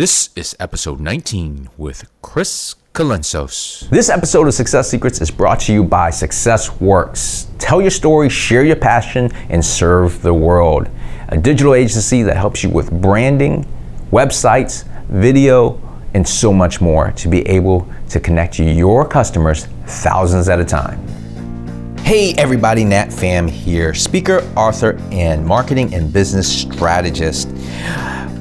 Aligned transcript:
This 0.00 0.30
is 0.34 0.56
episode 0.58 0.98
19 0.98 1.68
with 1.76 2.10
Chris 2.22 2.74
Colensos. 2.94 3.86
This 3.90 4.08
episode 4.08 4.46
of 4.46 4.54
Success 4.54 4.88
Secrets 4.88 5.20
is 5.20 5.30
brought 5.30 5.60
to 5.60 5.74
you 5.74 5.84
by 5.84 6.08
Success 6.08 6.80
Works. 6.80 7.48
Tell 7.58 7.82
your 7.82 7.90
story, 7.90 8.30
share 8.30 8.64
your 8.64 8.76
passion, 8.76 9.30
and 9.50 9.62
serve 9.62 10.22
the 10.22 10.32
world. 10.32 10.88
A 11.28 11.36
digital 11.36 11.74
agency 11.74 12.22
that 12.22 12.38
helps 12.38 12.62
you 12.62 12.70
with 12.70 12.90
branding, 12.90 13.66
websites, 14.10 14.86
video, 15.08 15.78
and 16.14 16.26
so 16.26 16.50
much 16.50 16.80
more 16.80 17.12
to 17.12 17.28
be 17.28 17.46
able 17.46 17.86
to 18.08 18.20
connect 18.20 18.58
your 18.58 19.06
customers 19.06 19.66
thousands 19.84 20.48
at 20.48 20.58
a 20.58 20.64
time. 20.64 21.06
Hey 21.98 22.32
everybody, 22.38 22.84
Nat 22.84 23.08
Pham 23.08 23.50
here, 23.50 23.92
speaker, 23.92 24.50
author, 24.56 24.96
and 25.12 25.44
marketing 25.44 25.92
and 25.94 26.10
business 26.10 26.50
strategist. 26.50 27.50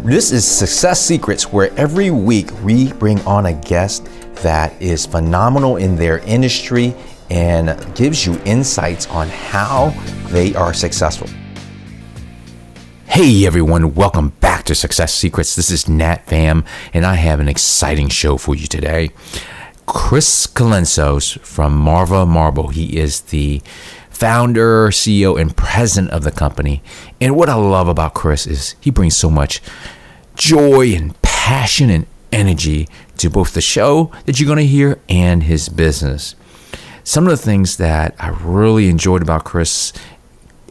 This 0.03 0.31
is 0.31 0.47
Success 0.47 1.01
Secrets, 1.01 1.51
where 1.51 1.73
every 1.77 2.09
week 2.09 2.49
we 2.63 2.93
bring 2.93 3.19
on 3.27 3.47
a 3.47 3.53
guest 3.53 4.07
that 4.35 4.81
is 4.81 5.05
phenomenal 5.05 5.75
in 5.75 5.97
their 5.97 6.19
industry 6.19 6.95
and 7.29 7.77
gives 7.95 8.25
you 8.25 8.39
insights 8.45 9.07
on 9.07 9.27
how 9.27 9.89
they 10.29 10.55
are 10.55 10.73
successful. 10.73 11.27
Hey 13.07 13.45
everyone, 13.45 13.93
welcome 13.93 14.29
back 14.39 14.63
to 14.65 14.73
Success 14.73 15.13
Secrets. 15.13 15.57
This 15.57 15.69
is 15.69 15.89
Nat 15.89 16.25
Pham, 16.27 16.65
and 16.93 17.05
I 17.05 17.15
have 17.15 17.41
an 17.41 17.49
exciting 17.49 18.07
show 18.07 18.37
for 18.37 18.55
you 18.55 18.67
today. 18.67 19.09
Chris 19.85 20.47
Colensos 20.47 21.37
from 21.41 21.75
Marva 21.75 22.25
Marble. 22.25 22.69
He 22.69 22.97
is 22.97 23.21
the 23.21 23.61
founder, 24.19 24.89
CEO, 24.89 25.39
and 25.39 25.55
president 25.55 26.11
of 26.11 26.25
the 26.25 26.31
company. 26.31 26.83
And 27.21 27.37
what 27.37 27.47
I 27.47 27.55
love 27.55 27.87
about 27.87 28.13
Chris 28.13 28.45
is 28.45 28.75
he 28.81 28.91
brings 28.91 29.15
so 29.15 29.29
much 29.29 29.61
joy 30.35 30.93
and 30.93 31.19
passion 31.21 31.89
and 31.89 32.05
energy 32.33 32.89
to 33.17 33.29
both 33.29 33.53
the 33.53 33.61
show 33.61 34.11
that 34.25 34.37
you're 34.37 34.45
going 34.45 34.57
to 34.57 34.65
hear 34.65 34.99
and 35.07 35.43
his 35.43 35.69
business. 35.69 36.35
Some 37.05 37.23
of 37.23 37.31
the 37.31 37.37
things 37.37 37.77
that 37.77 38.13
I 38.19 38.29
really 38.29 38.89
enjoyed 38.89 39.21
about 39.21 39.45
Chris 39.45 39.93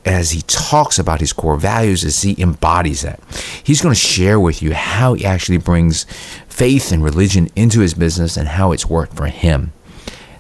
as 0.05 0.33
he 0.33 0.43
talks 0.43 0.99
about 0.99 1.21
his 1.21 1.33
core 1.33 1.57
values 1.57 2.05
is 2.05 2.21
he 2.21 2.41
embodies 2.41 3.01
that. 3.01 3.19
He's 3.65 3.81
going 3.81 3.95
to 3.95 4.01
share 4.01 4.39
with 4.39 4.63
you 4.63 4.75
how 4.75 5.15
he 5.15 5.25
actually 5.25 5.59
brings 5.59 6.05
faith 6.49 6.93
and 6.93 7.03
religion 7.03 7.49
into 7.57 7.81
his 7.81 7.95
business 7.95 8.37
and 8.37 8.47
how 8.47 8.73
it's 8.73 8.87
worked 8.87 9.15
for 9.15 9.27
him 9.27 9.73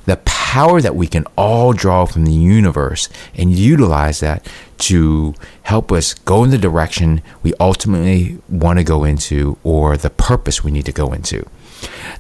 the 0.09 0.17
power 0.25 0.81
that 0.81 0.97
we 0.97 1.07
can 1.07 1.27
all 1.37 1.75
draw 1.75 2.07
from 2.07 2.25
the 2.25 2.33
universe 2.33 3.11
and 3.35 3.53
utilize 3.53 4.21
that 4.21 4.47
to 4.79 5.35
help 5.65 5.93
us 5.93 6.15
go 6.15 6.43
in 6.45 6.51
the 6.51 6.57
direction 6.57 7.21
we 7.43 7.53
ultimately 7.61 8.39
want 8.49 8.79
to 8.79 8.85
go 8.85 9.05
into 9.05 9.59
or 9.63 9.99
the 9.99 10.09
purpose 10.09 10.65
we 10.65 10.71
need 10.71 10.87
to 10.87 10.93
go 10.93 11.13
into. 11.13 11.47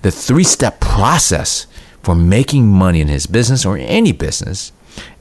The 0.02 0.10
three 0.10 0.44
step 0.44 0.80
process 0.80 1.66
for 2.02 2.14
making 2.14 2.68
money 2.68 3.00
in 3.00 3.08
his 3.08 3.26
business 3.26 3.64
or 3.64 3.78
any 3.78 4.12
business. 4.12 4.70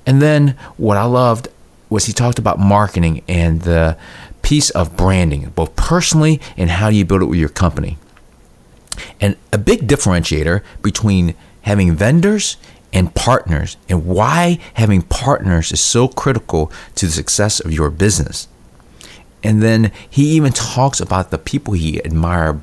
And 0.06 0.22
then 0.22 0.58
what 0.76 0.98
I 0.98 1.06
loved 1.06 1.48
was 1.90 2.04
he 2.04 2.12
talked 2.12 2.38
about 2.38 2.60
marketing 2.60 3.24
and 3.30 3.62
the 3.62 3.98
piece 4.42 4.72
of 4.72 4.98
branding, 4.98 5.50
both 5.56 5.74
personally 5.78 6.42
and 6.58 6.70
how 6.70 6.90
you 6.90 7.06
build 7.06 7.22
it 7.22 7.26
with 7.28 7.40
your 7.40 7.48
company. 7.48 7.98
And 9.22 9.38
a 9.54 9.58
big 9.58 9.88
differentiator 9.88 10.64
between 10.82 11.34
having 11.68 11.94
vendors 11.94 12.56
and 12.94 13.14
partners 13.14 13.76
and 13.90 14.06
why 14.06 14.58
having 14.76 15.02
partners 15.02 15.72
is 15.74 15.82
so 15.82 16.08
critical 16.08 16.72
to 16.96 17.06
the 17.06 17.12
success 17.12 17.60
of 17.60 17.74
your 17.74 17.90
business. 17.90 18.48
And 19.44 19.62
then 19.62 19.92
he 20.10 20.30
even 20.32 20.54
talks 20.54 21.02
about 21.02 21.30
the 21.30 21.38
people 21.38 21.74
he 21.74 22.04
admires 22.04 22.56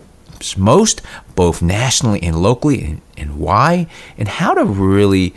most, 0.57 1.03
both 1.37 1.61
nationally 1.61 2.23
and 2.23 2.43
locally, 2.43 2.83
and, 2.83 3.01
and 3.17 3.39
why, 3.39 3.87
and 4.17 4.27
how 4.27 4.55
to 4.55 4.65
really 4.65 5.35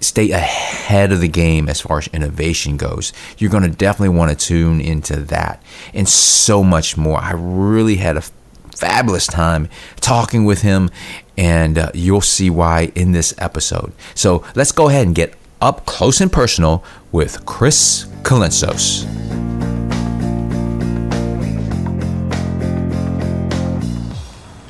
stay 0.00 0.30
ahead 0.30 1.12
of 1.12 1.20
the 1.20 1.28
game 1.28 1.68
as 1.68 1.80
far 1.80 1.98
as 1.98 2.08
innovation 2.08 2.76
goes. 2.76 3.12
You're 3.38 3.50
going 3.50 3.62
to 3.62 3.70
definitely 3.70 4.16
want 4.16 4.38
to 4.38 4.46
tune 4.46 4.80
into 4.80 5.16
that 5.16 5.62
and 5.94 6.06
so 6.06 6.62
much 6.62 6.96
more. 6.98 7.18
I 7.18 7.32
really 7.34 7.96
had 7.96 8.18
a 8.18 8.22
fabulous 8.82 9.28
time 9.28 9.68
talking 10.00 10.44
with 10.44 10.62
him, 10.62 10.90
and 11.38 11.78
uh, 11.78 11.88
you'll 11.94 12.20
see 12.20 12.50
why 12.50 12.90
in 12.96 13.12
this 13.12 13.32
episode. 13.38 13.92
So 14.16 14.44
let's 14.56 14.72
go 14.72 14.88
ahead 14.88 15.06
and 15.06 15.14
get 15.14 15.34
up 15.60 15.86
close 15.86 16.20
and 16.20 16.32
personal 16.32 16.82
with 17.12 17.46
Chris 17.46 18.06
Colensos. 18.22 19.04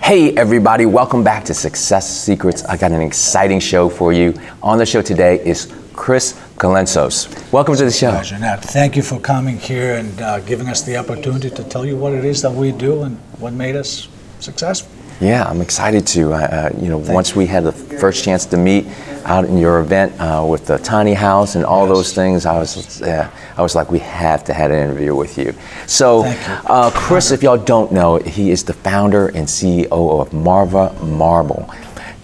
Hey, 0.02 0.36
everybody, 0.36 0.84
welcome 0.84 1.24
back 1.24 1.46
to 1.46 1.54
Success 1.54 2.06
Secrets. 2.06 2.66
I 2.66 2.76
got 2.76 2.92
an 2.92 3.00
exciting 3.00 3.60
show 3.60 3.88
for 3.88 4.12
you. 4.12 4.34
On 4.62 4.76
the 4.76 4.84
show 4.84 5.00
today 5.00 5.40
is 5.42 5.72
Chris 5.94 6.34
Colensos. 6.56 7.50
Welcome 7.50 7.76
to 7.76 7.84
the 7.84 7.90
show. 7.90 8.10
Pleasure, 8.10 8.38
Nat. 8.38 8.58
Thank 8.58 8.94
you 8.94 9.02
for 9.02 9.18
coming 9.20 9.56
here 9.56 9.96
and 9.96 10.20
uh, 10.20 10.40
giving 10.40 10.68
us 10.68 10.82
the 10.82 10.98
opportunity 10.98 11.48
to 11.48 11.64
tell 11.64 11.86
you 11.86 11.96
what 11.96 12.12
it 12.12 12.26
is 12.26 12.42
that 12.42 12.52
we 12.52 12.72
do 12.72 13.04
and 13.04 13.18
what 13.42 13.52
made 13.52 13.76
us 13.76 14.08
successful. 14.38 14.90
Yeah, 15.20 15.44
I'm 15.44 15.60
excited 15.60 16.06
to. 16.08 16.32
Uh, 16.32 16.70
you 16.80 16.88
know, 16.88 17.00
Thank 17.00 17.14
once 17.14 17.30
you. 17.30 17.38
we 17.38 17.46
had 17.46 17.64
the 17.64 17.72
first 17.72 18.24
chance 18.24 18.46
to 18.46 18.56
meet 18.56 18.86
out 19.24 19.44
in 19.44 19.56
your 19.56 19.80
event 19.80 20.12
uh, 20.20 20.44
with 20.48 20.66
the 20.66 20.78
tiny 20.78 21.14
house 21.14 21.54
and 21.54 21.64
all 21.64 21.86
yes. 21.86 21.96
those 21.96 22.12
things, 22.12 22.46
I 22.46 22.58
was, 22.58 23.00
yeah, 23.00 23.30
I 23.56 23.62
was 23.62 23.74
like, 23.74 23.90
we 23.90 24.00
have 24.00 24.42
to 24.44 24.54
have 24.54 24.70
an 24.70 24.78
interview 24.78 25.14
with 25.14 25.38
you. 25.38 25.54
So, 25.86 26.24
you. 26.24 26.32
Uh, 26.66 26.90
Chris, 26.92 27.30
if 27.30 27.42
y'all 27.42 27.58
don't 27.58 27.92
know, 27.92 28.16
he 28.16 28.50
is 28.50 28.64
the 28.64 28.72
founder 28.72 29.28
and 29.28 29.46
CEO 29.46 30.20
of 30.20 30.32
Marva 30.32 30.92
Marble. 31.04 31.70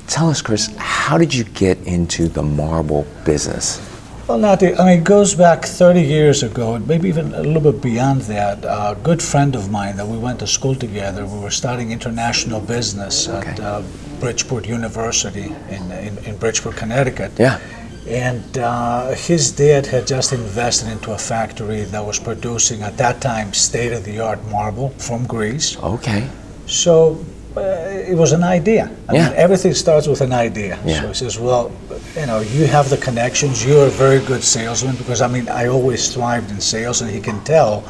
Tell 0.08 0.30
us, 0.30 0.42
Chris, 0.42 0.74
how 0.76 1.18
did 1.18 1.32
you 1.32 1.44
get 1.44 1.78
into 1.86 2.28
the 2.28 2.42
marble 2.42 3.06
business? 3.24 3.78
Well, 4.28 4.36
Nati, 4.36 4.74
I 4.76 4.84
mean, 4.84 4.98
it 4.98 5.04
goes 5.04 5.34
back 5.34 5.64
30 5.64 6.02
years 6.02 6.42
ago, 6.42 6.78
maybe 6.80 7.08
even 7.08 7.32
a 7.32 7.40
little 7.42 7.72
bit 7.72 7.80
beyond 7.80 8.20
that. 8.22 8.62
A 8.62 8.94
good 9.02 9.22
friend 9.22 9.56
of 9.56 9.70
mine 9.70 9.96
that 9.96 10.06
we 10.06 10.18
went 10.18 10.40
to 10.40 10.46
school 10.46 10.74
together, 10.74 11.24
we 11.24 11.40
were 11.40 11.50
studying 11.50 11.92
international 11.92 12.60
business 12.60 13.26
okay. 13.26 13.48
at 13.48 13.60
uh, 13.60 13.82
Bridgeport 14.20 14.66
University 14.66 15.54
in, 15.70 15.90
in, 15.92 16.18
in, 16.26 16.36
Bridgeport, 16.36 16.76
Connecticut. 16.76 17.32
Yeah. 17.38 17.58
And 18.06 18.58
uh, 18.58 19.14
his 19.14 19.50
dad 19.50 19.86
had 19.86 20.06
just 20.06 20.34
invested 20.34 20.90
into 20.90 21.12
a 21.12 21.18
factory 21.18 21.84
that 21.84 22.04
was 22.04 22.18
producing, 22.18 22.82
at 22.82 22.98
that 22.98 23.22
time, 23.22 23.54
state 23.54 23.92
of 23.94 24.04
the 24.04 24.20
art 24.20 24.44
marble 24.50 24.90
from 24.90 25.26
Greece. 25.26 25.78
Okay. 25.78 26.28
So 26.66 27.24
it 27.58 28.16
was 28.16 28.32
an 28.32 28.42
idea. 28.42 28.90
I 29.08 29.14
yeah. 29.14 29.28
mean, 29.28 29.38
everything 29.38 29.74
starts 29.74 30.06
with 30.06 30.20
an 30.20 30.32
idea. 30.32 30.78
Yeah. 30.84 31.00
So 31.00 31.08
he 31.08 31.14
says, 31.14 31.38
well, 31.38 31.72
you 32.16 32.26
know, 32.26 32.40
you 32.40 32.66
have 32.66 32.88
the 32.88 32.96
connections. 32.96 33.64
You're 33.64 33.86
a 33.86 33.90
very 33.90 34.24
good 34.24 34.42
salesman 34.42 34.96
because 34.96 35.20
I 35.20 35.28
mean, 35.28 35.48
I 35.48 35.66
always 35.66 36.12
thrived 36.12 36.50
in 36.50 36.60
sales, 36.60 37.00
and 37.02 37.10
he 37.10 37.20
can 37.20 37.42
tell 37.44 37.84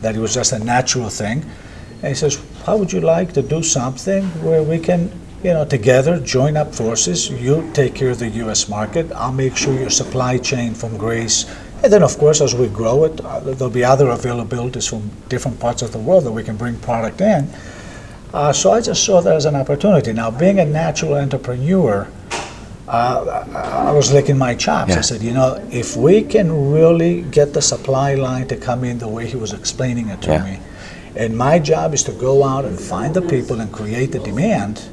that 0.00 0.14
it 0.14 0.20
was 0.20 0.34
just 0.34 0.52
a 0.52 0.58
natural 0.58 1.08
thing. 1.08 1.44
And 2.02 2.08
he 2.08 2.14
says, 2.14 2.42
how 2.64 2.76
would 2.76 2.92
you 2.92 3.00
like 3.00 3.32
to 3.32 3.42
do 3.42 3.62
something 3.62 4.24
where 4.42 4.62
we 4.62 4.78
can, 4.78 5.10
you 5.42 5.52
know, 5.52 5.64
together 5.64 6.20
join 6.20 6.56
up 6.56 6.74
forces? 6.74 7.30
You 7.30 7.70
take 7.72 7.94
care 7.94 8.10
of 8.10 8.18
the 8.18 8.28
U.S. 8.44 8.68
market. 8.68 9.10
I'll 9.12 9.32
make 9.32 9.56
sure 9.56 9.74
your 9.74 9.90
supply 9.90 10.38
chain 10.38 10.74
from 10.74 10.96
Greece. 10.96 11.46
And 11.82 11.92
then, 11.92 12.02
of 12.02 12.16
course, 12.18 12.40
as 12.40 12.54
we 12.54 12.68
grow 12.68 13.04
it, 13.04 13.20
uh, 13.20 13.40
there'll 13.40 13.70
be 13.70 13.84
other 13.84 14.06
availabilities 14.06 14.88
from 14.88 15.10
different 15.28 15.60
parts 15.60 15.82
of 15.82 15.92
the 15.92 15.98
world 15.98 16.24
that 16.24 16.32
we 16.32 16.42
can 16.42 16.56
bring 16.56 16.76
product 16.78 17.20
in. 17.20 17.48
Uh, 18.36 18.52
so 18.52 18.70
I 18.70 18.82
just 18.82 19.02
saw 19.02 19.22
that 19.22 19.34
as 19.34 19.46
an 19.46 19.56
opportunity. 19.56 20.12
Now, 20.12 20.30
being 20.30 20.60
a 20.60 20.64
natural 20.66 21.14
entrepreneur, 21.14 22.06
uh, 22.86 23.88
I 23.88 23.92
was 23.92 24.12
licking 24.12 24.36
my 24.36 24.54
chops. 24.54 24.90
Yeah. 24.90 24.98
I 24.98 25.00
said, 25.00 25.22
you 25.22 25.32
know, 25.32 25.66
if 25.72 25.96
we 25.96 26.22
can 26.22 26.70
really 26.70 27.22
get 27.22 27.54
the 27.54 27.62
supply 27.62 28.14
line 28.14 28.46
to 28.48 28.56
come 28.58 28.84
in 28.84 28.98
the 28.98 29.08
way 29.08 29.26
he 29.26 29.36
was 29.36 29.54
explaining 29.54 30.10
it 30.10 30.20
to 30.20 30.32
yeah. 30.32 30.44
me, 30.44 30.58
and 31.16 31.34
my 31.34 31.58
job 31.58 31.94
is 31.94 32.02
to 32.02 32.12
go 32.12 32.44
out 32.44 32.66
and 32.66 32.78
find 32.78 33.14
the 33.14 33.22
people 33.22 33.58
and 33.58 33.72
create 33.72 34.12
the 34.12 34.18
demand, 34.18 34.86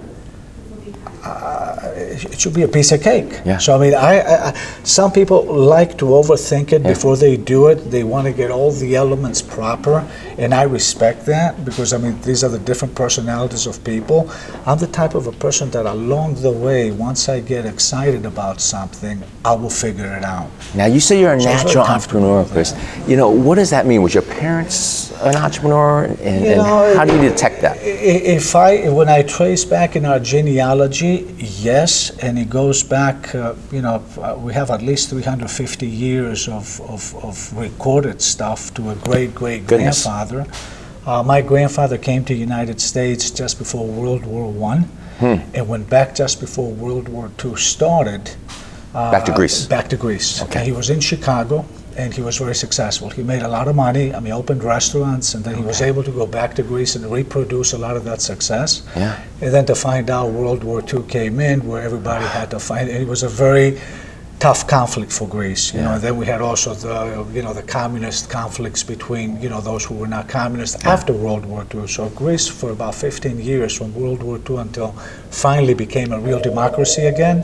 uh, 1.23 1.91
it 1.95 2.39
should 2.39 2.53
be 2.53 2.63
a 2.63 2.67
piece 2.67 2.91
of 2.91 3.01
cake. 3.01 3.41
Yeah. 3.45 3.57
So 3.57 3.75
I 3.75 3.79
mean, 3.79 3.95
I, 3.95 4.50
I, 4.50 4.53
some 4.83 5.11
people 5.11 5.44
like 5.44 5.97
to 6.00 6.05
overthink 6.05 6.73
it 6.73 6.81
yeah. 6.81 6.89
before 6.89 7.15
they 7.15 7.38
do 7.38 7.67
it. 7.67 7.75
They 7.91 8.03
want 8.03 8.27
to 8.27 8.33
get 8.33 8.51
all 8.51 8.71
the 8.71 8.95
elements 8.95 9.41
proper, 9.41 10.07
and 10.38 10.53
I 10.53 10.63
respect 10.63 11.25
that 11.27 11.63
because 11.63 11.94
I 11.94 11.97
mean 11.97 12.19
these 12.21 12.44
are 12.44 12.50
the 12.50 12.59
different 12.59 12.94
personalities 12.95 13.67
of 13.67 13.83
people. 13.83 14.29
I'm 14.65 14.77
the 14.77 14.88
type 14.88 15.15
of 15.15 15.27
a 15.27 15.31
person 15.31 15.69
that 15.71 15.85
along 15.85 16.35
the 16.35 16.51
way, 16.51 16.91
once 16.91 17.29
I 17.29 17.39
get 17.39 17.65
excited 17.65 18.25
about 18.25 18.59
something, 18.59 19.23
I 19.45 19.53
will 19.53 19.69
figure 19.69 20.13
it 20.17 20.23
out. 20.23 20.49
Now 20.75 20.88
you 20.88 20.99
say 20.99 21.19
you're 21.19 21.33
a 21.33 21.39
so 21.39 21.49
natural 21.49 21.83
entrepreneur, 21.85 22.45
Chris. 22.45 22.75
You 23.07 23.15
know 23.15 23.29
what 23.29 23.56
does 23.56 23.69
that 23.69 23.85
mean? 23.85 24.01
Was 24.01 24.13
your 24.13 24.23
parents 24.23 25.11
an 25.21 25.38
entrepreneur, 25.38 26.03
and, 26.06 26.19
and 26.19 26.57
know, 26.57 26.94
how 26.97 27.06
do 27.06 27.15
you 27.15 27.29
detect 27.29 27.52
that? 27.63 27.77
If 27.81 28.56
I 28.56 28.89
when 28.89 29.10
I 29.10 29.24
trace 29.24 29.65
back 29.65 29.95
in 29.95 30.06
our 30.06 30.19
genealogy, 30.19 31.25
yes, 31.38 32.12
and 32.19 32.38
it 32.38 32.50
goes 32.50 32.83
back. 32.83 33.33
Uh, 33.33 33.56
you 33.71 33.81
know, 33.81 34.04
uh, 34.18 34.36
we 34.38 34.54
have 34.54 34.69
at 34.69 34.81
least 34.81 35.10
350 35.10 35.88
years 35.88 36.48
of, 36.48 36.80
of, 36.81 37.15
of 37.24 37.57
recorded 37.57 38.21
stuff 38.21 38.74
to 38.75 38.92
a 38.92 38.95
great 38.95 39.33
great 39.33 39.65
grandfather. 39.65 40.45
Uh, 41.06 41.24
my 41.24 41.42
grandfather 41.42 41.98
came 41.98 42.24
to 42.24 42.33
the 42.33 42.39
United 42.39 42.80
States 42.80 43.31
just 43.31 43.57
before 43.57 43.88
World 43.88 44.25
War 44.25 44.51
One, 44.51 44.89
and 45.54 45.68
went 45.68 45.89
back 45.89 46.16
just 46.16 46.39
before 46.39 46.69
World 46.71 47.09
War 47.09 47.31
Two 47.38 47.56
started. 47.56 48.36
Uh, 48.94 49.12
Back 49.12 49.25
to 49.25 49.33
Greece. 49.33 49.66
Back 49.66 49.89
to 49.89 49.98
Greece. 49.98 50.42
Okay. 50.44 50.59
And 50.59 50.68
he 50.68 50.71
was 50.71 50.92
in 50.92 51.00
Chicago, 51.00 51.66
and 51.98 52.13
he 52.13 52.22
was 52.22 52.38
very 52.38 52.56
successful. 52.56 53.10
He 53.10 53.24
made 53.24 53.42
a 53.42 53.48
lot 53.48 53.68
of 53.68 53.75
money. 53.75 54.13
I 54.13 54.19
mean, 54.19 54.34
opened 54.34 54.63
restaurants, 54.63 55.34
and 55.36 55.44
then 55.44 55.56
he 55.56 55.63
was 55.63 55.81
able 55.81 56.04
to 56.04 56.12
go 56.12 56.25
back 56.25 56.56
to 56.56 56.63
Greece 56.63 56.95
and 56.95 57.06
reproduce 57.12 57.74
a 57.74 57.78
lot 57.78 57.95
of 57.98 58.04
that 58.06 58.22
success. 58.22 58.81
Yeah. 58.95 59.19
And 59.42 59.54
then 59.54 59.66
to 59.66 59.75
find 59.75 60.10
out 60.10 60.31
World 60.31 60.63
War 60.63 60.81
II 60.81 61.04
came 61.04 61.40
in, 61.40 61.68
where 61.68 61.81
everybody 61.81 62.25
had 62.25 62.51
to 62.51 62.60
fight. 62.60 62.88
And 62.90 63.01
it 63.04 63.07
was 63.07 63.24
a 63.24 63.30
very 63.30 63.80
tough 64.40 64.68
conflict 64.68 65.12
for 65.13 65.28
Greece. 65.28 65.74
You 65.74 65.81
know, 65.81 65.90
Yeah. 65.90 65.95
and 65.95 66.04
then 66.04 66.18
we 66.18 66.25
had 66.25 66.42
also 66.42 66.74
the 66.74 67.25
you 67.34 67.42
know 67.42 67.54
the 67.54 67.63
communist 67.63 68.30
conflicts 68.30 68.84
between 68.84 69.42
you 69.42 69.50
know 69.50 69.62
those 69.62 69.86
who 69.86 69.95
were 69.95 70.07
not 70.16 70.28
communist 70.28 70.86
after 70.86 71.13
World 71.13 71.45
War 71.45 71.66
II. 71.74 71.88
So 71.88 72.10
Greece 72.10 72.48
for 72.48 72.69
about 72.72 72.95
15 72.95 73.40
years 73.40 73.72
from 73.78 73.94
World 73.95 74.22
War 74.22 74.40
II 74.50 74.57
until 74.57 74.90
finally 75.31 75.74
became 75.75 76.12
a 76.12 76.19
real 76.19 76.42
democracy 76.42 77.06
again. 77.06 77.44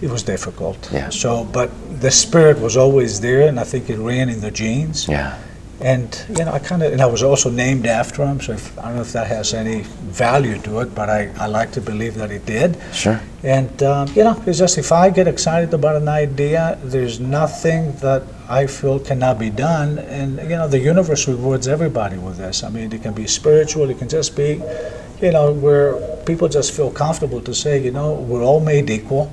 It 0.00 0.10
was 0.10 0.22
difficult. 0.22 0.90
Yeah. 0.92 1.08
So, 1.08 1.44
but 1.44 1.70
the 2.00 2.10
spirit 2.10 2.58
was 2.60 2.76
always 2.76 3.20
there, 3.20 3.48
and 3.48 3.58
I 3.58 3.64
think 3.64 3.88
it 3.90 3.98
ran 3.98 4.28
in 4.28 4.40
the 4.40 4.50
genes. 4.50 5.08
Yeah. 5.08 5.38
And 5.80 6.24
you 6.28 6.44
know, 6.44 6.52
I 6.52 6.60
kind 6.60 6.82
of, 6.82 6.92
and 6.92 7.02
I 7.02 7.06
was 7.06 7.22
also 7.22 7.50
named 7.50 7.86
after 7.86 8.24
him. 8.24 8.40
So 8.40 8.52
if, 8.52 8.78
I 8.78 8.84
don't 8.86 8.96
know 8.96 9.02
if 9.02 9.12
that 9.12 9.26
has 9.26 9.52
any 9.52 9.82
value 9.82 10.58
to 10.60 10.80
it, 10.80 10.94
but 10.94 11.10
I, 11.10 11.30
I 11.38 11.46
like 11.46 11.72
to 11.72 11.80
believe 11.80 12.14
that 12.14 12.30
it 12.30 12.46
did. 12.46 12.78
Sure. 12.92 13.20
And 13.42 13.82
um, 13.82 14.08
you 14.14 14.24
know, 14.24 14.40
it's 14.46 14.58
just 14.58 14.78
if 14.78 14.92
I 14.92 15.10
get 15.10 15.26
excited 15.26 15.74
about 15.74 15.96
an 15.96 16.08
idea, 16.08 16.78
there's 16.82 17.18
nothing 17.18 17.92
that 17.96 18.22
I 18.48 18.66
feel 18.66 18.98
cannot 19.00 19.38
be 19.38 19.50
done. 19.50 19.98
And 19.98 20.38
you 20.38 20.56
know, 20.56 20.68
the 20.68 20.78
universe 20.78 21.26
rewards 21.26 21.66
everybody 21.66 22.18
with 22.18 22.38
this. 22.38 22.62
I 22.62 22.70
mean, 22.70 22.92
it 22.92 23.02
can 23.02 23.12
be 23.12 23.26
spiritual. 23.26 23.90
It 23.90 23.98
can 23.98 24.08
just 24.08 24.36
be, 24.36 24.62
you 25.20 25.32
know, 25.32 25.52
where 25.52 25.96
people 26.24 26.48
just 26.48 26.72
feel 26.72 26.90
comfortable 26.90 27.40
to 27.42 27.54
say, 27.54 27.82
you 27.82 27.90
know, 27.90 28.14
we're 28.14 28.44
all 28.44 28.60
made 28.60 28.88
equal, 28.90 29.30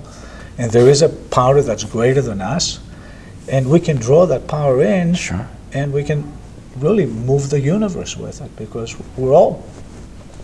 and 0.62 0.72
there 0.72 0.88
is 0.88 1.02
a 1.02 1.10
power 1.10 1.60
that's 1.62 1.84
greater 1.84 2.22
than 2.22 2.40
us, 2.40 2.80
and 3.50 3.68
we 3.70 3.80
can 3.80 3.98
draw 3.98 4.28
that 4.28 4.48
power 4.48 4.82
in 4.84 5.16
Sure. 5.16 5.48
and 5.74 5.92
we 5.92 6.04
can 6.04 6.24
really 6.80 7.06
move 7.08 7.50
the 7.50 7.60
universe 7.60 8.16
with 8.16 8.42
it 8.42 8.56
because 8.56 8.96
we're 9.18 9.34
all 9.34 9.64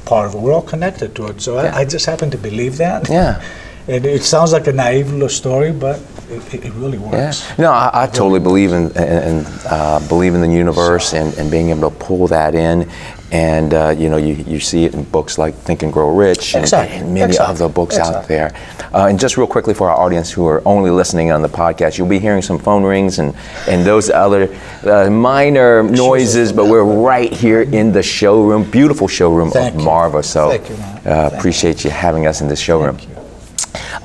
part 0.05 0.27
of 0.27 0.33
it. 0.35 0.41
We're 0.41 0.53
all 0.53 0.63
connected 0.73 1.15
to 1.15 1.27
it. 1.27 1.41
So 1.41 1.61
Yeah. 1.61 1.75
I, 1.75 1.81
I 1.81 1.85
just 1.85 2.05
happen 2.07 2.31
to 2.31 2.37
believe 2.37 2.77
that. 2.77 3.09
Yeah. 3.09 3.41
And 3.89 4.05
it 4.05 4.23
sounds 4.23 4.51
like 4.51 4.67
a 4.67 4.73
naive 4.73 5.13
little 5.13 5.29
story, 5.29 5.71
but 5.71 6.01
it, 6.29 6.53
it- 6.53 6.65
it 6.65 6.73
really 6.73 6.97
Yeah. 6.97 7.25
works. 7.27 7.57
No, 7.57 7.71
I, 7.71 7.89
I 8.03 8.07
totally 8.07 8.39
believe 8.39 8.71
in 8.73 8.91
and 8.97 9.45
uh, 9.65 9.99
believe 10.07 10.35
in 10.35 10.41
the 10.41 10.49
universe 10.51 11.13
and, 11.13 11.33
and 11.37 11.49
being 11.51 11.69
able 11.69 11.89
to 11.89 11.95
pull 11.97 12.27
that 12.27 12.53
in. 12.55 12.89
And 13.29 13.73
uh, 13.73 13.93
you 13.97 14.09
know, 14.09 14.15
you, 14.15 14.35
you 14.35 14.59
see 14.61 14.85
it 14.85 14.93
in 14.93 15.03
books 15.03 15.37
like 15.37 15.53
Think 15.53 15.83
and 15.83 15.91
Grow 15.91 16.15
Rich 16.15 16.55
and, 16.55 16.63
Exactly. 16.63 16.97
and 16.97 17.13
many 17.13 17.25
Exactly. 17.33 17.65
other 17.65 17.73
books 17.73 17.97
out 17.97 18.25
there. 18.25 18.53
Uh, 18.93 19.07
and 19.09 19.19
just 19.19 19.35
real 19.35 19.47
quickly 19.47 19.73
for 19.73 19.89
our 19.89 19.97
audience 19.97 20.31
who 20.31 20.45
are 20.47 20.61
only 20.65 20.89
listening 20.91 21.29
on 21.31 21.41
the 21.41 21.49
podcast, 21.49 21.97
you'll 21.97 22.07
be 22.07 22.19
hearing 22.19 22.41
some 22.41 22.57
phone 22.57 22.83
rings 22.83 23.19
and 23.19 23.35
and 23.67 23.85
those 23.85 24.09
other 24.09 24.47
uh, 24.85 25.09
minor 25.09 25.83
noises, 25.83 26.53
but 26.53 26.67
we're 26.67 26.85
right 26.85 27.31
here 27.33 27.63
in 27.63 27.91
the 27.91 28.01
showroom, 28.01 28.63
beautiful 28.71 29.09
showroom 29.09 29.51
Thank 29.51 29.73
of 29.75 29.79
you. 29.81 29.85
Marva. 29.85 30.23
So 30.23 30.49
Thank 30.51 30.69
you, 30.69 30.77
man. 30.77 30.95
uh, 30.95 31.01
Thank 31.01 31.33
you. 31.33 31.37
appreciate 31.39 31.83
you 31.83 31.89
having 31.89 32.27
us 32.27 32.39
in 32.39 32.47
this 32.47 32.61
showroom. 32.61 32.97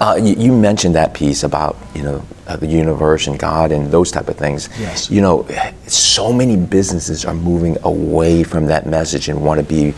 Uh, 0.03 0.17
you, 0.17 0.35
you 0.35 0.53
mentioned 0.53 0.97
that 0.97 1.15
piece 1.15 1.45
about 1.45 1.77
you 1.95 2.03
know 2.03 2.21
uh, 2.49 2.57
the 2.57 2.67
universe 2.67 3.29
and 3.29 3.39
God 3.39 3.71
and 3.71 3.89
those 3.93 4.11
type 4.11 4.29
of 4.29 4.37
things. 4.37 4.69
Yes. 4.81 5.09
You 5.09 5.21
know, 5.21 5.47
so 5.87 6.33
many 6.33 6.57
businesses 6.57 7.25
are 7.25 7.35
moving 7.35 7.77
away 7.85 8.43
from 8.43 8.67
that 8.67 8.85
message 8.85 9.29
and 9.29 9.45
want 9.45 9.61
to 9.61 9.65
be 9.65 9.95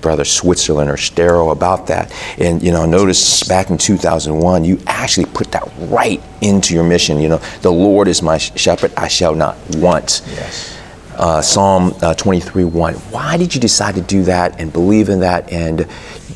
brother 0.00 0.24
Switzerland 0.24 0.90
or 0.90 0.96
sterile 0.96 1.52
about 1.52 1.86
that. 1.86 2.12
And 2.36 2.60
you 2.60 2.72
know, 2.72 2.84
notice 2.84 3.44
back 3.44 3.70
in 3.70 3.78
2001, 3.78 4.64
you 4.64 4.80
actually 4.88 5.26
put 5.26 5.52
that 5.52 5.70
right 5.82 6.20
into 6.40 6.74
your 6.74 6.82
mission. 6.82 7.20
You 7.20 7.28
know, 7.28 7.38
the 7.62 7.70
Lord 7.70 8.08
is 8.08 8.22
my 8.22 8.38
shepherd; 8.38 8.92
I 8.96 9.06
shall 9.06 9.36
not 9.36 9.56
want. 9.76 10.22
Yes. 10.32 10.76
Uh, 11.16 11.40
Psalm 11.40 11.94
uh, 12.02 12.14
23 12.14 12.64
1. 12.64 12.94
Why 12.94 13.36
did 13.36 13.54
you 13.54 13.60
decide 13.60 13.94
to 13.94 14.00
do 14.00 14.24
that 14.24 14.60
and 14.60 14.72
believe 14.72 15.08
in 15.08 15.20
that? 15.20 15.50
And 15.52 15.86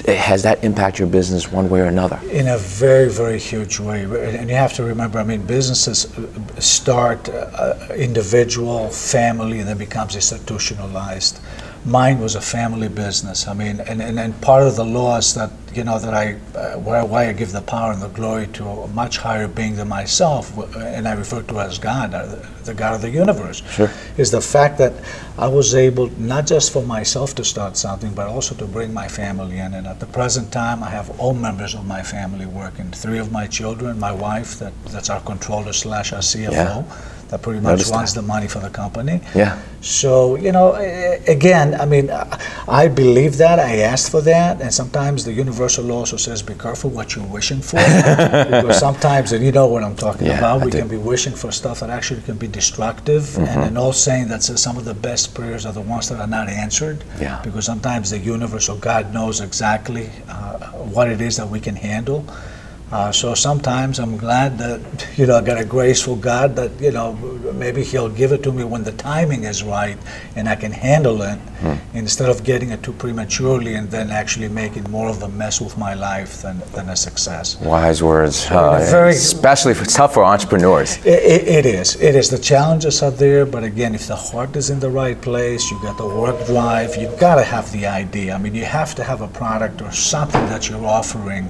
has 0.07 0.43
that 0.45 0.63
impacted 0.65 1.01
your 1.01 1.09
business 1.09 1.51
one 1.51 1.69
way 1.69 1.81
or 1.81 1.87
another? 1.87 2.21
In 2.31 2.49
a 2.49 2.59
very, 2.59 3.11
very 3.11 3.39
huge 3.39 3.81
way. 3.81 4.05
And 4.05 4.49
you 4.49 4.55
have 4.55 4.73
to 4.75 4.85
remember, 4.85 5.19
I 5.19 5.25
mean, 5.25 5.43
businesses 5.43 6.13
start 6.59 7.29
uh, 7.29 7.89
individual, 7.97 8.89
family, 8.89 9.61
and 9.61 9.69
then 9.69 9.79
becomes 9.79 10.15
institutionalized. 10.15 11.41
Mine 11.85 12.21
was 12.21 12.35
a 12.35 12.41
family 12.41 12.89
business. 12.89 13.47
I 13.49 13.55
mean, 13.55 13.81
and, 13.81 14.01
and, 14.01 14.19
and 14.19 14.41
part 14.41 14.63
of 14.63 14.77
the 14.77 14.85
laws 14.85 15.35
that, 15.35 15.51
you 15.79 15.85
know, 15.85 15.99
that 16.01 16.13
I, 16.13 16.35
uh, 16.59 16.77
why, 16.79 17.03
why 17.05 17.29
I 17.29 17.33
give 17.33 17.53
the 17.53 17.61
power 17.63 17.93
and 17.93 18.03
the 18.03 18.09
glory 18.09 18.49
to 18.49 18.65
a 18.67 18.89
much 18.89 19.19
higher 19.19 19.47
being 19.47 19.77
than 19.77 19.87
myself, 19.89 20.45
and 20.77 21.07
I 21.07 21.13
refer 21.13 21.41
to 21.43 21.61
as 21.61 21.79
God, 21.79 22.13
uh, 22.13 22.27
the, 22.27 22.49
the 22.65 22.75
God 22.75 22.95
of 22.97 23.03
the 23.03 23.11
universe, 23.11 23.63
Sure. 23.71 23.91
is 24.17 24.33
the 24.33 24.41
fact 24.41 24.77
that 24.79 24.93
I 25.39 25.47
was 25.47 25.77
able, 25.77 26.09
not 26.19 26.47
just 26.49 26.73
for 26.73 26.83
myself 26.83 27.37
to 27.37 27.45
start 27.45 27.77
something, 27.77 28.13
but 28.13 28.27
also 28.27 28.57
to 28.57 28.67
bring 28.67 28.93
my 28.93 29.07
family 29.07 29.59
in. 29.59 29.73
And 29.75 29.87
at 29.87 30.01
the 30.01 30.07
present 30.07 30.51
time, 30.53 30.83
I 30.83 30.91
have 30.91 31.09
all 31.21 31.33
members 31.33 31.75
of 31.75 31.87
my 31.87 32.03
family 32.03 32.47
working. 32.47 32.91
Three 32.91 33.21
of 33.21 33.31
my 33.31 33.47
children, 33.47 34.01
my 34.01 34.13
wife, 34.13 34.59
that, 34.59 34.73
that's 34.87 35.11
our 35.11 35.21
controller 35.21 35.73
slash 35.73 36.13
our 36.13 36.19
CFO, 36.23 36.51
Yeah. 36.53 36.83
That 37.29 37.43
pretty 37.43 37.61
much 37.61 37.73
Noticed 37.73 37.93
runs 37.93 38.15
that. 38.15 38.21
the 38.23 38.27
money 38.27 38.49
for 38.49 38.61
the 38.61 38.71
company. 38.71 39.21
Yeah. 39.35 39.61
So, 39.81 40.37
you 40.37 40.51
know, 40.51 40.75
again, 41.27 41.75
I 41.81 41.85
mean, 41.85 42.11
I- 42.11 42.89
believe 42.89 43.37
that. 43.39 43.59
I 43.61 43.79
asked 43.81 44.11
for 44.11 44.21
that. 44.23 44.61
And 44.61 44.73
sometimes 44.73 45.25
the 45.25 45.33
universal 45.33 45.85
law 45.85 45.99
also 45.99 46.17
says 46.17 46.43
be 46.43 46.55
careful 46.55 46.91
what 46.91 47.15
you're 47.15 47.27
wishing 47.27 47.61
for. 47.61 47.77
because 47.77 48.79
sometimes, 48.79 49.33
and 49.33 49.45
you 49.45 49.53
know 49.53 49.67
what 49.67 49.85
I'm 49.85 49.95
talking 49.95 50.27
Yeah, 50.27 50.39
about, 50.39 50.65
we 50.65 50.71
can 50.71 50.89
be 50.89 50.97
wishing 50.97 51.35
for 51.35 51.53
stuff 51.53 51.81
that 51.81 51.91
actually 51.91 52.23
can 52.23 52.37
be 52.37 52.49
destructive. 52.49 53.23
Mm-hmm. 53.23 53.45
And 53.45 53.65
an 53.71 53.77
old 53.77 53.95
saying 53.95 54.29
that 54.29 54.43
says 54.43 54.63
some 54.63 54.77
of 54.79 54.85
the 54.85 54.95
best 54.95 55.35
prayers 55.35 55.67
are 55.67 55.73
the 55.73 55.81
ones 55.83 56.09
that 56.09 56.19
are 56.21 56.27
not 56.27 56.49
answered. 56.49 57.05
Yeah. 57.21 57.41
Because 57.45 57.67
sometimes 57.67 58.11
the 58.11 58.19
universe 58.19 58.69
or 58.69 58.77
God 58.79 59.13
knows 59.13 59.41
exactly 59.41 60.11
uh, 60.29 60.69
what 60.97 61.09
it 61.09 61.21
is 61.21 61.37
that 61.37 61.49
we 61.49 61.61
can 61.61 61.77
handle. 61.77 62.25
Uh, 62.90 63.12
so 63.12 63.35
sometimes 63.35 63.99
I'm 63.99 64.17
glad 64.17 64.56
that 64.58 64.81
you 65.19 65.26
know 65.26 65.37
I 65.37 65.43
got 65.43 65.58
a 65.61 65.64
graceful 65.64 66.17
God 66.17 66.56
that 66.56 66.70
you 66.81 66.90
know 66.90 67.12
maybe 67.55 67.85
He'll 67.85 68.08
give 68.08 68.32
it 68.32 68.43
to 68.44 68.52
me 68.52 68.64
when 68.64 68.82
the 68.82 68.93
timing 68.93 69.44
is 69.44 69.62
right 69.62 69.99
and 70.37 70.49
I 70.49 70.56
can 70.56 70.73
handle 70.73 71.20
it 71.20 71.38
instead 71.93 72.31
of 72.31 72.44
getting 72.44 72.70
it 72.70 72.82
too 72.82 72.93
prematurely 72.94 73.75
and 73.75 73.90
then 73.90 74.11
actually 74.11 74.49
making 74.49 74.85
more 74.90 75.08
of 75.11 75.23
a 75.23 75.29
mess 75.29 75.61
with 75.61 75.76
my 75.76 75.93
life 75.93 76.40
than, 76.43 76.61
than 76.73 76.88
a 76.88 76.96
success. 76.96 77.61
Wise 77.61 78.02
words, 78.02 78.47
uh, 78.50 78.78
very- 78.90 79.11
especially 79.11 79.75
for 79.75 79.85
tough 79.85 80.14
for 80.14 80.25
entrepreneurs. 80.25 80.97
It, 81.04 81.23
it, 81.35 81.49
it 81.49 81.66
is. 81.66 81.97
It 82.00 82.14
is. 82.14 82.30
The 82.30 82.38
challenges 82.38 83.02
are 83.02 83.11
there, 83.11 83.45
but 83.45 83.64
again, 83.64 83.95
if 83.95 84.07
the 84.07 84.16
heart 84.16 84.57
is 84.57 84.71
in 84.71 84.80
the 84.80 84.88
right 84.88 85.21
place, 85.21 85.71
you 85.71 85.78
got 85.83 85.99
the 85.99 86.07
work 86.07 86.47
drive, 86.47 86.97
you've 86.97 87.18
got 87.18 87.35
to 87.35 87.42
have 87.42 87.71
the 87.73 87.85
idea. 87.87 88.35
I 88.35 88.38
mean, 88.38 88.54
you 88.54 88.64
have 88.64 88.95
to 88.95 89.04
have 89.04 89.21
a 89.21 89.28
product 89.28 89.83
or 89.83 89.92
something 89.92 90.47
that 90.47 90.68
you're 90.71 90.87
offering 90.87 91.49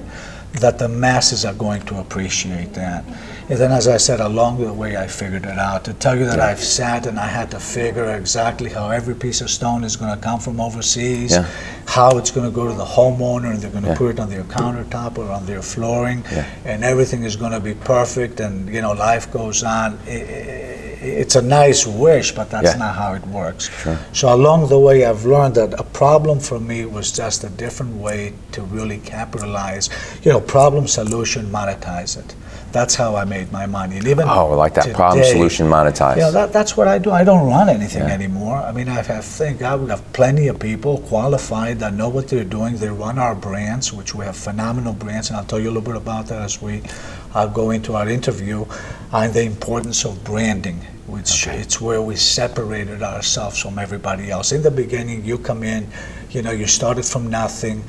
that 0.53 0.79
the 0.79 0.87
masses 0.89 1.45
are 1.45 1.53
going 1.53 1.81
to 1.83 1.99
appreciate 1.99 2.73
that. 2.73 3.03
And 3.49 3.57
then, 3.57 3.71
as 3.71 3.87
I 3.87 3.97
said, 3.97 4.19
along 4.19 4.59
the 4.63 4.73
way, 4.73 4.97
I 4.97 5.07
figured 5.07 5.45
it 5.45 5.57
out. 5.57 5.83
To 5.85 5.93
tell 5.93 6.15
you 6.17 6.25
that 6.25 6.39
I've 6.39 6.59
sat 6.63 7.05
and 7.07 7.19
I 7.19 7.27
had 7.27 7.49
to 7.51 7.59
figure 7.59 8.15
exactly 8.15 8.69
how 8.69 8.89
every 8.89 9.15
piece 9.15 9.41
of 9.41 9.49
stone 9.49 9.83
is 9.83 9.95
going 9.95 10.13
to 10.15 10.21
come 10.23 10.39
from 10.39 10.59
overseas, 10.59 11.31
Yeah. 11.31 11.45
how 11.87 12.17
it's 12.17 12.31
going 12.31 12.45
to 12.49 12.53
go 12.53 12.67
to 12.67 12.73
the 12.73 12.85
homeowner, 12.85 13.51
and 13.51 13.59
they're 13.59 13.71
going 13.71 13.83
to 13.83 13.89
Yeah. 13.91 13.95
put 13.97 14.11
it 14.11 14.19
on 14.19 14.29
their 14.29 14.43
countertop 14.43 15.17
or 15.17 15.31
on 15.31 15.45
their 15.45 15.61
flooring, 15.61 16.23
Yeah. 16.31 16.45
and 16.65 16.83
everything 16.83 17.23
is 17.23 17.35
going 17.35 17.51
to 17.53 17.59
be 17.59 17.73
perfect, 17.73 18.39
and 18.39 18.69
you 18.69 18.81
know 18.81 18.91
life 18.91 19.31
goes 19.31 19.63
on. 19.63 19.97
I- 20.07 20.11
I- 20.11 20.75
It's 21.01 21.35
a 21.35 21.41
nice 21.41 21.87
wish, 21.87 22.33
but 22.35 22.49
that's 22.49 22.71
Yeah. 22.71 22.77
not 22.77 22.95
how 22.95 23.13
it 23.13 23.25
works. 23.27 23.69
Sure. 23.83 23.97
So 24.11 24.33
along 24.33 24.67
the 24.67 24.77
way, 24.79 25.05
I've 25.05 25.25
learned 25.25 25.55
that 25.55 25.73
a 25.79 25.83
problem 25.83 26.39
for 26.39 26.59
me 26.59 26.85
was 26.85 27.11
just 27.11 27.43
a 27.43 27.49
different 27.49 27.95
way 28.01 28.33
to 28.51 28.61
really 28.61 28.97
capitalize. 28.97 29.89
You 30.23 30.31
know, 30.33 30.41
problem 30.41 30.87
solution, 30.87 31.49
monetize 31.51 32.17
it. 32.17 32.35
That's 32.71 32.95
how 32.95 33.15
I 33.15 33.25
made 33.25 33.51
my 33.51 33.65
money. 33.65 33.97
And 33.97 34.07
even 34.07 34.27
Oh, 34.29 34.55
like 34.55 34.73
that 34.75 34.93
problem 34.93 35.23
today, 35.23 35.31
solution 35.33 35.67
monetize. 35.67 36.15
you 36.17 36.21
know, 36.21 36.31
that, 36.31 36.53
that's 36.53 36.77
what 36.77 36.87
I 36.87 36.99
do. 36.99 37.11
I 37.11 37.23
don't 37.23 37.47
run 37.47 37.67
anything 37.69 38.03
Yeah. 38.07 38.13
anymore. 38.13 38.57
I 38.57 38.71
mean, 38.71 38.87
I 38.89 39.01
have, 39.01 39.25
thank 39.25 39.59
God, 39.59 39.81
we 39.81 39.89
have 39.89 40.03
plenty 40.13 40.47
of 40.47 40.59
people 40.59 40.99
qualified 40.99 41.79
that 41.79 41.93
know 41.93 42.09
what 42.09 42.27
they're 42.27 42.43
doing. 42.43 42.77
They 42.77 42.89
run 42.89 43.17
our 43.17 43.33
brands, 43.35 43.91
which 43.91 44.13
we 44.13 44.25
have 44.25 44.37
phenomenal 44.37 44.93
brands, 44.93 45.29
and 45.29 45.37
I'll 45.37 45.45
tell 45.45 45.59
you 45.59 45.69
a 45.69 45.73
little 45.73 45.81
bit 45.93 45.95
about 45.95 46.27
that 46.27 46.41
as 46.43 46.61
we 46.61 46.83
uh, 47.33 47.47
go 47.47 47.71
into 47.71 47.95
our 47.95 48.07
interview, 48.07 48.65
and 49.11 49.33
the 49.33 49.43
importance 49.43 50.05
of 50.05 50.23
branding. 50.23 50.81
Which 51.07 51.47
it's 51.47 51.81
where 51.81 52.03
we 52.03 52.15
separated 52.15 53.01
ourselves 53.01 53.57
from 53.57 53.79
everybody 53.79 54.29
else. 54.29 54.51
In 54.51 54.61
the 54.61 54.69
beginning, 54.69 55.25
you 55.25 55.39
come 55.39 55.63
in, 55.63 55.87
you 56.29 56.43
know, 56.43 56.51
you 56.51 56.67
started 56.67 57.03
from 57.03 57.31
nothing, 57.31 57.83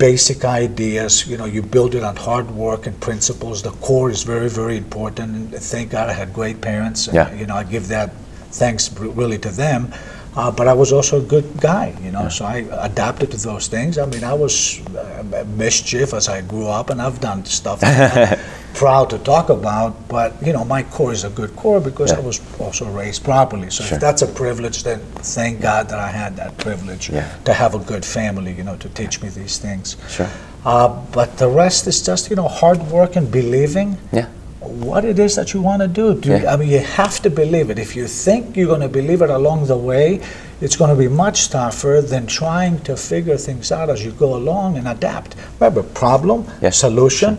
basic 0.00 0.46
ideas, 0.46 1.26
you 1.28 1.36
know, 1.36 1.44
you 1.44 1.62
build 1.62 1.94
it 1.94 2.02
on 2.02 2.16
hard 2.16 2.50
work 2.50 2.86
and 2.86 2.98
principles. 3.00 3.62
The 3.62 3.70
core 3.86 4.10
is 4.10 4.22
very, 4.22 4.48
very 4.48 4.78
important. 4.78 5.28
And 5.36 5.54
thank 5.54 5.90
God 5.90 6.08
I 6.08 6.14
had 6.14 6.32
great 6.32 6.60
parents. 6.60 7.06
and, 7.06 7.14
Yeah. 7.14 7.32
You 7.34 7.46
know, 7.46 7.54
I 7.54 7.64
give 7.64 7.86
that 7.88 8.10
thanks 8.50 8.90
really 8.98 9.38
to 9.38 9.50
them. 9.50 9.92
Uh, 10.36 10.50
but 10.50 10.66
I 10.68 10.72
was 10.72 10.92
also 10.92 11.18
a 11.18 11.22
good 11.22 11.60
guy, 11.60 11.92
you 12.00 12.12
know, 12.12 12.28
so 12.28 12.44
I 12.44 12.58
adapted 12.90 13.32
to 13.32 13.36
those 13.36 13.66
things. 13.66 13.98
I 13.98 14.06
mean, 14.06 14.22
I 14.22 14.32
was 14.32 14.80
uh, 14.96 15.44
mischief 15.56 16.14
as 16.14 16.28
I 16.28 16.40
grew 16.40 16.68
up, 16.68 16.90
and 16.90 17.02
I've 17.02 17.20
done 17.20 17.44
stuff 17.44 17.82
not 17.82 18.38
proud 18.74 19.10
to 19.10 19.18
talk 19.18 19.48
about, 19.50 20.08
but, 20.08 20.34
you 20.44 20.52
know, 20.52 20.64
my 20.64 20.82
core 20.82 21.12
is 21.12 21.24
a 21.24 21.30
good 21.30 21.54
core 21.56 21.80
because 21.80 22.12
I 22.12 22.20
was 22.20 22.40
also 22.58 22.86
raised 22.90 23.24
properly. 23.24 23.70
So 23.70 23.84
Sure. 23.84 23.96
if 23.96 24.00
that's 24.00 24.22
a 24.22 24.26
privilege, 24.26 24.82
then 24.84 25.00
thank 25.16 25.60
God 25.60 25.88
that 25.88 25.98
I 25.98 26.08
had 26.08 26.36
that 26.36 26.56
privilege 26.58 27.10
Yeah. 27.10 27.26
to 27.44 27.52
have 27.52 27.74
a 27.74 27.78
good 27.78 28.04
family, 28.04 28.52
you 28.52 28.64
know, 28.64 28.76
to 28.76 28.88
teach 28.88 29.22
me 29.22 29.28
these 29.28 29.58
things. 29.58 29.96
Sure. 30.08 30.28
Uh, 30.64 30.88
but 31.12 31.38
the 31.38 31.48
rest 31.48 31.86
is 31.86 32.00
just, 32.02 32.30
you 32.30 32.36
know, 32.36 32.48
hard 32.48 32.90
work 32.90 33.16
and 33.16 33.30
believing 33.30 33.96
Yeah. 34.12 34.26
what 34.60 35.04
it 35.04 35.18
is 35.18 35.34
that 35.36 35.54
you 35.54 35.60
want 35.62 35.80
to 35.82 35.88
do. 35.88 36.14
do 36.14 36.30
Yeah. 36.30 36.52
I 36.52 36.56
mean, 36.56 36.68
you 36.68 36.80
have 36.80 37.20
to 37.22 37.30
believe 37.30 37.70
it. 37.70 37.78
If 37.78 37.96
you 37.96 38.06
think 38.06 38.56
you're 38.56 38.68
going 38.68 38.82
to 38.82 38.88
believe 38.88 39.22
it 39.22 39.30
along 39.30 39.66
the 39.66 39.76
way, 39.76 40.20
it's 40.60 40.76
going 40.76 40.90
to 40.90 40.96
be 40.96 41.08
much 41.08 41.48
tougher 41.48 42.02
than 42.02 42.26
trying 42.26 42.80
to 42.80 42.94
figure 42.96 43.38
things 43.38 43.72
out 43.72 43.88
as 43.88 44.04
you 44.04 44.10
go 44.12 44.34
along 44.36 44.76
and 44.76 44.86
adapt. 44.86 45.34
Remember, 45.58 45.82
problem, 45.82 46.44
solution, 46.70 47.38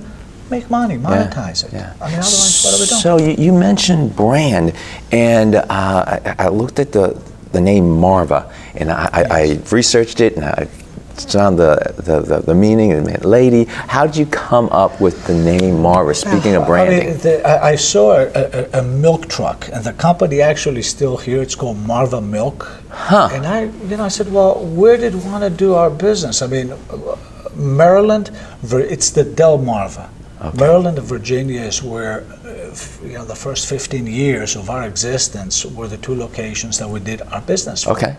make 0.51 0.69
money, 0.69 0.97
monetize 0.97 1.65
it. 1.65 1.73
Yeah. 1.73 1.93
I 2.01 2.09
mean, 2.09 2.19
otherwise, 2.19 2.63
what 2.63 2.73
are 2.75 2.79
we 2.81 2.85
doing? 2.85 3.01
So 3.01 3.17
you, 3.17 3.31
you 3.45 3.53
mentioned 3.53 4.15
brand, 4.15 4.73
and 5.11 5.55
uh, 5.55 5.65
I, 5.69 6.35
I 6.37 6.47
looked 6.49 6.77
at 6.79 6.91
the, 6.91 7.19
the 7.53 7.61
name 7.61 7.89
Marva, 7.89 8.53
and 8.75 8.91
I, 8.91 9.09
I, 9.13 9.23
I 9.41 9.59
researched 9.71 10.21
it, 10.21 10.35
and 10.35 10.45
I 10.45 10.65
found 11.29 11.59
the, 11.59 11.93
the, 11.97 12.21
the, 12.21 12.39
the 12.39 12.55
meaning, 12.55 12.89
it 12.91 13.05
meant 13.05 13.25
lady. 13.25 13.65
How 13.65 14.05
did 14.07 14.15
you 14.15 14.25
come 14.25 14.69
up 14.69 14.99
with 14.99 15.25
the 15.27 15.33
name 15.33 15.81
Marva, 15.81 16.13
speaking 16.13 16.55
of 16.55 16.63
I, 16.63 16.67
branding? 16.67 17.09
mean, 17.09 17.17
the, 17.19 17.47
I, 17.47 17.69
I 17.71 17.75
saw 17.75 18.13
a, 18.13 18.27
a, 18.33 18.79
a 18.79 18.83
milk 18.83 19.27
truck, 19.27 19.69
and 19.71 19.83
the 19.83 19.93
company 19.93 20.41
actually 20.41 20.81
still 20.81 21.17
here. 21.17 21.41
It's 21.41 21.55
called 21.55 21.77
Marva 21.77 22.21
Milk. 22.21 22.67
Huh. 22.89 23.29
And 23.31 23.45
I, 23.45 23.63
you 23.89 23.97
know, 23.97 24.05
I 24.05 24.09
said, 24.09 24.31
well, 24.31 24.65
where 24.65 24.97
did 24.97 25.13
we 25.13 25.21
want 25.21 25.43
to 25.43 25.49
do 25.49 25.75
our 25.75 25.89
business? 25.89 26.41
I 26.41 26.47
mean, 26.47 26.73
Maryland, 27.55 28.31
it's 28.63 29.11
the 29.11 29.23
Delmarva. 29.23 30.09
Maryland 30.53 30.97
and 30.97 31.07
Virginia 31.07 31.61
is 31.61 31.83
where, 31.83 32.23
uh, 32.45 32.75
you 33.05 33.13
know, 33.13 33.25
the 33.25 33.35
first 33.35 33.67
15 33.69 34.07
years 34.07 34.55
of 34.55 34.69
our 34.69 34.87
existence 34.87 35.65
were 35.65 35.87
the 35.87 35.97
two 35.97 36.15
locations 36.15 36.79
that 36.79 36.89
we 36.89 36.99
did 36.99 37.21
our 37.21 37.41
business. 37.41 37.87
Okay. 37.87 38.15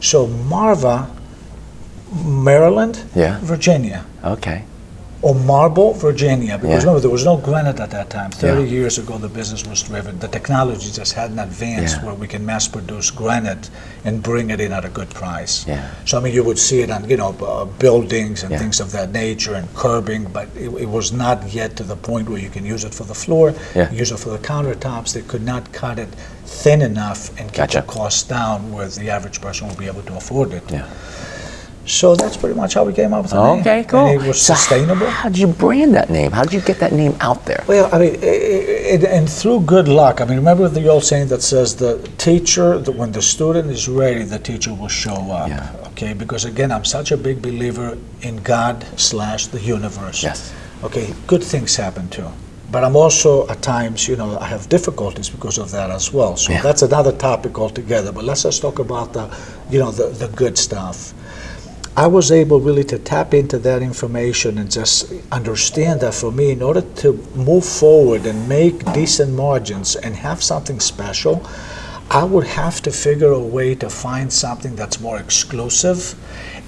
So 0.00 0.26
Marva, 0.26 1.08
Maryland, 2.24 3.02
Yeah. 3.14 3.38
Virginia 3.42 4.04
Okay. 4.24 4.64
Or 5.26 5.34
Marble, 5.34 5.92
Virginia. 5.92 6.56
Because 6.56 6.70
Yeah. 6.84 6.90
remember, 6.90 7.00
there 7.00 7.10
was 7.10 7.24
no 7.24 7.36
granite 7.36 7.80
at 7.80 7.90
that 7.90 8.08
time. 8.10 8.30
30 8.30 8.62
Yeah. 8.62 8.78
years 8.78 8.96
ago, 8.96 9.18
the 9.18 9.28
business 9.40 9.66
was 9.66 9.82
driven. 9.82 10.20
The 10.20 10.28
technology 10.28 10.88
just 11.00 11.14
hadn't 11.14 11.40
advanced 11.40 11.96
Yeah. 11.96 12.04
where 12.06 12.14
we 12.14 12.28
can 12.28 12.46
mass 12.46 12.68
produce 12.68 13.10
granite 13.10 13.68
and 14.04 14.22
bring 14.22 14.50
it 14.50 14.60
in 14.60 14.72
at 14.72 14.84
a 14.84 14.88
good 14.98 15.10
price. 15.10 15.64
Yeah. 15.66 15.80
So, 16.04 16.18
I 16.18 16.20
mean, 16.22 16.32
you 16.32 16.44
would 16.44 16.60
see 16.60 16.80
it 16.84 16.90
on, 16.92 17.10
you 17.10 17.16
know, 17.16 17.34
uh, 17.44 17.64
buildings 17.86 18.44
and 18.44 18.56
things 18.56 18.78
of 18.78 18.92
that 18.92 19.12
nature 19.12 19.54
and 19.54 19.66
curbing, 19.74 20.22
but 20.32 20.46
it, 20.54 20.70
it 20.84 20.90
was 20.98 21.12
not 21.12 21.38
yet 21.52 21.74
to 21.76 21.82
the 21.82 21.96
point 21.96 22.28
where 22.30 22.38
you 22.46 22.50
can 22.56 22.64
use 22.64 22.84
it 22.84 22.94
for 22.94 23.02
the 23.12 23.14
floor, 23.24 23.52
use 24.02 24.12
it 24.12 24.20
for 24.20 24.30
the 24.30 24.38
countertops. 24.52 25.12
They 25.12 25.22
could 25.22 25.44
not 25.44 25.72
cut 25.72 25.98
it 25.98 26.10
thin 26.46 26.80
enough 26.82 27.30
and 27.38 27.48
keep 27.48 27.56
Gotcha. 27.56 27.80
the 27.80 27.86
cost 27.98 28.28
down 28.28 28.72
where 28.72 28.86
the 28.86 29.10
average 29.10 29.40
person 29.40 29.66
would 29.66 29.78
be 29.84 29.88
able 29.88 30.02
to 30.02 30.14
afford 30.16 30.52
it. 30.52 30.62
Yeah. 30.70 30.84
So 31.86 32.16
that's 32.16 32.36
pretty 32.36 32.56
much 32.56 32.74
how 32.74 32.84
we 32.84 32.92
came 32.92 33.14
up 33.14 33.22
with 33.22 33.30
the 33.30 33.38
oh. 33.38 33.54
name. 33.54 33.60
Okay, 33.60 33.84
cool. 33.84 34.06
And 34.06 34.20
it 34.20 34.26
was 34.26 34.42
So 34.42 34.54
sustainable. 34.54 35.06
How 35.06 35.28
did 35.28 35.38
you 35.38 35.46
brand 35.46 35.94
that 35.94 36.10
name? 36.10 36.32
How 36.32 36.42
did 36.42 36.52
you 36.52 36.60
get 36.60 36.78
that 36.80 36.92
name 36.92 37.16
out 37.20 37.44
there? 37.44 37.64
Well, 37.68 37.88
I 37.94 37.98
mean, 37.98 38.16
i 38.22 38.26
i 38.26 39.16
and 39.18 39.30
through 39.30 39.60
good 39.60 39.88
luck. 39.88 40.20
I 40.20 40.24
mean, 40.24 40.36
remember 40.36 40.68
the 40.68 40.88
old 40.88 41.04
saying 41.04 41.28
that 41.28 41.42
says 41.42 41.76
the 41.76 41.98
teacher, 42.18 42.78
that 42.78 42.92
when 42.92 43.12
the 43.12 43.22
student 43.22 43.70
is 43.70 43.88
ready, 43.88 44.24
the 44.24 44.38
teacher 44.38 44.74
will 44.74 44.88
show 44.88 45.18
up. 45.30 45.48
Yeah. 45.48 45.88
Okay, 45.92 46.12
because 46.12 46.44
again, 46.44 46.72
I'm 46.72 46.84
such 46.84 47.12
a 47.12 47.16
big 47.16 47.40
believer 47.40 47.96
in 48.22 48.36
God 48.42 48.84
slash 48.98 49.46
the 49.46 49.60
universe. 49.60 50.22
Yes. 50.22 50.52
Okay, 50.82 51.14
good 51.26 51.42
things 51.42 51.76
happen 51.76 52.08
too. 52.08 52.28
But 52.70 52.82
I'm 52.82 52.96
also 52.96 53.48
at 53.48 53.62
times, 53.62 54.08
you 54.08 54.16
know, 54.16 54.38
I 54.38 54.46
have 54.46 54.68
difficulties 54.68 55.30
because 55.30 55.56
of 55.56 55.70
that 55.70 55.90
as 55.90 56.12
well. 56.12 56.36
So 56.36 56.52
Yeah. 56.52 56.62
that's 56.62 56.82
another 56.82 57.12
topic 57.12 57.58
altogether. 57.58 58.10
But 58.12 58.24
let's 58.24 58.42
just 58.42 58.60
talk 58.60 58.78
about 58.80 59.12
the, 59.12 59.30
you 59.70 59.78
know, 59.78 59.92
the, 59.92 60.08
the 60.08 60.28
good 60.28 60.58
stuff. 60.58 61.14
I 61.98 62.08
was 62.08 62.30
able 62.30 62.60
really 62.60 62.84
to 62.84 62.98
tap 62.98 63.32
into 63.32 63.58
that 63.60 63.80
information 63.80 64.58
and 64.58 64.70
just 64.70 65.10
understand 65.32 66.02
that 66.02 66.12
for 66.12 66.30
me, 66.30 66.50
in 66.50 66.60
order 66.60 66.82
to 66.82 67.14
move 67.34 67.64
forward 67.64 68.26
and 68.26 68.46
make 68.46 68.84
decent 68.92 69.32
margins 69.32 69.96
and 69.96 70.14
have 70.14 70.42
something 70.42 70.78
special, 70.78 71.42
I 72.10 72.24
would 72.24 72.48
have 72.48 72.82
to 72.82 72.90
figure 72.90 73.32
a 73.32 73.40
way 73.40 73.74
to 73.76 73.88
find 73.88 74.30
something 74.30 74.76
that's 74.76 75.00
more 75.00 75.18
exclusive. 75.18 76.14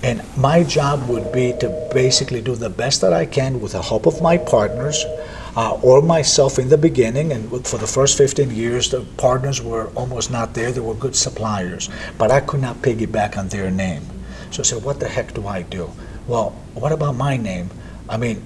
And 0.02 0.22
my 0.34 0.64
job 0.64 1.06
would 1.10 1.30
be 1.30 1.52
to 1.60 1.90
basically 1.92 2.40
do 2.40 2.54
the 2.54 2.70
best 2.70 3.02
that 3.02 3.12
I 3.12 3.26
can 3.26 3.60
with 3.60 3.72
the 3.72 3.82
help 3.82 4.06
of 4.06 4.22
my 4.22 4.38
partners 4.38 5.04
uh, 5.56 5.78
or 5.82 6.00
myself 6.00 6.58
in 6.58 6.70
the 6.70 6.78
beginning. 6.78 7.32
And 7.32 7.66
for 7.66 7.76
the 7.76 7.86
first 7.86 8.16
15 8.16 8.50
years, 8.50 8.88
the 8.88 9.02
partners 9.18 9.60
were 9.60 9.88
almost 9.88 10.30
not 10.30 10.54
there. 10.54 10.72
They 10.72 10.80
were 10.80 10.94
good 10.94 11.16
suppliers, 11.16 11.90
but 12.16 12.30
I 12.30 12.40
could 12.40 12.62
not 12.62 12.76
piggyback 12.76 13.36
on 13.36 13.48
their 13.48 13.70
name. 13.70 14.17
So 14.50 14.60
I 14.60 14.64
said, 14.64 14.82
what 14.82 15.00
the 15.00 15.08
heck 15.08 15.34
do 15.34 15.46
I 15.46 15.62
do? 15.62 15.90
Well, 16.26 16.50
what 16.74 16.92
about 16.92 17.16
my 17.16 17.36
name? 17.36 17.70
I 18.08 18.16
mean, 18.16 18.42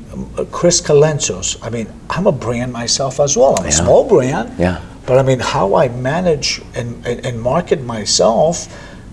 Chris 0.50 0.80
Calenzos. 0.80 1.56
I 1.62 1.70
mean, 1.70 1.86
I'm 2.10 2.26
a 2.26 2.32
brand 2.32 2.72
myself 2.72 3.20
as 3.20 3.36
well. 3.36 3.56
I'm 3.58 3.66
a 3.66 3.72
small 3.72 4.08
brand. 4.08 4.58
Yeah. 4.58 4.82
But 5.06 5.18
I 5.18 5.22
mean, 5.22 5.40
how 5.40 5.74
I 5.74 5.88
manage 5.88 6.60
and, 6.74 7.04
and, 7.06 7.24
and 7.26 7.40
market 7.40 7.82
myself, 7.82 8.68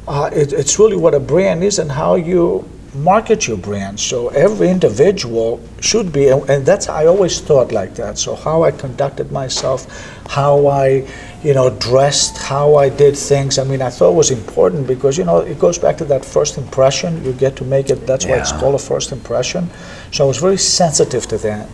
uh, 0.07 0.29
it, 0.33 0.53
it's 0.53 0.79
really 0.79 0.97
what 0.97 1.13
a 1.13 1.19
brand 1.19 1.63
is 1.63 1.79
and 1.79 1.91
how 1.91 2.15
you 2.15 2.67
market 2.93 3.47
your 3.47 3.57
brand. 3.57 3.99
So 3.99 4.29
every 4.29 4.69
individual 4.69 5.61
should 5.79 6.11
be, 6.11 6.29
and, 6.29 6.65
that's 6.65 6.89
I 6.89 7.05
always 7.05 7.39
thought 7.39 7.71
like 7.71 7.95
that. 7.95 8.17
So 8.17 8.35
how 8.35 8.63
I 8.63 8.71
conducted 8.71 9.31
myself, 9.31 9.87
how 10.27 10.67
I, 10.67 11.07
you 11.43 11.53
know, 11.53 11.69
dressed, 11.69 12.37
how 12.37 12.75
I 12.75 12.89
did 12.89 13.17
things. 13.17 13.57
I 13.57 13.63
mean, 13.63 13.81
I 13.81 13.89
thought 13.89 14.13
was 14.13 14.31
important 14.31 14.87
because 14.87 15.17
you 15.17 15.23
know 15.23 15.39
it 15.39 15.59
goes 15.59 15.77
back 15.77 15.97
to 15.97 16.05
that 16.05 16.25
first 16.25 16.57
impression. 16.57 17.23
You 17.23 17.33
get 17.33 17.55
to 17.57 17.63
make 17.63 17.89
it. 17.89 18.05
That's 18.05 18.25
why 18.25 18.37
it's 18.37 18.51
called 18.51 18.75
a 18.75 18.79
first 18.79 19.11
impression. 19.11 19.69
So 20.11 20.25
I 20.25 20.27
was 20.27 20.37
very 20.37 20.57
sensitive 20.57 21.27
to 21.27 21.37
that. 21.39 21.69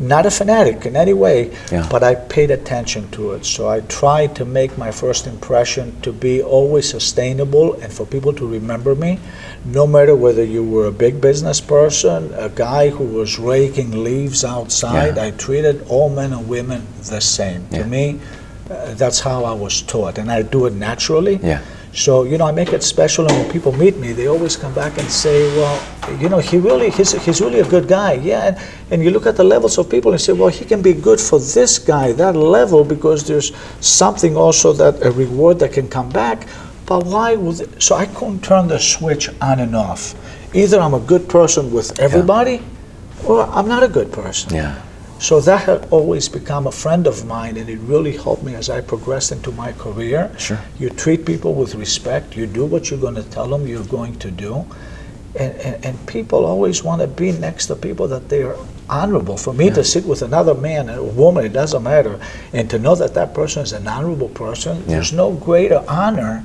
Not 0.00 0.24
a 0.24 0.30
fanatic 0.30 0.86
in 0.86 0.96
any 0.96 1.12
way, 1.12 1.50
Yeah. 1.70 1.86
but 1.90 2.02
I 2.02 2.14
paid 2.14 2.50
attention 2.50 3.08
to 3.10 3.32
it. 3.32 3.44
So 3.44 3.68
I 3.68 3.80
tried 3.80 4.34
to 4.36 4.46
make 4.46 4.78
my 4.78 4.90
first 4.90 5.26
impression 5.26 5.92
to 6.00 6.10
be 6.10 6.42
always 6.42 6.88
sustainable 6.88 7.74
and 7.82 7.92
for 7.92 8.06
people 8.06 8.32
to 8.32 8.46
remember 8.46 8.94
me, 8.94 9.18
no 9.64 9.86
matter 9.86 10.14
whether 10.16 10.42
you 10.42 10.64
were 10.64 10.86
a 10.86 10.92
big 10.92 11.20
business 11.20 11.60
person, 11.60 12.32
a 12.34 12.48
guy 12.48 12.88
who 12.88 13.04
was 13.04 13.38
raking 13.38 14.02
leaves 14.02 14.42
outside. 14.42 15.16
Yeah. 15.16 15.24
I 15.26 15.30
treated 15.32 15.84
all 15.88 16.08
men 16.08 16.32
and 16.32 16.48
women 16.48 16.86
the 17.04 17.20
same. 17.20 17.66
Yeah. 17.70 17.82
To 17.82 17.84
me, 17.88 18.20
uh, 18.70 18.94
that's 18.94 19.20
how 19.20 19.44
I 19.44 19.52
was 19.52 19.82
taught, 19.82 20.16
and 20.16 20.32
I 20.32 20.40
do 20.42 20.64
it 20.64 20.72
naturally. 20.74 21.38
Yeah. 21.42 21.60
So 21.92 22.22
you 22.22 22.38
know, 22.38 22.46
I 22.46 22.52
make 22.52 22.72
it 22.72 22.82
special, 22.82 23.26
and 23.26 23.36
when 23.36 23.50
people 23.50 23.72
meet 23.72 23.96
me, 23.96 24.12
they 24.12 24.28
always 24.28 24.56
come 24.56 24.72
back 24.74 24.96
and 24.98 25.08
say, 25.10 25.42
"Well, 25.56 25.76
you 26.20 26.28
know, 26.28 26.38
he 26.38 26.58
really, 26.58 26.90
he's, 26.90 27.12
he's 27.24 27.40
really 27.40 27.60
a 27.60 27.68
good 27.68 27.88
guy." 27.88 28.12
Yeah, 28.12 28.46
and, 28.48 28.58
and 28.90 29.02
you 29.02 29.10
look 29.10 29.26
at 29.26 29.36
the 29.36 29.44
levels 29.44 29.76
of 29.76 29.90
people 29.90 30.12
and 30.12 30.20
say, 30.20 30.32
"Well, 30.32 30.48
he 30.48 30.64
can 30.64 30.82
be 30.82 30.92
good 30.92 31.20
for 31.20 31.40
this 31.40 31.78
guy, 31.78 32.12
that 32.12 32.36
level, 32.36 32.84
because 32.84 33.26
there's 33.26 33.52
something 33.80 34.36
also 34.36 34.72
that 34.74 35.04
a 35.04 35.10
reward 35.10 35.58
that 35.58 35.72
can 35.72 35.88
come 35.88 36.08
back." 36.10 36.46
But 36.86 37.06
why 37.06 37.34
would? 37.36 37.82
So 37.82 37.96
I 37.96 38.06
couldn't 38.06 38.42
turn 38.42 38.68
the 38.68 38.78
switch 38.78 39.28
on 39.40 39.58
and 39.60 39.74
off. 39.74 40.14
Either 40.54 40.80
I'm 40.80 40.94
a 40.94 41.00
good 41.00 41.28
person 41.28 41.72
with 41.72 41.98
everybody, 41.98 42.62
or 43.24 43.42
I'm 43.42 43.68
not 43.68 43.82
a 43.82 43.88
good 43.88 44.12
person. 44.12 44.54
Yeah. 44.54 44.80
So 45.20 45.38
that 45.40 45.64
had 45.64 45.86
always 45.90 46.30
become 46.30 46.66
a 46.66 46.72
friend 46.72 47.06
of 47.06 47.26
mine, 47.26 47.58
and 47.58 47.68
it 47.68 47.78
really 47.80 48.16
helped 48.16 48.42
me 48.42 48.54
as 48.54 48.70
I 48.70 48.80
progressed 48.80 49.32
into 49.32 49.52
my 49.52 49.72
career. 49.72 50.32
Sure. 50.38 50.58
You 50.78 50.88
treat 50.88 51.26
people 51.26 51.52
with 51.54 51.74
respect. 51.74 52.36
You 52.36 52.46
do 52.46 52.64
what 52.64 52.90
you're 52.90 52.98
going 52.98 53.16
to 53.16 53.22
tell 53.22 53.46
them 53.46 53.66
you're 53.66 53.84
going 53.84 54.18
to 54.20 54.30
do. 54.30 54.64
And, 55.38 55.52
and, 55.60 55.84
and 55.84 56.08
people 56.08 56.46
always 56.46 56.82
want 56.82 57.02
to 57.02 57.06
be 57.06 57.32
next 57.32 57.66
to 57.66 57.76
people 57.76 58.08
that 58.08 58.30
they 58.30 58.42
are 58.42 58.56
honorable. 58.88 59.36
For 59.36 59.52
me 59.52 59.68
to 59.70 59.84
sit 59.84 60.06
with 60.06 60.22
another 60.22 60.54
man 60.54 60.88
or 60.88 61.02
woman, 61.02 61.44
it 61.44 61.52
doesn't 61.52 61.82
matter, 61.82 62.18
and 62.54 62.68
to 62.70 62.78
know 62.78 62.94
that 62.94 63.12
that 63.14 63.34
person 63.34 63.62
is 63.62 63.72
an 63.72 63.86
honorable 63.86 64.30
person, 64.30 64.84
there's 64.86 65.12
no 65.12 65.32
greater 65.34 65.84
honor 65.86 66.42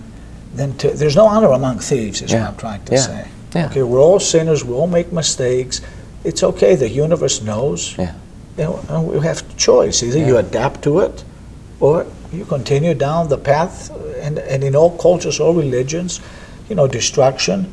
than 0.54 0.78
to, 0.80 0.92
there's 0.92 1.16
no 1.16 1.26
honor 1.26 1.52
among 1.54 1.80
thieves, 1.80 2.22
is 2.22 2.32
Yeah. 2.32 2.42
what 2.42 2.50
I'm 2.50 2.58
trying 2.58 2.84
to 2.86 2.94
Yeah. 2.94 3.00
say. 3.00 3.28
Yeah. 3.56 3.66
Okay, 3.68 3.84
we're 3.84 4.00
all 4.02 4.20
sinners, 4.20 4.66
we 4.66 4.74
all 4.74 4.88
make 4.88 5.12
mistakes. 5.14 5.80
It's 6.26 6.44
okay, 6.44 6.76
the 6.76 6.90
universe 6.90 7.42
knows. 7.42 7.96
Yeah. 8.58 8.70
You 8.70 8.80
know, 8.90 9.02
we 9.02 9.20
have 9.26 9.44
choice. 9.58 10.02
Either 10.04 10.20
you 10.20 10.38
adapt 10.38 10.82
to 10.84 11.00
it 11.00 11.24
or 11.80 12.06
you 12.32 12.46
continue 12.46 12.94
down 12.94 13.28
the 13.30 13.38
path. 13.38 13.92
And, 14.22 14.40
and 14.40 14.64
in 14.64 14.76
all 14.76 14.98
cultures, 14.98 15.40
all 15.40 15.54
religions, 15.54 16.20
you 16.70 16.76
know, 16.76 16.88
destruction 16.88 17.72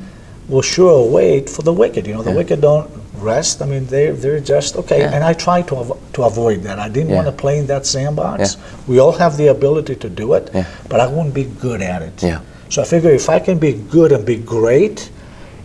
will 0.48 0.62
sure 0.62 1.06
await 1.08 1.48
for 1.48 1.62
the 1.62 1.72
wicked. 1.72 2.06
You 2.06 2.14
know, 2.14 2.22
the 2.22 2.30
Yeah. 2.30 2.36
wicked 2.36 2.60
don't 2.60 2.90
rest. 3.18 3.62
I 3.62 3.66
mean, 3.66 3.86
they're, 3.86 4.12
they're 4.12 4.40
just, 4.40 4.76
okay. 4.76 5.00
Yeah. 5.00 5.12
And 5.14 5.22
I 5.24 5.32
try 5.32 5.62
to, 5.62 5.74
avo- 5.76 5.98
to 6.14 6.22
avoid 6.24 6.62
that. 6.64 6.78
I 6.78 6.88
didn't 6.88 7.10
Yeah. 7.10 7.16
want 7.16 7.26
to 7.28 7.32
play 7.32 7.58
in 7.58 7.66
that 7.68 7.86
sandbox. 7.86 8.56
Yeah. 8.56 8.60
We 8.88 8.98
all 8.98 9.12
have 9.12 9.36
the 9.36 9.46
ability 9.48 9.96
to 9.96 10.08
do 10.08 10.34
it, 10.34 10.50
Yeah. 10.52 10.66
but 10.88 10.98
I 11.00 11.06
wouldn't 11.06 11.32
be 11.34 11.44
good 11.44 11.80
at 11.80 12.02
it. 12.02 12.22
Yeah. 12.22 12.40
So 12.68 12.82
I 12.82 12.84
figure 12.84 13.10
if 13.10 13.28
I 13.28 13.38
can 13.38 13.58
be 13.58 13.72
good 13.74 14.12
and 14.12 14.24
be 14.26 14.36
great, 14.36 15.10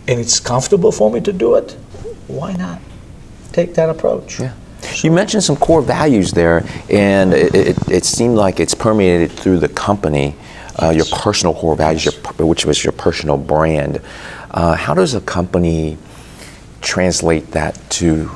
and 0.06 0.20
it's 0.20 0.38
comfortable 0.40 0.92
for 0.92 1.10
me 1.10 1.20
to 1.22 1.32
do 1.32 1.56
it, 1.56 1.76
why 2.28 2.52
not 2.54 2.78
take 3.52 3.74
that 3.74 3.90
approach? 3.90 4.38
Yeah. 4.40 4.52
You 5.02 5.10
mentioned 5.10 5.44
some 5.44 5.56
core 5.56 5.82
values 5.82 6.32
there, 6.32 6.64
and 6.90 7.32
it, 7.32 7.54
it, 7.54 7.90
it 7.90 8.04
seemed 8.04 8.36
like 8.36 8.60
it's 8.60 8.74
permeated 8.74 9.30
through 9.30 9.58
the 9.58 9.68
company. 9.68 10.34
Uh, 10.80 10.90
your 10.90 11.06
personal 11.06 11.52
core 11.54 11.74
values, 11.74 12.04
your, 12.04 12.14
which 12.46 12.64
was 12.64 12.84
your 12.84 12.92
personal 12.92 13.36
brand. 13.36 14.00
Uh, 14.52 14.76
how 14.76 14.94
does 14.94 15.14
a 15.14 15.20
company 15.20 15.98
translate 16.80 17.50
that 17.50 17.78
to 17.90 18.30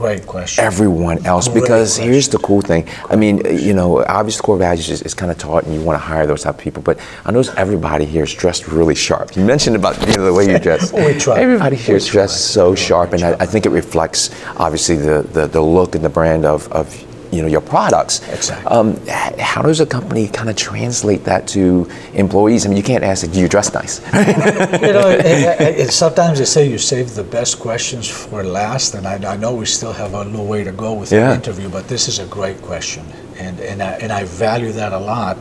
Great 0.00 0.26
question. 0.26 0.64
everyone 0.64 1.18
else 1.26 1.46
Great 1.48 1.60
because 1.60 1.96
here's 1.96 2.28
the 2.28 2.38
cool 2.38 2.62
thing 2.62 2.88
i 3.10 3.16
mean 3.16 3.34
you 3.68 3.74
know 3.74 4.02
obviously 4.06 4.42
core 4.42 4.56
values 4.56 4.88
is, 4.88 5.02
is 5.02 5.14
kind 5.14 5.30
of 5.30 5.36
taught 5.36 5.64
and 5.64 5.74
you 5.74 5.82
want 5.82 5.94
to 6.00 6.04
hire 6.12 6.26
those 6.26 6.42
type 6.44 6.54
of 6.54 6.60
people 6.60 6.82
but 6.82 6.98
i 7.26 7.30
notice 7.30 7.52
everybody 7.56 8.04
here 8.06 8.24
is 8.24 8.32
dressed 8.34 8.66
really 8.68 8.94
sharp 8.94 9.36
you 9.36 9.44
mentioned 9.44 9.76
about 9.76 10.00
you 10.00 10.14
know 10.16 10.24
the 10.24 10.32
way 10.32 10.50
you 10.50 10.58
dress 10.58 10.92
We 11.10 11.18
try. 11.18 11.38
everybody 11.38 11.76
here 11.76 11.94
We 11.94 11.98
is 11.98 12.06
dressed 12.06 12.52
so 12.52 12.70
We 12.70 12.76
sharp 12.76 13.12
and 13.12 13.22
I. 13.22 13.32
I 13.40 13.46
think 13.46 13.66
it 13.66 13.70
reflects 13.70 14.30
obviously 14.56 14.96
the, 14.96 15.22
the, 15.32 15.46
the 15.46 15.60
look 15.60 15.94
and 15.94 16.04
the 16.04 16.08
brand 16.08 16.44
of, 16.44 16.70
of 16.72 16.86
you 17.32 17.40
know 17.42 17.48
your 17.48 17.60
products 17.60 18.20
Exactly. 18.28 18.66
um, 18.66 18.96
how 19.38 19.62
does 19.62 19.80
a 19.80 19.86
company 19.86 20.26
kind 20.28 20.50
of 20.50 20.56
translate 20.56 21.22
that 21.24 21.46
to 21.48 21.88
employees 22.14 22.64
i 22.64 22.68
mean 22.68 22.76
you 22.76 22.82
can't 22.82 23.04
ask 23.04 23.30
do 23.30 23.38
you 23.40 23.48
dress 23.48 23.72
nice 23.72 24.00
you 24.86 24.92
know, 24.96 25.08
it, 25.08 25.60
it, 25.60 25.78
it- 25.80 25.92
sometimes 25.92 26.38
they 26.38 26.44
say 26.44 26.68
you 26.68 26.78
save 26.78 27.14
the 27.14 27.22
best 27.24 27.58
questions 27.60 28.08
for 28.08 28.42
last, 28.44 28.94
and 28.94 29.06
I, 29.06 29.14
I 29.34 29.36
know 29.36 29.54
we 29.54 29.66
still 29.66 29.92
have 29.92 30.12
a 30.14 30.22
little 30.24 30.46
way 30.46 30.64
to 30.64 30.72
go 30.72 30.92
with 30.94 31.10
Yeah. 31.12 31.28
the 31.30 31.34
interview, 31.34 31.68
but 31.68 31.88
this 31.88 32.08
is 32.08 32.18
a 32.18 32.26
great 32.26 32.60
question, 32.62 33.04
and 33.38 33.60
and 33.60 33.82
I, 33.82 33.92
and 34.02 34.10
I 34.12 34.24
value 34.24 34.72
that 34.72 34.92
a 34.92 34.98
lot 34.98 35.38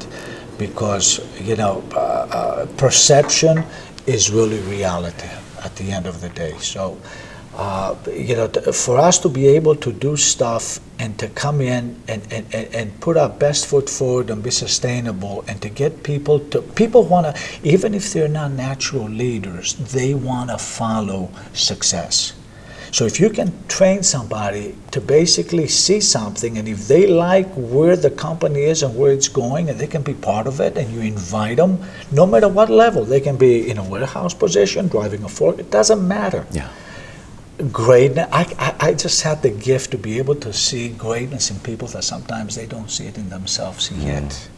because 0.57 1.07
you 1.41 1.55
know 1.55 1.83
uh, 1.93 1.99
uh, 1.99 2.65
perception 2.77 3.63
is 4.05 4.31
really 4.31 4.59
reality 4.77 5.29
at 5.63 5.75
the 5.75 5.91
end 5.91 6.05
of 6.07 6.21
the 6.21 6.29
day. 6.29 6.53
So. 6.59 6.97
Uh, 7.61 7.93
you 8.15 8.37
know, 8.37 8.47
for 8.71 8.97
us 8.97 9.19
to 9.19 9.27
be 9.27 9.45
able 9.45 9.75
to 9.75 9.91
do 9.91 10.15
stuff 10.15 10.79
and 10.97 11.19
to 11.19 11.27
come 11.27 11.59
in 11.59 12.01
and, 12.07 12.21
and, 12.31 12.45
and, 12.53 12.73
and 12.73 13.01
put 13.01 13.17
our 13.17 13.27
best 13.27 13.67
foot 13.67 13.89
forward 13.89 14.29
and 14.29 14.41
be 14.41 14.49
sustainable 14.49 15.43
and 15.45 15.61
to 15.61 15.67
get 15.67 16.01
people 16.01 16.39
to, 16.39 16.61
people 16.61 17.03
want 17.03 17.25
to, 17.27 17.41
even 17.61 17.93
if 17.93 18.13
they're 18.13 18.29
not 18.29 18.51
natural 18.51 19.09
leaders, 19.09 19.73
they 19.73 20.13
want 20.13 20.49
to 20.49 20.57
follow 20.57 21.29
success. 21.51 22.31
So 22.91 23.05
if 23.05 23.19
you 23.19 23.29
can 23.29 23.51
train 23.67 24.03
somebody 24.03 24.77
to 24.91 25.01
basically 25.01 25.67
see 25.67 25.99
something, 25.99 26.57
and 26.57 26.65
if 26.65 26.87
they 26.87 27.07
like 27.07 27.49
where 27.55 27.97
the 27.97 28.09
company 28.09 28.61
is 28.61 28.83
and 28.83 28.97
where 28.97 29.11
it's 29.11 29.27
going, 29.27 29.69
and 29.69 29.77
they 29.77 29.87
can 29.87 30.01
be 30.01 30.13
part 30.13 30.47
of 30.47 30.61
it, 30.61 30.77
and 30.77 30.89
you 30.93 31.01
invite 31.01 31.57
them, 31.57 31.83
no 32.13 32.25
matter 32.25 32.47
what 32.47 32.69
level, 32.69 33.03
they 33.03 33.19
can 33.19 33.35
be 33.35 33.69
in 33.69 33.77
a 33.77 33.83
warehouse 33.83 34.33
position, 34.33 34.87
driving 34.87 35.25
a 35.25 35.29
fork, 35.29 35.59
it 35.59 35.69
doesn't 35.69 36.07
matter 36.07 36.47
yeah 36.51 36.69
greatness. 37.71 38.27
I, 38.31 38.45
I, 38.57 38.89
I 38.89 38.93
just 38.93 39.21
had 39.21 39.41
the 39.41 39.49
gift 39.49 39.91
to 39.91 39.97
be 39.97 40.17
able 40.17 40.35
to 40.35 40.53
see 40.53 40.89
greatness 40.89 41.51
in 41.51 41.59
people 41.59 41.87
that 41.89 42.03
sometimes 42.03 42.55
they 42.55 42.65
don't 42.65 42.89
see 42.89 43.07
it 43.07 43.17
in 43.17 43.29
themselves 43.29 43.89
hmm. 43.89 44.01
yet. 44.01 44.49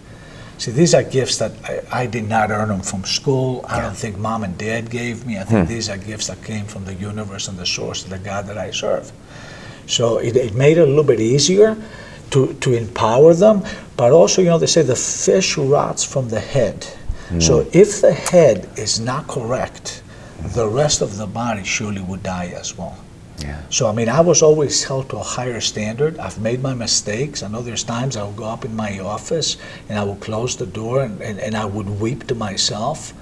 See, 0.58 0.72
these 0.72 0.94
are 0.94 1.02
gifts 1.02 1.38
that 1.38 1.52
I, 1.64 2.04
I 2.04 2.06
did 2.06 2.30
not 2.30 2.52
earn 2.52 2.68
them 2.68 2.82
from 2.82 3.04
school. 3.04 3.66
I 3.68 3.82
don't 3.82 3.98
think 3.98 4.18
mom 4.18 4.44
and 4.44 4.56
dad 4.58 4.92
gave 4.92 5.26
me. 5.26 5.40
I 5.40 5.44
think 5.44 5.68
hmm. 5.68 5.74
these 5.74 5.90
are 5.90 5.98
gifts 5.98 6.28
that 6.28 6.44
came 6.44 6.66
from 6.66 6.86
the 6.86 6.94
universe 6.94 7.48
and 7.48 7.58
the 7.58 7.66
source 7.66 8.04
of 8.04 8.12
the 8.12 8.20
God 8.20 8.46
that 8.46 8.58
I 8.58 8.72
serve. 8.72 9.12
So 9.88 10.20
it, 10.20 10.36
it 10.36 10.54
made 10.54 10.78
it 10.78 10.82
a 10.82 10.86
little 10.86 11.04
bit 11.04 11.20
easier 11.20 11.76
to, 12.30 12.54
to 12.54 12.74
empower 12.74 13.34
them, 13.34 13.64
but 13.98 14.12
also, 14.12 14.42
you 14.42 14.50
know, 14.50 14.58
they 14.58 14.68
say 14.68 14.84
the 14.84 14.96
fish 14.96 15.58
rots 15.58 16.04
from 16.04 16.30
the 16.30 16.40
head. 16.40 16.88
So 17.40 17.64
hmm. 17.64 17.70
if 17.74 18.02
the 18.02 18.14
head 18.14 18.70
is 18.78 19.00
not 19.00 19.28
correct, 19.28 20.04
the 20.44 20.68
rest 20.68 21.02
of 21.02 21.18
the 21.18 21.28
body 21.28 21.64
surely 21.64 22.02
would 22.02 22.24
die 22.24 22.52
as 22.56 22.78
well. 22.78 22.98
yeah 23.40 23.62
So, 23.70 23.88
I 23.90 23.94
mean, 23.94 24.10
I 24.10 24.22
was 24.22 24.42
always 24.42 24.84
held 24.84 25.10
to 25.10 25.18
a 25.18 25.24
higher 25.24 25.62
standard. 25.62 26.18
I've 26.20 26.40
made 26.40 26.62
my 26.62 26.74
mistakes. 26.74 27.42
I 27.44 27.48
know 27.48 27.62
there's 27.62 27.84
times 27.84 28.16
I 28.18 28.24
would 28.24 28.36
go 28.36 28.46
up 28.46 28.66
in 28.66 28.76
my 28.76 29.00
office 29.00 29.58
and 29.90 29.98
I 29.98 30.04
would 30.04 30.20
close 30.20 30.56
the 30.58 30.66
door 30.66 31.02
and, 31.02 31.22
and, 31.22 31.40
and 31.40 31.56
I 31.56 31.66
would 31.66 31.90
weep 32.02 32.28
to 32.28 32.36
myself 32.36 33.14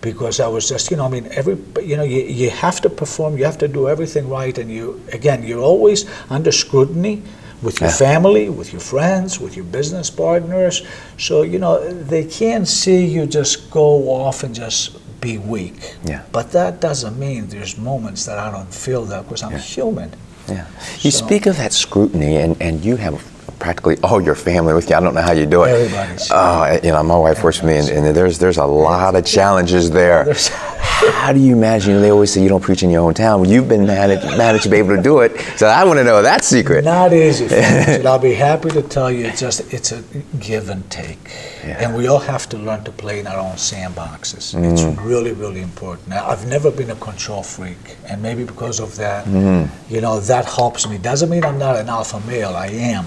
because 0.00 0.38
I 0.40 0.48
was 0.48 0.68
just, 0.68 0.90
you 0.90 0.96
know, 0.98 1.06
I 1.06 1.08
mean, 1.08 1.26
every, 1.30 1.56
you 1.82 1.96
know, 1.96 2.02
you, 2.02 2.22
you 2.22 2.50
have 2.50 2.80
to 2.82 2.90
perform, 2.90 3.38
you 3.38 3.44
have 3.44 3.58
to 3.58 3.68
do 3.68 3.88
everything 3.88 4.28
right. 4.28 4.56
And 4.58 4.70
you, 4.70 5.00
again, 5.12 5.42
you're 5.46 5.62
always 5.72 6.04
under 6.28 6.52
scrutiny 6.52 7.22
with 7.62 7.80
your 7.80 7.88
Yeah. 7.90 7.96
family, 7.96 8.50
with 8.50 8.72
your 8.72 8.80
friends, 8.82 9.40
with 9.40 9.56
your 9.56 9.64
business 9.64 10.10
partners. 10.10 10.82
So, 11.16 11.40
you 11.42 11.58
know, 11.58 11.80
they 12.12 12.24
can't 12.24 12.68
see 12.68 13.06
you 13.06 13.24
just 13.26 13.70
go 13.70 14.10
off 14.10 14.42
and 14.44 14.54
just 14.54 14.90
be 15.24 15.38
weak. 15.38 15.74
Yeah. 16.04 16.22
But 16.32 16.52
that 16.52 16.80
doesn't 16.80 17.16
mean 17.18 17.46
there's 17.48 17.76
moments 17.78 18.24
that 18.26 18.38
I 18.38 18.50
don't 18.50 18.72
feel 18.72 19.04
that 19.06 19.22
because 19.24 19.42
I'm 19.42 19.52
Yeah. 19.52 19.58
human. 19.76 20.10
Yeah. 20.48 20.66
You 21.00 21.10
So- 21.10 21.24
speak 21.26 21.46
of 21.46 21.56
that 21.56 21.72
scrutiny, 21.72 22.36
and, 22.36 22.54
and 22.60 22.84
you 22.84 22.96
have 22.96 23.14
practically 23.64 23.96
all 24.02 24.20
your 24.20 24.34
family 24.34 24.74
with 24.74 24.90
you. 24.90 24.94
I 24.96 25.00
don't 25.00 25.14
know 25.14 25.22
how 25.22 25.32
you 25.32 25.46
do 25.46 25.62
it. 25.64 25.70
Everybody's- 25.70 26.28
Oh, 26.30 26.78
you 26.86 26.92
know, 26.92 27.02
my 27.02 27.16
wife 27.26 27.42
works 27.42 27.58
with 27.62 27.68
me, 27.70 27.76
and, 27.80 27.88
and 28.06 28.16
there's 28.18 28.36
there's 28.38 28.58
a 28.58 28.66
lot 28.66 29.14
of 29.18 29.24
challenges 29.36 29.84
there. 29.90 30.20
How 31.22 31.32
do 31.32 31.40
you 31.40 31.56
manage? 31.56 31.86
You 31.86 31.94
know, 31.94 32.00
they 32.00 32.10
always 32.16 32.30
say 32.32 32.40
you 32.42 32.48
don't 32.54 32.62
preach 32.62 32.82
in 32.82 32.90
your 32.94 33.02
own 33.06 33.14
town. 33.14 33.34
Well, 33.40 33.50
you've 33.50 33.68
been 33.68 33.86
managed, 33.86 34.24
managed 34.46 34.64
to 34.66 34.70
be 34.74 34.78
able 34.82 34.94
to 34.96 35.02
do 35.02 35.14
it. 35.24 35.32
So 35.60 35.66
I 35.66 35.82
want 35.88 35.98
to 35.98 36.04
know 36.04 36.22
that 36.22 36.44
secret. 36.44 36.84
Not 36.84 37.12
easy, 37.12 37.46
and 37.54 38.06
I'll 38.10 38.18
be 38.32 38.34
happy 38.50 38.70
to 38.78 38.82
tell 38.96 39.10
you. 39.16 39.22
It's 39.28 39.40
just 39.46 39.58
it's 39.76 39.90
a 39.92 40.00
give 40.48 40.64
and 40.74 40.82
take, 40.90 41.18
Yeah. 41.66 41.80
and 41.82 41.88
we 41.98 42.06
all 42.10 42.20
have 42.34 42.44
to 42.52 42.56
learn 42.68 42.82
to 42.84 42.92
play 42.92 43.16
in 43.22 43.26
our 43.32 43.40
own 43.48 43.56
sandboxes. 43.70 44.44
It's 44.72 44.82
Mm. 44.84 44.96
really 45.12 45.32
really 45.44 45.62
important. 45.70 46.04
Now, 46.08 46.22
I've 46.30 46.46
never 46.56 46.70
been 46.80 46.90
a 46.90 46.98
control 47.10 47.42
freak, 47.42 47.84
and 48.08 48.16
maybe 48.28 48.42
because 48.52 48.76
of 48.86 48.90
that, 49.04 49.22
Mm. 49.26 49.68
you 49.94 50.00
know, 50.04 50.14
that 50.32 50.44
helps 50.60 50.82
me. 50.90 50.94
Doesn't 51.10 51.28
mean 51.34 51.44
I'm 51.50 51.58
not 51.66 51.74
an 51.82 51.88
alpha 51.98 52.20
male. 52.32 52.54
I 52.66 52.68
am, 52.94 53.04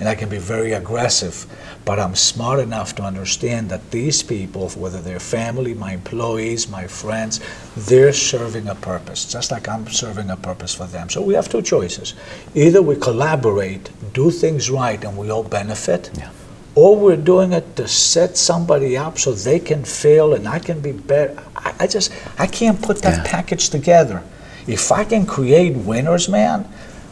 and 0.00 0.08
I 0.08 0.14
can 0.16 0.28
be 0.30 0.38
very 0.38 0.72
aggressive. 0.72 1.46
But 1.84 2.00
I'm 2.00 2.14
smart 2.14 2.58
enough 2.58 2.94
to 2.96 3.02
understand 3.02 3.68
that 3.70 3.90
these 3.90 4.22
people, 4.22 4.70
whether 4.70 5.00
they're 5.00 5.20
family, 5.20 5.74
my 5.74 5.92
employees, 5.92 6.68
my 6.68 6.86
friends, 6.86 7.40
they're 7.76 8.12
serving 8.12 8.66
a 8.68 8.74
purpose, 8.74 9.30
just 9.30 9.50
like 9.50 9.68
I'm 9.68 9.86
serving 9.88 10.30
a 10.30 10.36
purpose 10.36 10.74
for 10.74 10.86
them. 10.86 11.10
So 11.10 11.20
we 11.22 11.34
have 11.34 11.48
two 11.48 11.62
choices. 11.62 12.14
Either 12.54 12.80
we 12.82 12.96
collaborate, 12.96 13.90
do 14.14 14.30
things 14.30 14.70
right, 14.70 15.02
and 15.04 15.16
we 15.16 15.30
all 15.30 15.44
benefit, 15.44 16.10
Yeah. 16.16 16.30
or 16.74 16.96
we're 16.96 17.16
doing 17.16 17.52
it 17.52 17.76
to 17.76 17.86
set 17.86 18.36
somebody 18.38 18.96
up 18.96 19.18
so 19.18 19.32
they 19.32 19.58
can 19.60 19.84
fail 19.84 20.32
and 20.34 20.48
I 20.48 20.58
can 20.60 20.80
be 20.80 20.92
better. 20.92 21.36
I, 21.56 21.74
I 21.80 21.86
just, 21.86 22.10
I 22.38 22.46
can't 22.46 22.80
put 22.80 23.02
that 23.02 23.18
Yeah. 23.18 23.30
package 23.30 23.68
together. 23.68 24.22
If 24.66 24.92
I 24.92 25.04
can 25.04 25.26
create 25.26 25.76
winners, 25.76 26.28
man, 26.28 26.64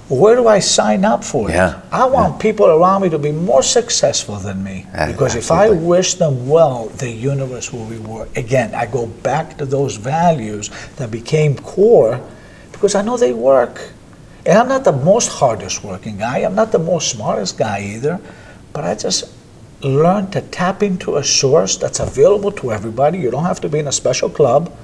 where 0.09 0.37
do 0.37 0.49
I 0.49 0.59
sign 0.59 1.05
up 1.05 1.23
for 1.23 1.51
it? 1.51 1.55
Yeah. 1.55 1.83
I 1.93 2.07
want 2.07 2.41
people 2.41 2.67
around 2.67 3.03
me 3.03 3.11
to 3.11 3.19
be 3.19 3.31
more 3.31 3.63
successful 3.63 4.37
than 4.37 4.65
me. 4.65 4.87
Because 5.07 5.35
if 5.35 5.51
I 5.51 5.71
wish 5.71 6.15
them 6.15 6.49
well, 6.49 6.87
the 6.89 7.11
universe 7.11 7.73
will 7.73 7.85
reward. 7.85 8.31
Again, 8.37 8.75
I 8.75 8.87
go 8.87 9.07
back 9.07 9.59
to 9.59 9.67
those 9.67 9.97
values 9.97 10.71
that 10.97 11.11
became 11.11 11.57
core 11.57 12.21
because 12.73 12.95
I 12.95 13.03
know 13.03 13.19
they 13.19 13.35
work. 13.35 13.93
And 14.47 14.57
I'm 14.57 14.69
not 14.69 14.85
the 14.85 14.93
most 14.93 15.29
hardest 15.29 15.85
working 15.85 16.17
guy, 16.17 16.39
I'm 16.39 16.55
not 16.55 16.73
the 16.73 16.79
most 16.79 17.11
smartest 17.11 17.59
guy 17.59 17.81
either, 17.81 18.19
but 18.73 18.85
I 18.85 18.95
just 18.95 19.35
learned 19.83 20.33
to 20.33 20.41
tap 20.41 20.83
into 20.83 21.17
a 21.17 21.25
source 21.25 21.77
that's 21.77 22.01
available 22.01 22.51
to 22.53 22.73
everybody. 22.73 23.19
You 23.19 23.31
don't 23.31 23.45
have 23.45 23.61
to 23.61 23.69
be 23.69 23.79
in 23.79 23.87
a 23.89 23.93
special 23.93 24.31
club. 24.31 24.75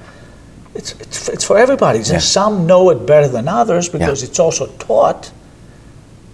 It's, 0.75 0.91
it's, 0.99 1.29
it's 1.29 1.43
for 1.45 1.57
everybody. 1.57 1.99
Yeah. 1.99 2.19
Some 2.19 2.65
know 2.67 2.89
it 2.89 3.05
better 3.05 3.27
than 3.27 3.47
others 3.47 3.87
because 3.89 4.23
it's 4.23 4.39
also 4.39 4.67
taught. 4.77 5.31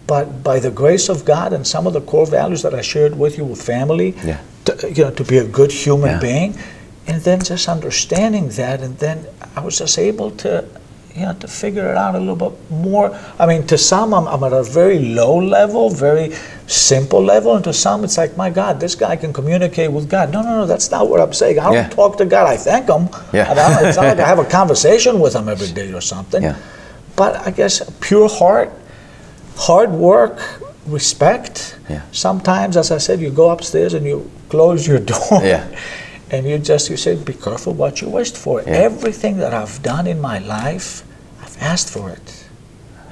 But 0.08 0.44
by 0.44 0.60
the 0.60 0.72
grace 0.72 1.10
of 1.10 1.24
God 1.26 1.54
and 1.54 1.66
some 1.66 1.88
of 1.88 1.94
the 1.94 2.02
core 2.02 2.26
values 2.26 2.64
that 2.64 2.74
I 2.74 2.82
shared 2.82 3.18
with 3.18 3.38
you 3.38 3.46
with 3.46 3.62
family, 3.62 4.16
Yeah. 4.26 4.40
to, 4.66 4.92
you 4.92 5.04
know, 5.06 5.12
to 5.12 5.24
be 5.24 5.38
a 5.38 5.46
good 5.46 5.72
human 5.72 6.10
Yeah. 6.12 6.20
being, 6.20 6.58
and 7.08 7.22
then 7.22 7.40
just 7.42 7.68
understanding 7.70 8.50
that, 8.50 8.82
and 8.82 8.98
then 8.98 9.26
I 9.56 9.62
was 9.62 9.78
just 9.78 9.98
able 9.98 10.32
to, 10.32 10.66
you 11.16 11.22
know, 11.22 11.34
to 11.34 11.48
figure 11.48 11.90
it 11.90 11.98
out 11.98 12.16
a 12.16 12.20
little 12.20 12.36
bit 12.36 12.72
more. 12.72 13.18
I 13.38 13.46
mean, 13.46 13.68
to 13.68 13.78
some, 13.78 14.14
I'm, 14.14 14.28
I'm 14.28 14.44
at 14.44 14.54
a 14.54 14.64
very 14.64 15.00
low 15.00 15.38
level, 15.38 15.90
very 15.90 16.34
simple 16.68 17.22
level, 17.22 17.56
and 17.56 17.64
to 17.66 17.74
some, 17.74 18.04
it's 18.04 18.18
like, 18.18 18.38
my 18.38 18.50
God, 18.50 18.80
this 18.80 18.96
guy 18.96 19.16
can 19.16 19.34
communicate 19.34 19.92
with 19.92 20.10
God. 20.10 20.32
No, 20.32 20.42
no, 20.42 20.60
no, 20.62 20.66
that's 20.66 20.90
not 20.92 21.10
what 21.10 21.20
I'm 21.20 21.34
saying. 21.34 21.60
I 21.60 21.64
don't 21.66 21.74
Yeah. 21.74 21.90
talk 21.90 22.18
to 22.18 22.26
God. 22.26 22.48
I 22.48 22.56
thank 22.58 22.88
Him. 22.88 23.10
Yeah. 23.34 23.52
I 23.52 23.88
it's 23.88 23.98
not 23.98 24.06
like 24.06 24.20
I 24.20 24.28
have 24.28 24.40
a 24.40 24.46
conversation 24.60 25.20
with 25.20 25.36
Him 25.36 25.50
every 25.50 25.68
day 25.72 25.92
or 25.94 26.02
something. 26.02 26.42
Yeah. 26.44 26.56
But 27.16 27.46
I 27.46 27.52
guess 27.52 27.82
pure 28.00 28.30
heart, 28.30 28.72
hard 29.58 29.92
work, 29.92 30.40
respect. 30.86 31.78
Yeah. 31.90 32.04
Sometimes, 32.12 32.78
as 32.78 32.92
I 32.92 32.98
said, 33.00 33.20
you 33.20 33.32
go 33.32 33.50
upstairs 33.50 33.94
and 33.94 34.06
you 34.06 34.30
close 34.50 34.88
your 34.88 35.00
door. 35.00 35.42
Yeah. 35.44 35.68
And 36.32 36.48
you 36.48 36.58
just 36.58 36.90
you 36.90 36.98
say, 36.98 37.16
be 37.16 37.34
careful 37.34 37.74
what 37.74 38.02
you 38.02 38.10
wished 38.10 38.38
for. 38.38 38.62
Yeah. 38.62 38.70
Everything 38.70 39.38
that 39.38 39.54
I've 39.54 39.84
done 39.84 40.08
in 40.08 40.20
my 40.22 40.40
life, 40.40 41.04
I've 41.42 41.58
asked 41.62 41.90
for 41.90 42.10
it. 42.10 42.48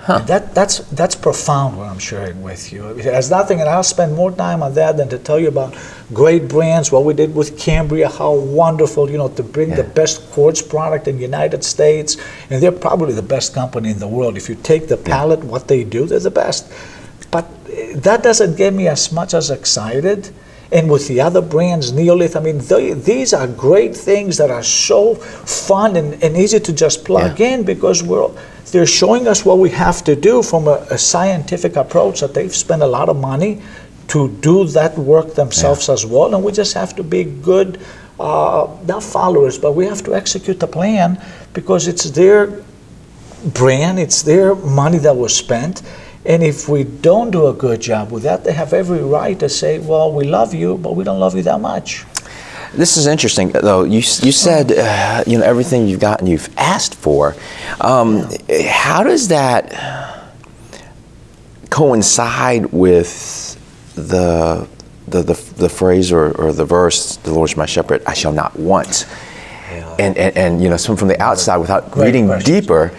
And 0.08 0.26
that, 0.28 0.56
that's, 0.56 0.80
that's 0.90 1.14
profound 1.14 1.78
what 1.78 1.88
I'm 1.88 2.00
sharing 2.00 2.42
with 2.42 2.74
you. 2.74 2.88
It 2.98 3.06
has 3.06 3.30
nothing, 3.30 3.60
and 3.60 3.70
I'll 3.70 3.84
spend 3.84 4.16
more 4.16 4.32
time 4.32 4.64
on 4.64 4.74
that 4.74 4.98
than 4.98 5.10
to 5.10 5.20
tell 5.20 5.38
you 5.38 5.50
about 5.50 5.76
great 6.14 6.48
brands, 6.48 6.92
what 6.92 7.04
we 7.04 7.14
did 7.14 7.36
with 7.36 7.60
Cambria, 7.60 8.10
how 8.10 8.34
wonderful, 8.34 9.12
you 9.12 9.18
know, 9.18 9.28
to 9.28 9.44
bring 9.44 9.72
the 9.72 9.84
best 9.84 10.32
quartz 10.32 10.62
product 10.62 11.08
in 11.08 11.18
the 11.18 11.22
United 11.22 11.64
States. 11.64 12.18
And 12.50 12.64
they're 12.64 12.72
probably 12.72 13.14
the 13.14 13.22
best 13.22 13.54
company 13.54 13.92
in 13.92 14.00
the 14.00 14.08
world. 14.08 14.38
If 14.38 14.50
you 14.50 14.56
take 14.56 14.88
the 14.88 14.98
palette, 14.98 15.44
what 15.44 15.68
they 15.68 15.84
do, 15.84 16.06
they're 16.06 16.20
the 16.20 16.32
best. 16.32 16.72
But 17.30 17.46
eh, 17.72 17.94
that 17.98 18.24
doesn't 18.24 18.56
get 18.56 18.74
me 18.74 18.88
as 18.88 19.12
much 19.12 19.34
as 19.34 19.52
excited. 19.52 20.34
And 20.72 20.90
with 20.90 21.08
the 21.08 21.20
other 21.22 21.42
brands, 21.42 21.92
Neolith, 21.92 22.36
I 22.36 22.42
mean, 22.42 22.60
they, 22.60 22.94
these 22.94 23.34
are 23.34 23.48
great 23.48 23.96
things 23.96 24.38
that 24.38 24.52
are 24.52 24.62
so 24.62 25.16
fun 25.16 25.96
and, 25.96 26.24
and 26.24 26.38
easy 26.38 26.60
to 26.60 26.74
just 26.74 27.06
plug 27.06 27.42
in 27.42 27.64
because 27.64 28.04
we're, 28.04 28.30
they're 28.72 28.86
showing 28.86 29.28
us 29.28 29.44
what 29.44 29.58
we 29.58 29.72
have 29.72 30.04
to 30.04 30.16
do 30.16 30.44
from 30.44 30.68
a, 30.68 30.86
a 30.92 30.98
scientific 30.98 31.76
approach 31.76 32.20
that 32.20 32.36
they've 32.36 32.56
spent 32.56 32.84
a 32.84 32.88
lot 32.88 33.10
of 33.10 33.18
money 33.18 33.64
to 34.10 34.30
do 34.42 34.66
that 34.66 34.98
work 34.98 35.34
themselves 35.34 35.90
as 35.90 36.06
well. 36.06 36.36
And 36.36 36.44
we 36.44 36.52
just 36.52 36.76
have 36.76 36.96
to 36.98 37.04
be 37.04 37.24
good, 37.24 37.80
uh, 38.20 38.68
not 38.86 39.04
followers, 39.04 39.58
but 39.58 39.74
we 39.74 39.86
have 39.86 40.04
to 40.04 40.16
execute 40.16 40.60
the 40.60 40.68
plan 40.68 41.24
because 41.54 41.88
it's 41.88 42.12
their 42.12 42.62
brand, 43.54 44.00
it's 44.00 44.22
their 44.22 44.54
money 44.54 45.00
that 45.00 45.16
was 45.16 45.36
spent. 45.36 45.82
And 46.26 46.44
if 46.44 46.68
we 46.68 46.84
don't 46.84 47.32
do 47.32 47.48
a 47.48 47.54
good 47.54 47.80
job 47.80 48.12
with 48.12 48.24
that, 48.24 48.44
they 48.44 48.52
have 48.54 48.74
every 48.74 49.02
right 49.02 49.40
to 49.40 49.48
say, 49.48 49.80
well, 49.80 50.12
we 50.12 50.26
love 50.26 50.54
you, 50.54 50.78
but 50.78 50.96
we 50.96 51.04
don't 51.04 51.20
love 51.20 51.36
you 51.36 51.44
that 51.44 51.62
much. 51.62 52.06
This 52.74 52.98
is 52.98 53.08
interesting, 53.08 53.50
though. 53.50 53.84
You, 53.84 53.98
you 53.98 54.32
said, 54.32 54.72
uh, 54.72 55.24
you 55.26 55.40
know, 55.40 55.44
everything 55.44 55.88
you've 55.88 56.02
gotten, 56.02 56.28
you've 56.28 56.50
asked 56.58 56.94
for. 56.94 57.36
Um, 57.82 58.28
how 58.68 59.04
does 59.04 59.30
that 59.30 60.34
coincide 61.70 62.72
with 62.72 63.56
the, 63.96 64.68
the, 65.08 65.24
the, 65.24 65.34
the 65.58 65.70
phrase 65.70 66.12
or, 66.12 66.32
or 66.40 66.54
the 66.54 66.66
verse, 66.66 67.16
the 67.18 67.34
Lord 67.34 67.50
is 67.50 67.58
my 67.58 67.66
shepherd, 67.66 68.04
I 68.06 68.14
shall 68.14 68.34
not 68.34 68.60
want? 68.60 69.08
And, 69.98 70.18
and, 70.18 70.38
and, 70.38 70.62
you 70.62 70.70
know, 70.70 70.78
someone 70.78 70.98
from 70.98 71.08
the 71.08 71.22
outside, 71.22 71.58
without 71.58 71.92
Great 71.92 72.08
reading 72.08 72.28
question. 72.28 72.54
deeper, 72.54 72.92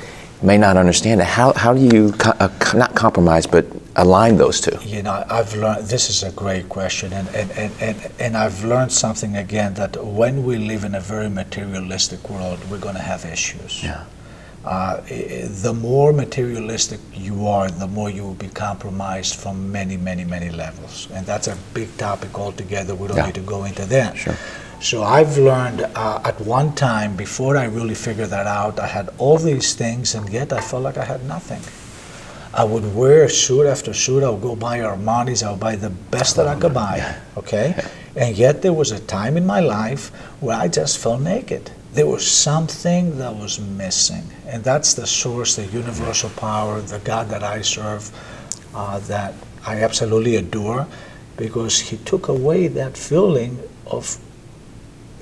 may 0.42 0.57
not 0.59 0.76
understand 0.76 1.20
it. 1.20 1.26
How, 1.26 1.53
how 1.53 1.74
do 1.74 1.81
you, 1.81 2.12
co- 2.12 2.35
uh, 2.40 2.48
not 2.74 2.94
compromise, 2.94 3.46
but 3.46 3.66
align 3.96 4.37
those 4.37 4.61
two? 4.61 4.76
You 4.85 5.03
know, 5.03 5.24
I've 5.29 5.55
learned 5.55 5.87
this 5.87 6.09
is 6.11 6.22
a 6.22 6.33
great 6.33 6.68
question, 6.68 7.12
and, 7.12 7.29
and, 7.35 7.50
and, 7.53 7.72
and, 7.81 8.12
and 8.18 8.37
I've 8.37 8.64
learned 8.64 8.92
something 8.92 9.37
again 9.37 9.74
that 9.74 10.03
when 10.05 10.44
we 10.44 10.57
live 10.59 10.85
in 10.85 10.94
a 10.94 11.00
very 11.00 11.29
materialistic 11.29 12.29
world, 12.31 12.59
we're 12.70 12.79
going 12.79 12.96
to 12.96 13.03
have 13.03 13.24
issues. 13.24 13.83
Yeah. 13.83 14.05
Uh, 14.64 15.00
the 15.62 15.72
more 15.72 16.12
materialistic 16.12 17.00
you 17.14 17.46
are, 17.46 17.70
the 17.70 17.87
more 17.87 18.11
you 18.11 18.22
will 18.22 18.35
be 18.35 18.48
compromised 18.48 19.37
from 19.37 19.72
many, 19.72 19.96
many, 19.96 20.22
many 20.24 20.50
levels. 20.50 21.09
And 21.14 21.24
that's 21.24 21.48
a 21.48 21.57
big 21.72 21.96
topic 21.96 22.38
altogether. 22.38 22.94
We 22.94 23.09
don't 23.09 23.16
Yeah. 23.16 23.26
need 23.26 23.37
to 23.37 23.40
go 23.40 23.64
into 23.64 23.87
that. 23.87 24.18
Sure. 24.18 24.37
So 24.81 25.03
I've 25.03 25.37
learned 25.37 25.83
uh, 25.95 26.23
at 26.25 26.40
one 26.40 26.75
time, 26.75 27.14
before 27.14 27.55
I 27.59 27.66
really 27.66 27.95
figured 27.95 28.31
that 28.31 28.47
out, 28.47 28.81
I 28.81 28.87
had 28.87 29.11
all 29.19 29.37
these 29.37 29.75
things, 29.75 30.14
and 30.14 30.27
yet 30.31 30.55
I 30.55 30.62
felt 30.62 30.85
like 30.85 30.97
I 30.97 31.05
had 31.05 31.23
nothing. 31.27 31.61
I 32.55 32.64
would 32.64 32.95
wear 32.95 33.29
suit 33.29 33.66
after 33.66 33.93
suit. 33.93 34.25
I 34.25 34.31
would 34.31 34.40
go 34.40 34.57
buy 34.57 34.79
Armani's. 34.79 35.43
I 35.43 35.51
would 35.51 35.61
buy 35.61 35.77
the 35.77 35.90
best 35.90 36.37
that 36.37 36.49
I 36.49 36.59
could 36.59 36.73
buy. 36.73 37.14
Okay, 37.37 37.75
and 38.16 38.35
yet 38.38 38.62
there 38.62 38.73
was 38.73 38.90
a 38.90 38.99
time 39.01 39.37
in 39.37 39.45
my 39.45 39.61
life 39.61 40.09
where 40.40 40.57
I 40.57 40.66
just 40.66 40.97
felt 40.97 41.21
naked. 41.21 41.71
There 41.93 42.07
was 42.07 42.27
something 42.27 43.19
that 43.19 43.37
was 43.37 43.61
missing, 43.61 44.25
and 44.47 44.64
that's 44.64 44.95
the 44.95 45.07
source, 45.07 45.57
the 45.57 45.66
universal 45.66 46.31
power, 46.31 46.81
the 46.81 47.01
God 47.01 47.29
that 47.29 47.43
I 47.43 47.61
serve, 47.61 48.11
uh, 48.75 48.99
that 49.01 49.35
I 49.66 49.83
absolutely 49.83 50.37
adore, 50.37 50.87
because 51.37 51.81
He 51.81 51.99
took 51.99 52.29
away 52.29 52.66
that 52.69 52.97
feeling 52.97 53.59
of 53.87 54.19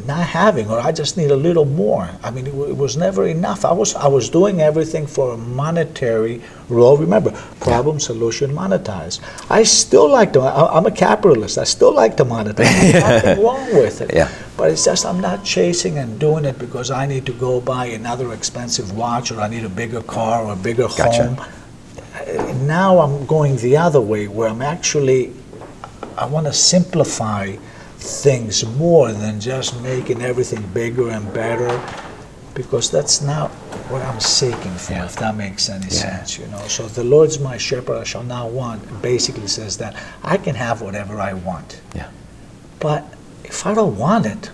not 0.06 0.26
having 0.26 0.70
or 0.70 0.78
I 0.80 0.92
just 0.92 1.16
need 1.16 1.30
a 1.30 1.36
little 1.36 1.64
more. 1.64 2.08
I 2.22 2.30
mean, 2.30 2.46
it, 2.46 2.54
wa- 2.54 2.66
it 2.66 2.76
was 2.76 2.96
never 2.96 3.26
enough. 3.26 3.64
I 3.64 3.72
was 3.72 3.94
I 3.94 4.06
was 4.08 4.28
doing 4.30 4.60
everything 4.60 5.06
for 5.06 5.32
a 5.34 5.36
monetary 5.36 6.40
role. 6.68 6.96
Remember, 6.96 7.30
problem, 7.60 7.98
solution, 8.00 8.50
monetize. 8.52 9.20
I 9.50 9.62
still 9.64 10.08
like 10.08 10.32
to. 10.34 10.40
I, 10.40 10.76
I'm 10.76 10.86
a 10.86 10.90
capitalist. 10.90 11.58
I 11.58 11.64
still 11.64 11.92
like 11.92 12.16
to 12.18 12.24
monetize. 12.24 12.56
There's 12.92 12.94
nothing 12.94 13.42
wrong 13.44 13.66
with 13.74 14.00
it. 14.00 14.14
Yeah. 14.14 14.30
But 14.56 14.70
it's 14.70 14.84
just 14.84 15.04
I'm 15.04 15.20
not 15.20 15.44
chasing 15.44 15.98
and 15.98 16.18
doing 16.18 16.44
it 16.44 16.58
because 16.58 16.90
I 16.90 17.06
need 17.06 17.26
to 17.26 17.32
go 17.32 17.60
buy 17.60 17.86
another 17.86 18.32
expensive 18.32 18.96
watch 18.96 19.30
or 19.32 19.40
I 19.40 19.48
need 19.48 19.64
a 19.64 19.68
bigger 19.68 20.02
car 20.02 20.44
or 20.44 20.52
a 20.52 20.56
bigger 20.56 20.88
Gotcha. 20.96 21.34
home. 21.34 22.66
Now 22.66 22.98
I'm 22.98 23.26
going 23.26 23.56
the 23.56 23.76
other 23.76 24.00
way 24.00 24.28
where 24.28 24.48
I'm 24.48 24.62
actually 24.62 25.32
I 26.16 26.26
want 26.26 26.46
to 26.46 26.52
simplify 26.52 27.56
things 27.98 28.64
more 28.64 29.12
than 29.12 29.40
just 29.40 29.80
making 29.82 30.22
everything 30.22 30.62
bigger 30.72 31.10
and 31.10 31.32
better 31.34 31.80
because 32.54 32.90
that's 32.90 33.20
not 33.20 33.50
what 33.90 34.02
I'm 34.02 34.20
seeking 34.20 34.74
for, 34.74 34.92
Yeah. 34.92 35.04
if 35.04 35.16
that 35.16 35.36
makes 35.36 35.68
any 35.68 35.86
Yeah. 35.86 35.90
sense, 36.18 36.38
you 36.38 36.46
know. 36.48 36.60
So 36.68 36.86
the 36.86 37.04
Lord's 37.04 37.38
my 37.38 37.56
shepherd, 37.56 37.98
I 37.98 38.04
shall 38.04 38.22
not 38.24 38.50
want 38.50 39.02
basically 39.02 39.46
says 39.48 39.76
that 39.78 39.94
I 40.24 40.36
can 40.36 40.54
have 40.56 40.80
whatever 40.80 41.20
I 41.20 41.34
want. 41.34 41.80
Yeah. 41.94 42.06
But 42.80 43.04
if 43.44 43.66
I 43.66 43.74
don't 43.74 43.96
want 43.96 44.26
it, 44.26 44.50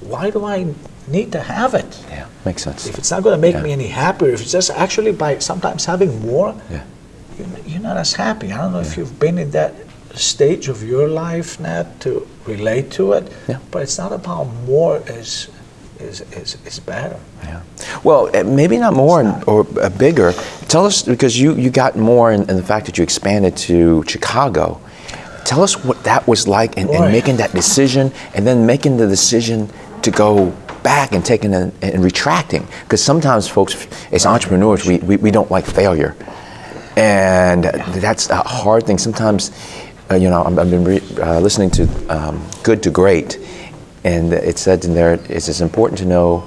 why 0.00 0.30
do 0.30 0.44
I 0.44 0.66
need 1.06 1.32
to 1.32 1.40
have 1.40 1.74
it? 1.74 1.98
Yeah, 2.10 2.24
makes 2.44 2.62
sense. 2.62 2.86
If 2.86 2.98
it's 2.98 3.10
not 3.10 3.22
going 3.22 3.34
to 3.34 3.40
make 3.40 3.54
Yeah. 3.54 3.62
me 3.62 3.72
any 3.72 3.88
happier, 3.88 4.30
if 4.30 4.40
it's 4.42 4.52
just 4.52 4.70
actually 4.70 5.12
by 5.12 5.38
sometimes 5.38 5.84
having 5.84 6.20
more, 6.26 6.54
Yeah. 6.70 6.80
you're, 7.38 7.48
you're 7.66 7.82
not 7.82 7.96
as 7.96 8.14
happy. 8.14 8.52
I 8.52 8.56
don't 8.58 8.72
know 8.72 8.80
if 8.80 8.96
you've 8.96 9.18
been 9.18 9.38
in 9.38 9.50
that 9.52 9.74
stage 10.18 10.68
of 10.68 10.82
your 10.82 11.08
life, 11.08 11.60
Nat, 11.60 12.00
to 12.00 12.26
relate 12.46 12.90
to 12.92 13.12
it. 13.12 13.32
Yeah. 13.48 13.58
But 13.70 13.82
it's 13.82 13.98
not 13.98 14.12
about 14.12 14.44
more 14.66 15.02
is 15.06 15.48
is 15.98 16.20
is, 16.32 16.56
is 16.64 16.80
better. 16.80 17.18
Yeah. 17.44 17.62
Well, 18.04 18.30
uh, 18.34 18.44
maybe 18.44 18.78
not 18.78 18.94
more 18.94 19.20
and, 19.20 19.44
or 19.46 19.66
uh, 19.80 19.88
bigger. 19.90 20.32
Tell 20.68 20.86
us 20.86 21.02
because 21.02 21.38
you 21.38 21.54
you 21.54 21.70
got 21.70 21.96
more 21.96 22.32
in, 22.32 22.48
in 22.50 22.56
the 22.56 22.62
fact 22.62 22.86
that 22.86 22.98
you 22.98 23.04
expanded 23.04 23.56
to 23.68 24.02
Chicago. 24.06 24.80
Tell 25.44 25.62
us 25.62 25.84
what 25.84 26.04
that 26.04 26.26
was 26.28 26.46
like 26.46 26.76
and, 26.78 26.90
and 26.90 27.10
making 27.12 27.38
that 27.38 27.52
decision, 27.52 28.12
and 28.34 28.46
then 28.46 28.66
making 28.66 28.98
the 28.98 29.06
decision 29.06 29.68
to 30.02 30.10
go 30.10 30.52
back 30.82 31.12
and 31.12 31.24
taking 31.24 31.54
and 31.54 32.04
retracting. 32.04 32.66
Because 32.82 33.02
sometimes, 33.02 33.48
folks, 33.48 33.86
as 34.12 34.26
entrepreneurs, 34.26 34.86
we, 34.86 34.98
we, 34.98 35.16
we 35.16 35.30
don't 35.30 35.50
like 35.50 35.66
failure, 35.66 36.14
and 36.96 37.64
that's 37.64 38.30
a 38.30 38.36
hard 38.36 38.86
thing. 38.86 38.98
Sometimes, 38.98 39.50
uh, 40.10 40.14
you 40.16 40.28
know, 40.30 40.42
I'm- 40.42 40.58
I've 40.58 40.70
been 40.70 40.84
re- 40.84 41.02
uh, 41.22 41.40
listening 41.40 41.70
to 41.72 41.88
um, 42.08 42.42
Good 42.62 42.82
to 42.82 42.90
Great, 42.90 43.38
and 44.04 44.32
it 44.32 44.58
said 44.58 44.84
in 44.84 44.94
there 44.94 45.18
it's 45.28 45.48
as 45.48 45.60
important 45.60 45.98
to 46.00 46.04
know 46.06 46.44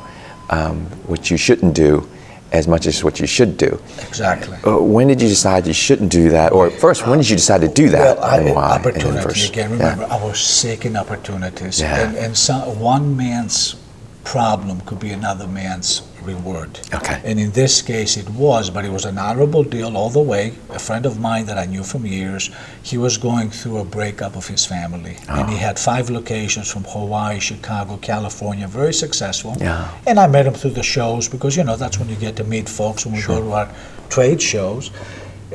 um, 0.49 0.86
what 1.08 1.32
you 1.32 1.38
shouldn't 1.38 1.73
do 1.73 2.08
as 2.52 2.67
much 2.67 2.86
as 2.86 3.04
what 3.04 3.19
you 3.19 3.26
should 3.26 3.58
do. 3.58 3.80
Exactly. 4.08 4.56
Uh, 4.63 4.78
when 4.78 5.08
did 5.08 5.19
you 5.21 5.28
decide 5.28 5.65
you 5.65 5.73
shouldn't 5.73 6.12
do 6.12 6.30
that? 6.30 6.52
Or 6.52 6.69
first, 6.69 7.08
when 7.08 7.17
did 7.17 7.28
you 7.30 7.36
decide 7.36 7.62
to 7.62 7.67
do 7.67 7.89
that 7.89 8.17
Well, 8.17 8.26
I, 8.26 8.38
and 8.38 8.56
why? 8.56 8.76
And 8.76 8.86
opportunity 8.86 9.23
first- 9.23 9.49
again. 9.49 9.69
yeah. 9.71 9.91
Remember, 9.93 10.08
I 10.13 10.23
was 10.23 10.39
seeking 10.39 10.95
opportunities, 10.95 11.80
Yeah. 11.80 12.02
and, 12.10 12.15
and 12.17 12.38
some, 12.38 12.80
one 12.80 13.17
man's 13.17 13.76
problem 14.24 14.82
could 14.82 15.00
be 15.00 15.12
another 15.12 15.48
man's 15.48 16.02
reward. 16.22 16.80
Okay. 16.94 17.22
And 17.26 17.40
in 17.40 17.52
this 17.52 17.82
case, 17.82 18.18
it 18.18 18.30
was, 18.30 18.70
but 18.70 18.86
it 18.86 18.92
was 18.92 19.06
an 19.06 19.18
honorable 19.18 19.64
deal 19.64 19.98
all 19.98 20.10
the 20.10 20.22
way. 20.22 20.54
A 20.70 20.80
friend 20.80 21.06
of 21.06 21.20
mine 21.20 21.46
that 21.48 21.58
I 21.58 21.66
knew 21.66 21.84
from 21.84 22.06
years, 22.06 22.50
he 22.82 22.98
was 22.98 23.18
going 23.18 23.50
through 23.50 23.80
a 23.80 23.86
breakup 23.86 24.36
of 24.36 24.48
his 24.48 24.66
family, 24.66 25.18
and 25.28 25.50
he 25.50 25.58
had 25.58 25.78
five 25.78 26.10
locations 26.10 26.72
from 26.72 26.84
Hawaii, 26.86 27.40
Chicago, 27.40 27.98
California, 27.98 28.68
very 28.68 28.94
successful. 28.94 29.56
Yeah. 29.60 29.92
And 30.08 30.20
I 30.20 30.28
met 30.28 30.46
him 30.46 30.54
through 30.54 30.72
the 30.72 30.84
shows 30.84 31.28
because 31.28 31.58
you 31.58 31.64
know 31.64 31.76
that's 31.76 32.00
when 32.00 32.10
you 32.10 32.16
get 32.16 32.36
to 32.38 32.44
meet 32.44 32.70
folks 32.70 33.06
when 33.06 33.16
we 33.16 33.22
go 33.22 33.42
to 33.42 33.52
our 33.52 33.70
trade 34.10 34.42
shows. 34.42 34.92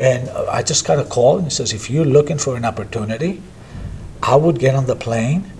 And 0.00 0.28
uh, 0.28 0.46
I 0.50 0.62
just 0.62 0.86
got 0.86 0.98
a 0.98 1.04
call 1.04 1.38
and 1.38 1.46
he 1.46 1.50
says, 1.50 1.72
if 1.72 1.90
you're 1.90 2.04
looking 2.04 2.38
for 2.38 2.56
an 2.56 2.64
opportunity, 2.64 3.42
I 4.22 4.36
would 4.36 4.58
get 4.58 4.74
on 4.74 4.86
the 4.86 4.96
plane 4.96 5.50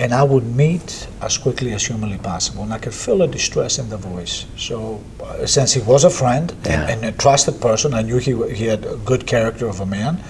and 0.00 0.12
I 0.14 0.22
would 0.22 0.46
meet 0.56 1.08
as 1.20 1.36
quickly 1.38 1.72
as 1.72 1.84
humanly 1.86 2.18
possible. 2.18 2.62
And 2.62 2.72
I 2.72 2.78
could 2.78 2.94
feel 2.94 3.18
the 3.18 3.26
distress 3.26 3.78
in 3.78 3.88
the 3.88 3.96
voice. 3.96 4.46
So, 4.56 5.00
uh, 5.22 5.44
since 5.46 5.72
he 5.72 5.80
was 5.80 6.04
a 6.04 6.10
friend 6.10 6.52
Yeah. 6.64 6.82
and, 6.82 7.04
and 7.04 7.14
a 7.14 7.18
trusted 7.18 7.60
person, 7.60 7.94
I 7.94 8.02
knew 8.02 8.18
he, 8.18 8.32
he 8.54 8.66
had 8.66 8.84
a 8.84 8.96
good 8.96 9.26
character 9.26 9.66
of 9.68 9.80
a 9.80 9.86
man. 9.86 10.22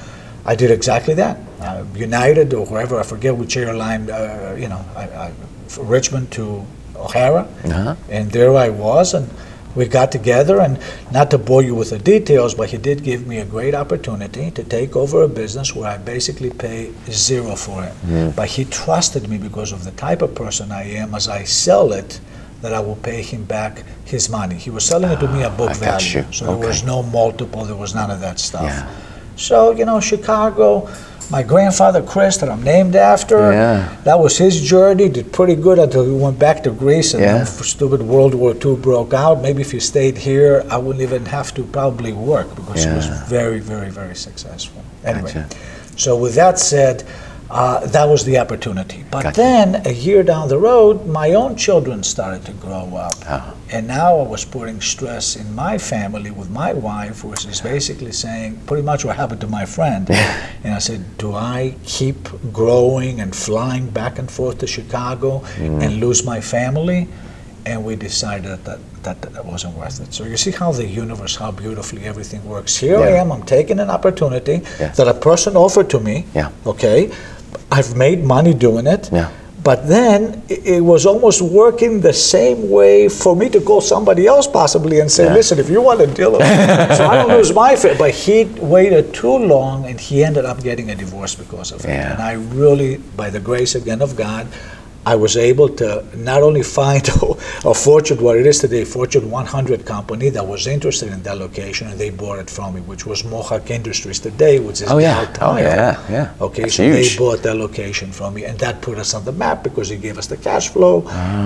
I 0.46 0.54
did 0.54 0.70
exactly 0.70 1.14
that. 1.14 1.36
Uh, 1.60 1.84
United 1.94 2.54
or 2.54 2.64
wherever, 2.66 2.98
I 2.98 3.02
forget 3.02 3.36
which 3.36 3.56
airline, 3.56 4.08
uh, 4.10 4.56
you 4.58 4.68
know, 4.68 4.82
I, 4.96 5.02
I, 5.02 5.32
from 5.66 5.88
Richmond 5.88 6.30
to 6.32 6.64
O'Hare. 6.96 7.38
Uh-huh. 7.64 7.94
And 8.08 8.30
there 8.32 8.56
I 8.56 8.70
was, 8.70 9.12
and 9.14 9.28
we 9.74 9.86
got 9.86 10.10
together. 10.12 10.60
And 10.60 10.78
not 11.12 11.30
to 11.30 11.38
bore 11.38 11.62
you 11.62 11.74
with 11.74 11.90
the 11.90 11.98
details, 11.98 12.54
but 12.54 12.70
he 12.70 12.78
did 12.78 13.02
give 13.02 13.26
me 13.26 13.38
a 13.38 13.44
great 13.44 13.74
opportunity 13.74 14.50
to 14.50 14.64
take 14.64 14.96
over 14.96 15.22
a 15.22 15.28
business 15.28 15.74
where 15.74 15.88
I 15.88 15.98
basically 15.98 16.50
pay 16.50 16.92
zero 17.10 17.56
for 17.56 17.84
it. 17.84 17.94
But 18.36 18.48
he 18.48 18.64
trusted 18.64 19.28
me 19.28 19.38
because 19.38 19.72
of 19.72 19.84
the 19.84 19.92
type 19.92 20.22
of 20.22 20.34
person 20.34 20.72
I 20.72 20.84
am. 20.84 21.14
As 21.14 21.28
I 21.28 21.44
sell 21.44 21.92
it, 21.92 22.20
that 22.62 22.74
I 22.74 22.80
will 22.80 22.96
pay 22.96 23.22
him 23.22 23.44
back 23.44 23.84
his 24.04 24.28
money. 24.28 24.56
He 24.56 24.70
was 24.70 24.84
selling 24.84 25.10
it 25.10 25.20
to 25.20 25.28
me 25.28 25.42
at 25.42 25.56
book 25.56 25.70
ah, 25.70 25.74
I 25.74 25.80
got 25.80 26.02
value. 26.02 26.26
you. 26.26 26.32
So 26.32 26.46
there 26.46 26.68
was 26.68 26.84
no 26.84 27.02
multiple, 27.02 27.64
there 27.64 27.76
was 27.76 27.94
none 27.94 28.10
of 28.10 28.20
that 28.20 28.38
stuff. 28.40 28.64
Yeah. 28.64 28.90
So, 29.36 29.70
you 29.70 29.84
know, 29.84 30.00
Chicago, 30.00 30.88
my 31.30 31.42
grandfather 31.42 32.02
Chris, 32.02 32.36
that 32.38 32.48
I'm 32.48 32.62
named 32.62 32.96
after, 32.96 33.52
Yeah. 33.52 33.88
that 34.04 34.18
was 34.18 34.38
his 34.38 34.60
journey. 34.60 35.08
Did 35.08 35.32
pretty 35.32 35.54
good 35.56 35.78
until 35.78 36.04
he 36.04 36.12
went 36.12 36.38
back 36.38 36.62
to 36.64 36.70
Greece 36.70 37.12
and 37.14 37.22
Yeah. 37.22 37.34
then 37.38 37.46
stupid 37.46 38.02
World 38.02 38.34
War 38.34 38.54
II 38.54 38.76
broke 38.76 39.12
out. 39.12 39.42
Maybe 39.42 39.60
if 39.60 39.72
he 39.72 39.80
stayed 39.80 40.18
here, 40.18 40.64
I 40.70 40.78
wouldn't 40.78 41.02
even 41.02 41.26
have 41.26 41.52
to 41.54 41.62
probably 41.64 42.12
work 42.12 42.54
because 42.56 42.84
he 42.84 42.90
was 42.90 43.06
very, 43.28 43.60
very, 43.60 43.90
very 43.90 44.14
successful. 44.14 44.80
Anyway, 45.04 45.32
Gotcha. 45.32 45.46
so 45.96 46.16
with 46.16 46.34
that 46.34 46.58
said, 46.58 47.04
uh, 47.50 47.80
that 47.86 48.08
was 48.08 48.24
the 48.24 48.38
opportunity. 48.38 49.04
But 49.10 49.22
Gotcha. 49.24 49.36
then 49.36 49.82
a 49.84 49.92
year 49.92 50.22
down 50.22 50.48
the 50.48 50.58
road, 50.58 51.06
my 51.06 51.32
own 51.34 51.56
children 51.56 52.02
started 52.02 52.44
to 52.46 52.52
grow 52.52 52.88
up. 52.96 53.14
Ah. 53.28 53.52
And 53.70 53.86
now 53.86 54.18
I 54.18 54.22
was 54.26 54.44
putting 54.46 54.80
stress 54.80 55.36
in 55.36 55.54
my 55.54 55.76
family 55.78 56.30
with 56.30 56.48
my 56.50 56.72
wife, 56.72 57.22
which 57.22 57.44
is 57.44 57.60
basically 57.60 58.12
saying 58.12 58.60
pretty 58.66 58.82
much 58.82 59.04
what 59.04 59.16
happened 59.16 59.40
to 59.42 59.46
my 59.46 59.66
friend. 59.66 60.08
and 60.64 60.74
I 60.74 60.78
said, 60.78 61.00
Do 61.18 61.34
I 61.34 61.74
keep 61.84 62.18
growing 62.52 63.20
and 63.20 63.34
flying 63.36 63.90
back 63.90 64.18
and 64.18 64.30
forth 64.30 64.58
to 64.58 64.66
Chicago 64.66 65.40
Mm-hmm. 65.40 65.82
and 65.82 66.00
lose 66.00 66.24
my 66.24 66.40
family? 66.40 67.08
And 67.66 67.84
we 67.84 67.96
decided 67.96 68.64
that, 68.64 68.78
that 69.02 69.20
that 69.22 69.44
wasn't 69.44 69.76
worth 69.76 70.00
it. 70.00 70.14
So 70.14 70.24
you 70.24 70.38
see 70.38 70.52
how 70.52 70.72
the 70.72 70.86
universe, 70.86 71.36
how 71.36 71.50
beautifully 71.50 72.04
everything 72.04 72.42
works. 72.48 72.74
Here 72.76 72.98
I 72.98 73.10
am, 73.20 73.30
I'm 73.30 73.42
taking 73.42 73.78
an 73.80 73.90
opportunity 73.90 74.62
Yes. 74.80 74.96
that 74.96 75.06
a 75.08 75.12
person 75.14 75.54
offered 75.56 75.90
to 75.90 76.00
me. 76.00 76.24
Yeah. 76.34 76.50
Okay. 76.64 77.10
I've 77.70 77.94
made 77.96 78.24
money 78.24 78.54
doing 78.54 78.86
it. 78.86 79.10
Yeah. 79.12 79.30
But 79.68 79.86
then 79.86 80.42
it 80.48 80.82
was 80.82 81.04
almost 81.04 81.42
working 81.42 82.00
the 82.00 82.14
same 82.14 82.70
way 82.70 83.06
for 83.10 83.36
me 83.36 83.50
to 83.50 83.60
call 83.60 83.82
somebody 83.82 84.26
else 84.26 84.46
possibly 84.46 85.00
and 85.00 85.12
say, 85.12 85.24
Yeah. 85.24 85.34
listen, 85.34 85.58
if 85.58 85.68
you 85.68 85.82
want 85.82 86.00
to 86.00 86.06
deal 86.06 86.32
with 86.32 86.40
it, 86.40 86.96
so 86.96 87.04
I 87.04 87.16
don't 87.20 87.28
lose 87.36 87.52
my 87.64 87.76
fit. 87.76 87.98
But 87.98 88.12
he 88.14 88.44
waited 88.76 89.12
too 89.12 89.36
long 89.36 89.84
and 89.84 90.00
he 90.00 90.24
ended 90.24 90.46
up 90.46 90.62
getting 90.62 90.88
a 90.88 90.94
divorce 90.94 91.34
because 91.34 91.68
of 91.72 91.84
it. 91.84 91.90
And 91.90 92.16
I 92.30 92.32
really, 92.56 92.96
by 93.20 93.28
the 93.28 93.40
grace 93.40 93.74
again 93.74 94.00
of 94.00 94.16
God, 94.16 94.48
I 95.12 95.14
was 95.16 95.34
able 95.38 95.68
to 95.82 95.88
not 96.30 96.40
only 96.42 96.62
find 96.62 97.02
a 97.70 97.72
Fortune, 97.86 98.18
what 98.26 98.36
it 98.36 98.46
is 98.46 98.58
today, 98.58 98.84
Fortune 98.84 99.30
100 99.30 99.86
company 99.86 100.28
that 100.36 100.46
was 100.46 100.66
interested 100.66 101.08
in 101.16 101.22
that 101.22 101.38
location 101.38 101.88
and 101.88 101.98
they 101.98 102.10
bought 102.10 102.38
it 102.44 102.50
from 102.50 102.74
me, 102.74 102.80
which 102.82 103.06
was 103.06 103.24
Mohawk 103.24 103.70
Industries 103.70 104.20
today, 104.20 104.58
which 104.60 104.82
is 104.82 104.90
Oh, 104.90 104.98
yeah. 104.98 105.34
Oh, 105.40 105.56
yeah, 105.56 105.96
yeah. 106.10 106.34
Okay, 106.46 106.62
That's 106.62 106.74
so 106.74 106.82
huge. 106.82 107.12
they 107.12 107.16
bought 107.24 107.42
that 107.42 107.56
location 107.56 108.12
from 108.12 108.34
me, 108.34 108.44
and 108.44 108.58
that 108.58 108.82
put 108.82 108.98
us 108.98 109.14
on 109.14 109.24
the 109.24 109.32
map 109.32 109.62
because 109.62 109.90
it 109.90 110.02
gave 110.02 110.18
us 110.18 110.26
the 110.26 110.36
cash 110.36 110.68
flow, 110.68 110.96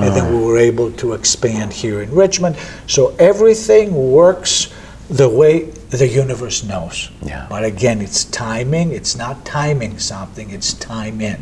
and 0.03 0.11
then 0.17 0.25
Ah. 0.27 0.31
we 0.35 0.39
were 0.45 0.59
able 0.59 0.91
to 1.03 1.13
expand 1.13 1.73
here 1.73 2.03
in 2.03 2.11
Richmond. 2.25 2.57
So 2.89 3.15
everything 3.31 3.95
works 4.21 4.69
the 5.09 5.29
way 5.29 5.55
the 6.01 6.09
universe 6.09 6.65
knows. 6.65 7.11
Yeah. 7.23 7.47
But 7.49 7.63
again, 7.65 8.01
it's 8.01 8.25
timing. 8.25 8.91
It's 8.99 9.15
not 9.25 9.45
timing 9.45 9.99
something. 10.01 10.51
It's 10.51 10.73
time 10.75 11.21
in. 11.21 11.39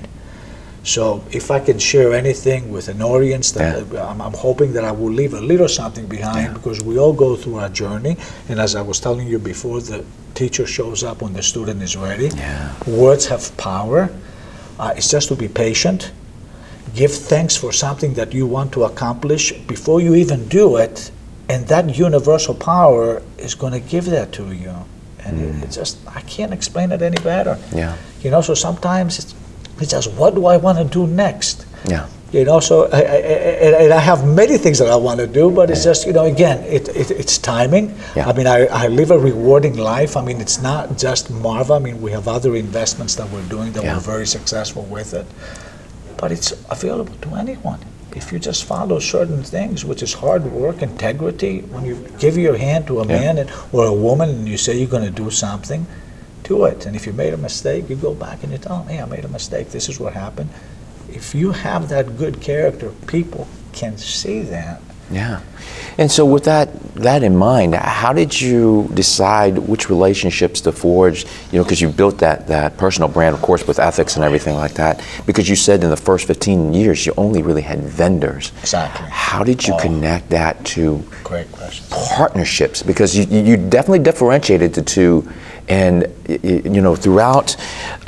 So 0.82 1.22
if 1.30 1.50
I 1.50 1.60
can 1.60 1.78
share 1.78 2.14
anything 2.14 2.72
with 2.72 2.88
an 2.88 3.02
audience, 3.02 3.52
that 3.52 3.82
I'm, 3.96 4.20
I'm 4.20 4.32
hoping 4.32 4.72
that 4.72 4.84
I 4.84 4.92
will 4.92 5.10
leave 5.12 5.34
a 5.34 5.40
little 5.40 5.68
something 5.68 6.06
behind 6.06 6.46
Yeah. 6.46 6.52
because 6.54 6.82
we 6.82 6.98
all 6.98 7.12
go 7.12 7.36
through 7.36 7.56
our 7.56 7.68
journey. 7.68 8.16
And 8.48 8.58
as 8.58 8.74
I 8.74 8.82
was 8.82 8.98
telling 8.98 9.28
you 9.28 9.38
before, 9.38 9.80
the 9.80 10.04
teacher 10.34 10.66
shows 10.66 11.04
up 11.04 11.20
when 11.22 11.34
the 11.34 11.42
student 11.42 11.82
is 11.82 11.96
ready. 11.96 12.28
Yeah. 12.34 12.72
Words 12.86 13.26
have 13.26 13.54
power. 13.58 14.08
Uh, 14.78 14.94
it's 14.96 15.10
just 15.10 15.28
to 15.28 15.36
be 15.36 15.48
patient. 15.48 16.12
Give 16.94 17.12
thanks 17.12 17.56
for 17.56 17.72
something 17.72 18.14
that 18.14 18.32
you 18.32 18.46
want 18.46 18.72
to 18.72 18.84
accomplish 18.84 19.52
before 19.52 20.00
you 20.00 20.14
even 20.14 20.48
do 20.48 20.76
it, 20.76 21.10
and 21.48 21.66
that 21.68 21.94
universal 21.96 22.54
power 22.54 23.22
is 23.36 23.54
going 23.54 23.74
to 23.74 23.80
give 23.80 24.06
that 24.06 24.32
to 24.32 24.50
you. 24.52 24.74
And 25.24 25.40
it, 25.40 25.64
it's 25.64 25.76
just, 25.76 25.98
I 26.08 26.22
can't 26.22 26.52
explain 26.54 26.90
it 26.90 27.02
any 27.02 27.18
better. 27.22 27.58
Yeah. 27.74 27.96
You 28.22 28.30
know, 28.30 28.40
so 28.40 28.54
sometimes 28.54 29.18
it's, 29.18 29.34
it's 29.80 29.90
just, 29.90 30.12
what 30.12 30.34
do 30.34 30.46
I 30.46 30.56
want 30.56 30.78
to 30.78 30.84
do 30.84 31.06
next? 31.06 31.66
Yeah. 31.88 32.06
You 32.32 32.44
know, 32.44 32.60
so 32.60 32.88
I, 32.92 32.98
I, 33.00 33.02
I, 33.02 33.82
and 33.84 33.92
I 33.92 33.98
have 33.98 34.24
many 34.24 34.56
things 34.56 34.78
that 34.78 34.88
I 34.88 34.94
want 34.94 35.18
to 35.18 35.26
do, 35.26 35.50
but 35.50 35.68
it's 35.68 35.82
just, 35.82 36.06
you 36.06 36.12
know, 36.12 36.26
again, 36.26 36.62
it, 36.62 36.88
it, 36.90 37.10
it's 37.10 37.38
timing. 37.38 37.92
Yeah. 38.14 38.28
I 38.28 38.32
mean, 38.32 38.46
I, 38.46 38.66
I 38.66 38.86
live 38.86 39.10
a 39.10 39.18
rewarding 39.18 39.76
life. 39.76 40.16
I 40.16 40.22
mean, 40.24 40.40
it's 40.40 40.62
not 40.62 40.96
just 40.96 41.28
Marva. 41.30 41.74
I 41.74 41.78
mean, 41.80 42.00
we 42.00 42.12
have 42.12 42.28
other 42.28 42.54
investments 42.54 43.16
that 43.16 43.28
we're 43.30 43.42
doing 43.48 43.72
that 43.72 43.82
Yeah. 43.82 43.94
we're 43.94 44.00
very 44.00 44.26
successful 44.28 44.84
with 44.84 45.12
it. 45.12 45.26
But 46.18 46.30
it's 46.30 46.52
available 46.70 47.14
to 47.22 47.34
anyone. 47.34 47.80
If 48.14 48.30
you 48.32 48.38
just 48.38 48.62
follow 48.64 49.00
certain 49.00 49.42
things, 49.42 49.84
which 49.84 50.02
is 50.02 50.12
hard 50.14 50.44
work, 50.52 50.82
integrity, 50.82 51.60
when 51.62 51.84
you 51.84 51.96
give 52.20 52.36
your 52.36 52.56
hand 52.56 52.86
to 52.88 53.00
a 53.00 53.06
Yeah. 53.06 53.18
man 53.18 53.38
and, 53.38 53.50
or 53.72 53.86
a 53.86 53.92
woman 53.92 54.28
and 54.30 54.48
you 54.48 54.56
say 54.56 54.78
you're 54.78 54.88
going 54.88 55.04
to 55.04 55.10
do 55.10 55.30
something, 55.30 55.84
do 56.50 56.64
it. 56.64 56.84
And 56.86 56.96
if 56.96 57.06
you 57.06 57.12
made 57.12 57.32
a 57.32 57.36
mistake, 57.36 57.88
you 57.88 57.96
go 57.96 58.12
back 58.12 58.42
and 58.42 58.50
you 58.52 58.58
tell 58.58 58.78
them, 58.80 58.88
hey, 58.88 59.00
I 59.00 59.06
made 59.06 59.24
a 59.24 59.28
mistake. 59.28 59.70
This 59.70 59.88
is 59.88 60.00
what 60.00 60.12
happened. 60.12 60.50
If 61.08 61.34
you 61.34 61.52
have 61.52 61.88
that 61.90 62.18
good 62.18 62.40
character, 62.40 62.90
people 63.06 63.46
can 63.72 63.96
see 63.96 64.40
that. 64.56 64.80
Yeah. 65.12 65.40
And 65.98 66.08
so 66.10 66.24
with 66.24 66.44
that 66.44 66.68
that 66.94 67.22
in 67.24 67.34
mind, 67.36 67.74
how 67.74 68.12
did 68.12 68.32
you 68.40 68.88
decide 68.94 69.58
which 69.58 69.88
relationships 69.90 70.60
to 70.60 70.70
forge, 70.72 71.24
you 71.50 71.58
know, 71.58 71.64
because 71.64 71.80
you 71.80 71.88
built 71.90 72.18
that 72.18 72.46
that 72.46 72.76
personal 72.78 73.08
brand 73.08 73.34
of 73.36 73.42
course 73.42 73.66
with 73.66 73.78
ethics 73.80 74.14
and 74.16 74.24
everything 74.24 74.54
like 74.64 74.74
that. 74.74 74.94
Because 75.26 75.48
you 75.48 75.56
said 75.56 75.82
in 75.82 75.90
the 75.90 75.96
first 76.08 76.26
15 76.28 76.72
years 76.72 77.06
you 77.06 77.12
only 77.16 77.42
really 77.42 77.62
had 77.62 77.80
vendors. 77.82 78.52
Exactly. 78.60 79.06
How 79.10 79.42
did 79.50 79.66
you 79.66 79.74
Oh. 79.74 79.78
connect 79.86 80.30
that 80.30 80.54
to 80.74 81.02
Great 81.24 81.50
question. 81.50 81.84
partnerships 81.90 82.82
because 82.82 83.16
you, 83.16 83.24
you 83.48 83.56
definitely 83.56 84.04
differentiated 84.10 84.74
the 84.74 84.82
two 84.82 85.14
and 85.70 86.12
you 86.42 86.80
know 86.82 86.96
throughout 86.96 87.56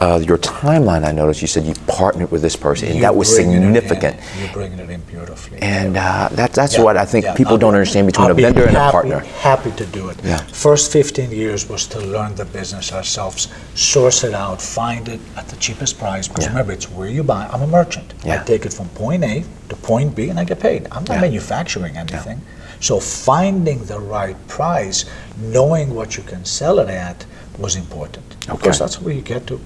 uh, 0.01 0.21
your 0.23 0.37
timeline 0.39 1.05
i 1.05 1.13
noticed 1.13 1.41
you 1.41 1.47
said 1.49 1.65
you 1.65 1.75
partnered 1.87 2.31
with 2.31 2.43
this 2.43 2.57
person 2.57 2.89
and 2.89 2.97
You 2.97 3.03
that 3.03 3.15
was 3.15 3.33
bring 3.35 3.53
it 3.53 3.57
in, 3.57 3.63
significant 3.63 4.17
You're 4.41 4.53
bringing 4.53 4.79
it 4.81 4.91
in 4.91 5.01
beautifully. 5.03 5.59
and 5.63 5.97
uh, 5.97 6.29
that, 6.33 6.53
that's 6.53 6.75
Yeah, 6.77 6.83
what 6.83 6.97
i 6.97 7.05
think 7.05 7.25
yeah. 7.25 7.35
people 7.35 7.53
I'll 7.55 7.59
don't 7.59 7.73
be- 7.73 7.77
understand 7.79 8.07
between 8.09 8.27
I'll 8.27 8.33
a 8.33 8.35
be 8.35 8.43
vendor 8.43 8.67
and 8.67 8.77
a 8.77 8.91
partner 8.91 9.21
Happy 9.53 9.71
to 9.73 9.87
do 9.87 10.09
it. 10.09 10.17
Yeah. 10.25 10.39
First 10.39 10.93
15 10.93 11.31
years 11.31 11.69
was 11.69 11.87
to 11.89 11.99
learn 12.01 12.35
the 12.37 12.45
business 12.45 12.93
ourselves, 12.93 13.49
source 13.75 14.23
it 14.25 14.35
out, 14.35 14.61
find 14.63 15.09
it 15.09 15.21
at 15.37 15.49
the 15.49 15.57
cheapest 15.57 15.99
price. 15.99 16.29
Because 16.29 16.45
Yeah. 16.45 16.51
remember, 16.51 16.73
it's 16.73 16.89
where 16.91 17.09
you 17.09 17.23
buy. 17.25 17.49
I'm 17.53 17.63
a 17.63 17.67
merchant. 17.67 18.15
Yeah. 18.25 18.41
I 18.41 18.45
take 18.45 18.65
it 18.67 18.73
from 18.73 18.89
point 18.91 19.25
A 19.25 19.45
to 19.69 19.77
point 19.77 20.15
B, 20.15 20.29
and 20.31 20.39
I 20.39 20.45
get 20.45 20.61
paid. 20.61 20.87
I'm 20.93 21.05
not 21.05 21.21
manufacturing 21.21 21.97
anything. 21.97 22.41
So 22.81 23.01
finding 23.01 23.85
the 23.85 23.99
right 23.99 24.37
price, 24.49 25.05
knowing 25.41 25.95
what 25.95 26.17
you 26.17 26.23
can 26.23 26.45
sell 26.45 26.79
it 26.79 26.89
at, 26.89 27.27
was 27.59 27.77
important. 27.77 28.25
Okay. 28.49 28.57
Because 28.57 28.79
that's 28.79 29.01
where 29.01 29.15
you 29.15 29.23
get 29.23 29.47
to 29.49 29.61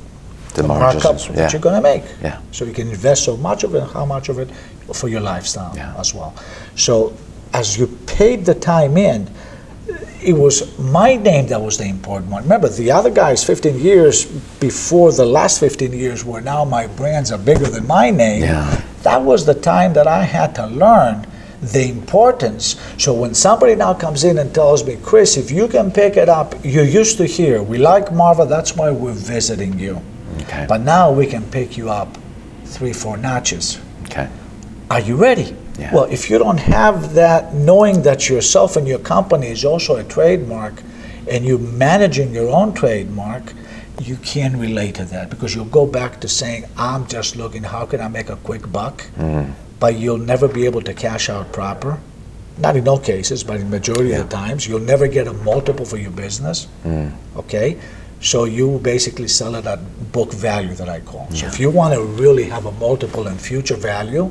The 0.55 0.63
the 0.63 0.69
margins 0.69 1.05
markup 1.05 1.21
is- 1.21 1.27
that 1.29 1.37
yeah. 1.37 1.51
you're 1.53 1.61
going 1.61 1.77
to 1.77 1.83
make. 1.83 2.05
Yeah. 2.23 2.41
So 2.53 2.65
you 2.65 2.73
can 2.73 2.89
invest 2.89 3.25
so 3.25 3.37
much 3.37 3.65
of 3.65 3.75
it, 3.75 3.83
and 3.83 3.91
how 3.91 4.05
much 4.07 4.29
of 4.29 4.39
it 4.39 4.49
for 4.93 5.09
your 5.09 5.21
lifestyle 5.21 5.73
Yeah. 5.77 5.95
as 5.99 6.15
well. 6.15 6.35
So 6.77 7.13
as 7.53 7.77
you 7.79 7.87
paid 8.07 8.45
the 8.45 8.55
time 8.55 8.97
in, 8.97 9.29
it 10.23 10.33
was 10.33 10.77
my 10.79 11.15
name 11.15 11.47
that 11.49 11.61
was 11.61 11.77
the 11.79 11.85
important 11.85 12.33
one. 12.33 12.43
Remember, 12.43 12.69
the 12.69 12.91
other 12.91 13.11
guys, 13.11 13.45
15 13.45 13.79
years 13.79 14.25
before 14.59 15.13
the 15.13 15.25
last 15.27 15.61
15 15.61 15.93
years, 15.93 16.25
where 16.25 16.41
now 16.43 16.65
my 16.65 16.87
brands 16.89 17.31
are 17.31 17.39
bigger 17.39 17.67
than 17.67 17.87
my 17.87 18.11
name. 18.11 18.43
Yeah. 18.43 18.81
That 19.03 19.23
was 19.23 19.45
the 19.47 19.55
time 19.55 19.93
that 19.93 20.09
I 20.09 20.23
had 20.25 20.55
to 20.57 20.67
learn 20.67 21.27
the 21.73 21.89
importance. 21.89 22.77
So 22.99 23.13
when 23.15 23.35
somebody 23.35 23.75
now 23.75 23.95
comes 23.95 24.25
in 24.25 24.39
and 24.39 24.55
tells 24.55 24.85
me, 24.85 24.97
Chris, 25.03 25.37
if 25.37 25.51
you 25.51 25.69
can 25.69 25.91
pick 25.91 26.17
it 26.17 26.29
up, 26.29 26.55
you're 26.63 26.85
used 26.85 27.17
to 27.19 27.27
here. 27.27 27.63
We 27.63 27.79
like 27.79 28.13
Marva, 28.13 28.47
that's 28.47 28.77
why 28.77 28.91
we're 28.91 29.13
visiting 29.13 29.79
you. 29.79 30.01
okay 30.43 30.67
But 30.69 30.81
now 30.83 31.11
we 31.13 31.27
can 31.27 31.45
pick 31.51 31.77
you 31.77 31.91
up 31.91 32.17
three, 32.65 32.93
four 32.93 33.17
notches. 33.17 33.79
okay 34.05 34.29
Are 34.91 35.01
you 35.01 35.17
ready? 35.17 35.57
Yeah. 35.79 35.95
Well, 35.95 36.05
if 36.05 36.31
you 36.31 36.39
don't 36.39 36.61
have 36.61 37.15
that, 37.15 37.53
knowing 37.55 38.03
that 38.03 38.29
yourself 38.31 38.77
and 38.77 38.87
your 38.89 39.01
company 39.01 39.49
is 39.49 39.65
also 39.65 39.97
a 39.97 40.05
trademark 40.05 40.83
and 41.29 41.45
you're 41.45 41.59
managing 41.59 42.33
your 42.33 42.49
own 42.49 42.73
trademark, 42.73 43.53
you 44.01 44.17
can 44.17 44.59
relate 44.59 44.95
to 44.95 45.05
that 45.07 45.29
because 45.29 45.55
you'll 45.55 45.75
go 45.81 45.87
back 45.87 46.21
to 46.21 46.29
saying, 46.29 46.65
I'm 46.77 47.07
just 47.07 47.37
looking, 47.37 47.63
how 47.63 47.85
can 47.87 48.01
I 48.01 48.09
make 48.09 48.31
a 48.31 48.37
quick 48.37 48.71
buck? 48.71 49.05
Mm. 49.19 49.53
But 49.79 49.99
you'll 49.99 50.19
never 50.19 50.49
be 50.49 50.65
able 50.65 50.83
to 50.83 50.95
cash 50.95 51.29
out 51.29 51.53
proper. 51.53 51.99
Not 52.59 52.77
in 52.77 52.89
all 52.89 52.99
cases, 52.99 53.45
but 53.45 53.61
in 53.61 53.69
majority 53.69 54.13
of 54.13 54.29
the 54.29 54.35
times, 54.35 54.67
you'll 54.67 54.81
never 54.81 55.07
get 55.07 55.27
a 55.27 55.33
multiple 55.33 55.85
for 55.85 55.99
your 55.99 56.11
business. 56.11 56.69
Mm. 56.85 57.13
Okay? 57.37 57.79
So 58.21 58.45
you 58.45 58.79
basically 58.79 59.29
sell 59.29 59.55
it 59.57 59.67
at 59.67 59.79
book 60.13 60.33
value 60.33 60.75
that 60.75 60.89
I 60.89 61.01
call. 61.01 61.29
So 61.33 61.47
if 61.47 61.61
you 61.61 61.71
want 61.71 61.93
to 61.95 62.03
really 62.03 62.45
have 62.45 62.65
a 62.65 62.73
multiple 62.73 63.27
and 63.27 63.39
future 63.39 63.77
value, 63.77 64.31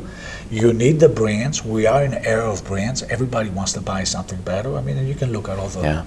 you 0.49 0.73
need 0.73 0.99
the 0.99 1.09
brands. 1.09 1.63
We 1.63 1.85
are 1.85 2.03
in 2.03 2.13
an 2.13 2.25
era 2.25 2.51
of 2.51 2.65
brands. 2.65 3.03
Everybody 3.03 3.49
wants 3.49 3.73
to 3.73 3.81
buy 3.81 4.03
something 4.03 4.41
better. 4.41 4.75
I 4.75 4.81
mean, 4.81 4.97
and 4.97 5.07
you 5.07 5.13
can 5.13 5.31
look 5.31 5.47
at 5.49 5.59
all 5.59 5.69
the 5.69 5.81
Yeah. 5.81 6.03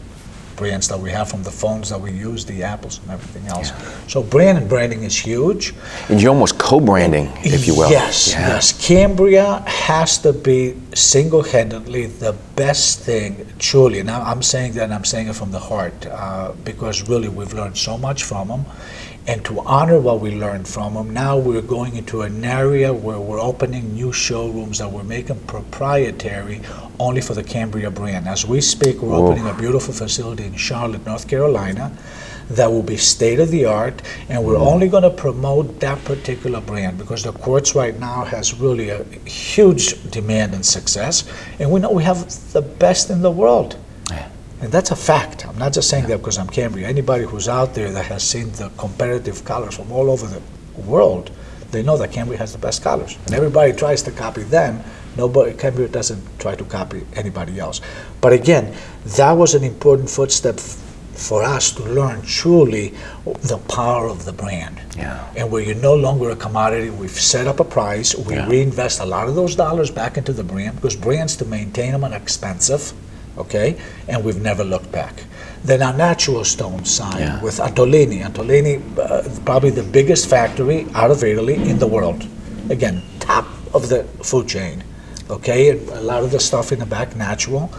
Brands 0.59 0.88
that 0.88 0.99
we 0.99 1.11
have 1.11 1.29
from 1.31 1.42
the 1.44 1.51
phones 1.51 1.88
that 1.90 2.01
we 2.01 2.11
use, 2.11 2.44
the 2.44 2.62
apples 2.62 3.01
and 3.03 3.11
everything 3.12 3.47
else. 3.49 3.71
So 4.12 4.23
brand 4.23 4.59
and 4.59 4.68
branding 4.68 5.05
is 5.05 5.16
huge. 5.16 5.73
and 6.09 6.21
you're 6.21 6.33
almost 6.33 6.59
co-branding, 6.59 7.31
if 7.44 7.66
you 7.66 7.75
will. 7.77 7.90
Yes, 7.90 8.33
Yeah. 8.33 8.49
yes. 8.49 8.87
Cambria 8.87 9.62
has 9.66 10.18
to 10.18 10.33
be 10.33 10.75
single-handedly 10.94 12.07
the 12.07 12.35
best 12.57 13.01
thing, 13.01 13.47
truly. 13.59 14.01
And 14.01 14.11
I'm 14.11 14.23
I'm 14.38 14.42
saying 14.42 14.73
that, 14.75 14.85
and 14.85 14.94
I'm 14.94 15.05
saying 15.05 15.29
it 15.29 15.37
from 15.37 15.51
the 15.53 15.59
heart, 15.71 15.99
uh, 16.07 16.53
because 16.64 16.97
really 17.09 17.29
we've 17.29 17.55
learned 17.61 17.77
so 17.88 17.97
much 17.99 18.21
from 18.25 18.49
them. 18.49 18.64
And 19.29 19.45
to 19.45 19.61
honor 19.61 20.01
what 20.01 20.21
we 20.21 20.31
learned 20.31 20.67
from 20.67 20.95
them, 20.95 21.11
now 21.11 21.37
we're 21.37 21.61
going 21.61 21.97
into 21.97 22.23
an 22.23 22.43
area 22.43 22.95
where 22.95 23.21
we're 23.21 23.38
opening 23.38 23.93
new 23.93 24.11
showrooms 24.11 24.79
that 24.79 24.91
we're 24.91 25.05
making 25.05 25.41
proprietary 25.41 26.62
only 26.99 27.21
for 27.21 27.35
the 27.35 27.45
Cambria 27.45 27.91
brand. 27.91 28.27
As 28.27 28.47
we 28.47 28.62
speak, 28.62 29.03
we're 29.03 29.11
Whoa. 29.11 29.27
opening 29.27 29.47
a 29.47 29.53
beautiful 29.53 29.93
facility 29.93 30.45
in 30.45 30.57
Charlotte, 30.57 31.05
North 31.05 31.29
Carolina 31.29 31.93
that 32.49 32.73
will 32.73 32.83
be 32.83 32.97
state 32.97 33.38
of 33.38 33.51
the 33.51 33.67
art 33.67 34.01
and 34.31 34.43
we're 34.43 34.55
mm. 34.55 34.67
only 34.67 34.88
going 34.88 35.03
to 35.03 35.11
promote 35.11 35.79
that 35.81 36.03
particular 36.07 36.62
brand 36.62 36.97
because 36.97 37.23
the 37.23 37.33
quartz 37.33 37.75
right 37.75 38.01
now 38.01 38.25
has 38.25 38.59
really 38.59 38.88
a 38.88 39.05
huge 39.29 40.11
demand 40.11 40.55
and 40.55 40.64
success 40.64 41.29
and 41.59 41.71
we 41.71 41.79
know 41.79 41.93
we 41.93 42.03
have 42.03 42.25
the 42.55 42.62
best 42.62 43.11
in 43.11 43.21
the 43.21 43.31
world 43.31 43.77
Yeah. 44.11 44.31
And 44.61 44.73
that's 44.73 44.90
a 44.90 44.97
fact. 44.97 45.47
I'm 45.47 45.59
not 45.59 45.73
just 45.73 45.88
saying 45.88 46.07
that 46.09 46.18
because 46.18 46.38
i'm 46.38 46.49
cambria 46.49 46.87
anybody 46.88 47.25
who's 47.25 47.49
out 47.49 47.75
there 47.75 47.90
that 47.92 48.07
has 48.07 48.23
seen 48.23 48.51
the 48.53 48.71
competitive 48.77 49.44
colors 49.44 49.77
from 49.77 49.90
all 49.92 50.11
over 50.11 50.27
the 50.27 50.42
world 50.83 51.31
they 51.71 51.83
know 51.83 51.99
that 51.99 52.11
cambria 52.12 52.38
has 52.38 52.53
the 52.53 52.59
best 52.59 52.83
colors. 52.83 53.18
And 53.27 53.35
everybody 53.35 53.75
tries 53.75 54.03
to 54.05 54.11
copy 54.11 54.42
them. 54.42 54.83
Nobody 55.18 55.53
cambria 55.53 55.87
doesn't 55.88 56.23
try 56.38 56.55
to 56.55 56.64
copy 56.64 57.03
anybody 57.14 57.59
else. 57.61 57.83
But 58.23 58.33
again 58.33 58.75
that 59.18 59.33
was 59.33 59.55
an 59.55 59.62
important 59.64 60.09
footstep 60.09 60.57
f- 60.57 60.85
for 61.12 61.42
us 61.42 61.73
to 61.73 61.83
learn 61.83 62.23
truly 62.23 62.94
the 63.42 63.59
power 63.68 64.09
of 64.09 64.25
the 64.25 64.33
brand. 64.33 64.81
Yeah. 64.97 65.29
And 65.37 65.51
where 65.51 65.62
you're 65.62 65.75
no 65.75 65.94
longer 65.94 66.31
a 66.31 66.37
commodity, 66.37 66.88
we've 66.90 67.11
set 67.11 67.47
up 67.47 67.61
a 67.61 67.64
price, 67.64 68.14
we 68.14 68.35
Yeah. 68.37 68.49
reinvest 68.49 69.01
a 69.01 69.05
lot 69.05 69.29
of 69.29 69.35
those 69.35 69.55
dollars 69.55 69.90
back 69.90 70.16
into 70.16 70.33
the 70.33 70.44
brand 70.44 70.77
because 70.77 70.97
brands 70.97 71.37
to 71.37 71.44
maintain 71.44 71.92
them 71.92 72.03
are 72.05 72.14
expensive, 72.14 72.92
okay? 73.38 73.77
And 74.09 74.24
we've 74.24 74.40
never 74.40 74.64
looked 74.64 74.90
back. 74.92 75.24
Then 75.64 75.83
our 75.83 75.92
natural 75.92 76.44
stone 76.44 76.85
sign 76.85 77.18
Yeah. 77.20 77.40
with 77.42 77.59
Antolini. 77.59 78.22
Antolini, 78.22 78.81
uh, 78.98 79.22
probably 79.44 79.70
the 79.70 79.83
biggest 79.83 80.29
factory 80.29 80.87
out 80.94 81.11
of 81.11 81.24
Italy 81.24 81.55
in 81.55 81.79
the 81.79 81.87
world. 81.87 82.27
Again, 82.70 83.03
top 83.20 83.46
of 83.74 83.88
the 83.88 84.05
food 84.22 84.48
chain, 84.48 84.85
okay? 85.31 85.70
And 85.70 85.88
a 85.90 86.01
lot 86.01 86.22
of 86.22 86.31
the 86.31 86.40
stuff 86.40 86.72
in 86.72 86.79
the 86.79 86.87
back 86.87 87.16
natural. 87.16 87.70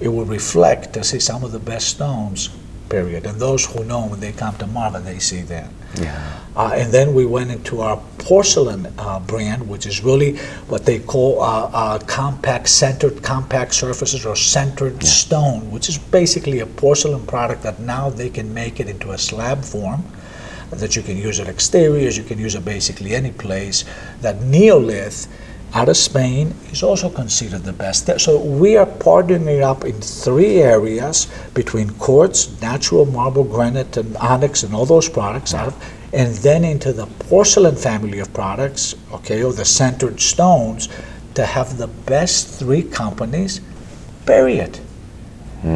It 0.00 0.08
will 0.08 0.24
reflect 0.24 0.92
to 0.94 1.02
see 1.02 1.18
some 1.18 1.42
of 1.44 1.50
the 1.52 1.58
best 1.58 1.88
stones 1.88 2.50
period. 2.88 3.26
And 3.26 3.38
those 3.40 3.66
who 3.66 3.84
know 3.84 4.06
when 4.06 4.20
they 4.20 4.32
come 4.32 4.56
to 4.58 4.66
Marva, 4.66 5.00
they 5.00 5.18
see 5.18 5.42
that. 5.42 5.70
Yeah. 5.94 6.40
Uh, 6.56 6.72
and 6.74 6.92
then 6.92 7.14
we 7.14 7.24
went 7.24 7.50
into 7.50 7.80
our 7.80 8.02
porcelain 8.18 8.92
uh, 8.98 9.20
brand, 9.20 9.68
which 9.68 9.86
is 9.86 10.02
really 10.02 10.36
what 10.66 10.84
they 10.84 10.98
call 10.98 11.40
uh, 11.40 11.70
uh, 11.72 11.98
compact 12.00 12.66
sintered 12.66 13.22
compact 13.22 13.74
surfaces 13.74 14.26
or 14.26 14.34
sintered 14.34 15.02
stone, 15.04 15.70
which 15.70 15.88
is 15.88 15.98
basically 15.98 16.58
a 16.58 16.66
porcelain 16.66 17.24
product 17.26 17.62
that 17.62 17.78
now 17.78 18.10
they 18.10 18.28
can 18.28 18.52
make 18.52 18.80
it 18.80 18.88
into 18.88 19.12
a 19.12 19.18
slab 19.18 19.64
form 19.64 20.02
that 20.70 20.96
you 20.96 21.02
can 21.02 21.16
use 21.16 21.40
at 21.40 21.48
exteriors, 21.48 22.18
you 22.18 22.24
can 22.24 22.38
use 22.38 22.54
it 22.54 22.64
basically 22.64 23.14
any 23.14 23.30
place. 23.30 23.84
That 24.20 24.36
Neolith 24.40 25.28
out 25.74 25.88
of 25.88 25.96
Spain 25.96 26.54
is 26.70 26.82
also 26.82 27.10
considered 27.10 27.62
the 27.62 27.72
best. 27.72 28.08
So 28.20 28.40
we 28.40 28.76
are 28.76 28.86
partnering 28.86 29.62
up 29.62 29.84
in 29.84 30.00
three 30.00 30.62
areas 30.62 31.28
between 31.54 31.90
quartz, 31.90 32.60
natural 32.60 33.04
marble, 33.04 33.44
granite, 33.44 33.96
and 33.96 34.16
onyx, 34.16 34.62
and 34.62 34.74
all 34.74 34.86
those 34.86 35.08
products 35.08 35.54
out 35.54 35.68
of, 35.68 35.94
and 36.12 36.34
then 36.36 36.64
into 36.64 36.92
the 36.92 37.06
porcelain 37.06 37.76
family 37.76 38.18
of 38.18 38.32
products, 38.32 38.94
okay, 39.12 39.42
or 39.42 39.52
the 39.52 39.62
sintered 39.62 40.20
stones, 40.20 40.88
to 41.34 41.44
have 41.44 41.76
the 41.76 41.86
best 41.86 42.58
three 42.58 42.82
companies 42.82 43.60
bury 44.24 44.58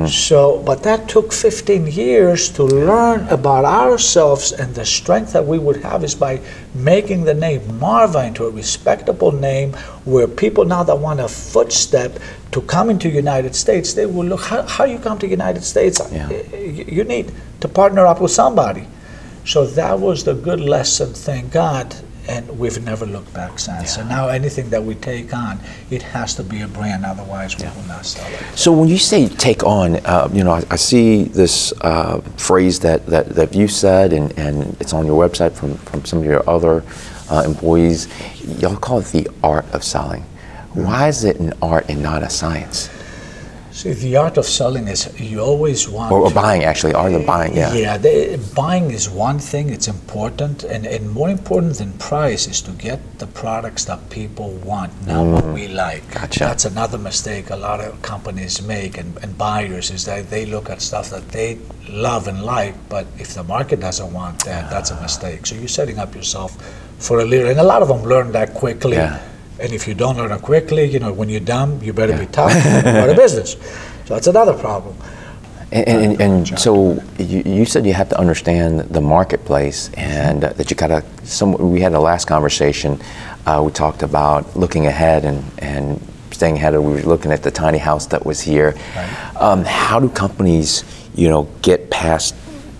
So, 0.06 0.62
but 0.64 0.84
that 0.84 1.08
took 1.08 1.32
15 1.32 1.88
years 1.88 2.48
to 2.50 2.62
learn 2.62 3.26
about 3.28 3.64
ourselves 3.64 4.52
and 4.52 4.72
the 4.76 4.86
strength 4.86 5.32
that 5.32 5.44
we 5.44 5.58
would 5.58 5.82
have 5.82 6.04
is 6.04 6.14
by 6.14 6.40
making 6.72 7.24
the 7.24 7.34
name 7.34 7.80
Marva 7.80 8.24
into 8.24 8.46
a 8.46 8.50
respectable 8.50 9.32
name 9.32 9.72
where 10.04 10.28
people 10.28 10.64
now 10.64 10.84
that 10.84 10.94
want 10.94 11.18
a 11.18 11.26
footstep 11.26 12.18
to 12.52 12.60
come 12.62 12.90
into 12.90 13.08
United 13.08 13.56
States, 13.56 13.94
they 13.94 14.06
will 14.06 14.24
look, 14.24 14.42
how, 14.42 14.62
how 14.62 14.84
you 14.84 15.00
come 15.00 15.18
to 15.18 15.26
United 15.26 15.64
States? 15.64 16.00
Yeah. 16.12 16.30
You 16.30 17.02
need 17.02 17.32
to 17.60 17.68
partner 17.68 18.06
up 18.06 18.20
with 18.20 18.30
somebody. 18.30 18.86
So 19.44 19.66
that 19.66 19.98
was 19.98 20.22
the 20.22 20.34
good 20.34 20.60
lesson, 20.60 21.12
thank 21.12 21.50
God, 21.50 21.96
and 22.28 22.58
we've 22.58 22.82
never 22.85 23.06
looked 23.06 23.32
back 23.35 23.58
since. 23.58 23.96
And 23.96 24.08
now 24.08 24.28
anything 24.28 24.70
that 24.70 24.82
we 24.82 24.94
take 24.94 25.35
on, 25.35 25.58
it 25.90 26.02
has 26.02 26.35
to 26.37 26.44
be 26.44 26.61
a 26.61 26.68
brand, 26.68 27.04
otherwise 27.04 27.56
we 27.58 27.64
will 27.64 27.88
not 27.88 28.06
sell 28.06 28.26
it. 28.32 28.58
So 28.58 28.72
when 28.72 28.88
you 28.88 28.98
say 28.98 29.28
take 29.28 29.64
on, 29.64 29.96
uh, 30.06 30.28
you 30.32 30.44
know, 30.44 30.52
I, 30.52 30.62
I 30.70 30.76
see 30.76 31.24
this 31.24 31.72
uh, 31.80 32.20
phrase 32.37 32.80
that, 32.80 33.06
that, 33.06 33.30
that 33.30 33.54
you 33.54 33.68
said, 33.68 34.12
and, 34.12 34.37
and 34.38 34.76
it's 34.80 34.92
on 34.92 35.06
your 35.06 35.28
website 35.28 35.52
from, 35.52 35.76
from 35.78 36.04
some 36.04 36.20
of 36.20 36.24
your 36.24 36.48
other 36.48 36.85
uh, 37.30 37.42
employees. 37.44 38.08
Y'all 38.61 38.76
call 38.76 39.00
it 39.00 39.06
the 39.06 39.28
art 39.42 39.64
of 39.72 39.82
selling. 39.82 40.22
Why 40.74 41.08
is 41.08 41.24
it 41.24 41.38
an 41.38 41.52
art 41.61 41.87
and 41.88 42.02
not 42.02 42.22
a 42.22 42.30
science? 42.30 42.88
See, 43.72 43.94
the 43.94 44.16
art 44.18 44.37
of 44.37 44.44
selling 44.44 44.87
is 44.87 45.08
you 45.18 45.40
always 45.40 45.88
want 45.88 46.12
Or, 46.12 46.20
or 46.20 46.30
buying, 46.30 46.62
actually, 46.62 46.92
art 46.92 47.14
of 47.14 47.24
buying, 47.24 47.56
yeah. 47.56 47.72
Yeah, 47.72 47.96
the, 47.96 48.38
buying 48.54 48.90
is 48.90 49.08
one 49.08 49.38
thing, 49.38 49.70
it's 49.70 49.88
important, 49.88 50.62
and, 50.62 50.87
and 50.87 51.11
more 51.11 51.30
important 51.30 51.76
than 51.76 51.94
price 51.94 52.46
is 52.46 52.61
to 52.62 52.72
get 52.72 53.00
the 53.18 53.26
products 53.26 53.87
that 53.87 54.11
people 54.11 54.50
want, 54.58 54.92
not 55.06 55.24
what 55.24 55.44
we 55.54 55.68
like. 55.68 56.02
Mm. 56.08 56.20
Gotcha. 56.20 56.40
That's 56.40 56.66
another 56.66 56.98
mistake 56.98 57.48
a 57.48 57.56
lot 57.56 57.80
of 57.80 58.00
companies 58.02 58.61
make 58.61 58.98
and, 58.98 59.16
and 59.22 59.38
buyers 59.38 59.90
is 59.90 60.04
that 60.04 60.28
they 60.28 60.44
look 60.44 60.68
at 60.68 60.82
stuff 60.82 61.08
that 61.08 61.30
they 61.30 61.58
love 61.88 62.28
and 62.28 62.44
like, 62.44 62.74
but 62.90 63.06
if 63.18 63.32
the 63.35 63.42
market 63.42 63.80
doesn't 63.80 64.12
want 64.12 64.44
that, 64.44 64.70
that's 64.70 64.90
a 64.90 65.00
mistake. 65.00 65.46
So 65.46 65.54
you're 65.54 65.68
setting 65.68 65.98
up 65.98 66.14
yourself 66.14 66.52
for 66.98 67.20
a 67.20 67.24
leader, 67.24 67.46
and 67.46 67.58
a 67.58 67.64
lot 67.64 67.80
of 67.80 67.88
them 67.88 68.02
learn 68.02 68.32
that 68.32 68.52
quickly. 68.52 68.96
Yeah. 68.96 69.20
And 69.60 69.72
if 69.72 69.86
you 69.86 69.94
don't 69.94 70.16
learn 70.16 70.32
it 70.32 70.42
quickly, 70.42 70.84
you 70.84 70.98
know, 70.98 71.12
when 71.12 71.28
you're 71.28 71.40
dumb, 71.40 71.82
you 71.82 71.92
better 71.92 72.16
be 72.16 72.26
tough 72.26 72.52
and 72.52 72.84
go 72.84 73.06
to 73.06 73.14
business. 73.14 73.52
So 74.06 74.14
that's 74.14 74.26
another 74.26 74.54
problem. 74.54 74.96
And, 75.70 75.88
and, 75.88 76.20
and 76.20 76.58
so 76.60 77.02
you, 77.18 77.42
you 77.46 77.64
said 77.64 77.86
you 77.86 77.94
have 77.94 78.10
to 78.10 78.18
understand 78.18 78.80
the 78.80 79.00
marketplace 79.00 79.90
and 79.94 80.44
uh, 80.44 80.52
that 80.54 80.70
you 80.70 80.76
gotta, 80.76 81.02
some, 81.24 81.52
we 81.52 81.80
had 81.80 81.94
a 81.94 82.00
last 82.00 82.26
conversation, 82.26 83.00
uh, 83.46 83.62
we 83.64 83.72
talked 83.72 84.02
about 84.02 84.54
looking 84.54 84.86
ahead 84.86 85.24
and, 85.24 85.42
and 85.58 85.98
staying 86.30 86.56
ahead, 86.56 86.74
of, 86.74 86.84
we 86.84 86.94
were 86.94 87.00
looking 87.02 87.32
at 87.32 87.42
the 87.42 87.50
tiny 87.50 87.78
house 87.78 88.04
that 88.06 88.26
was 88.26 88.40
here. 88.40 88.74
Um, 89.36 89.64
how 89.64 89.98
do 89.98 90.10
companies, 90.10 90.84
you 91.14 91.30
know, 91.30 91.48
get 91.62 91.88
past 91.88 92.34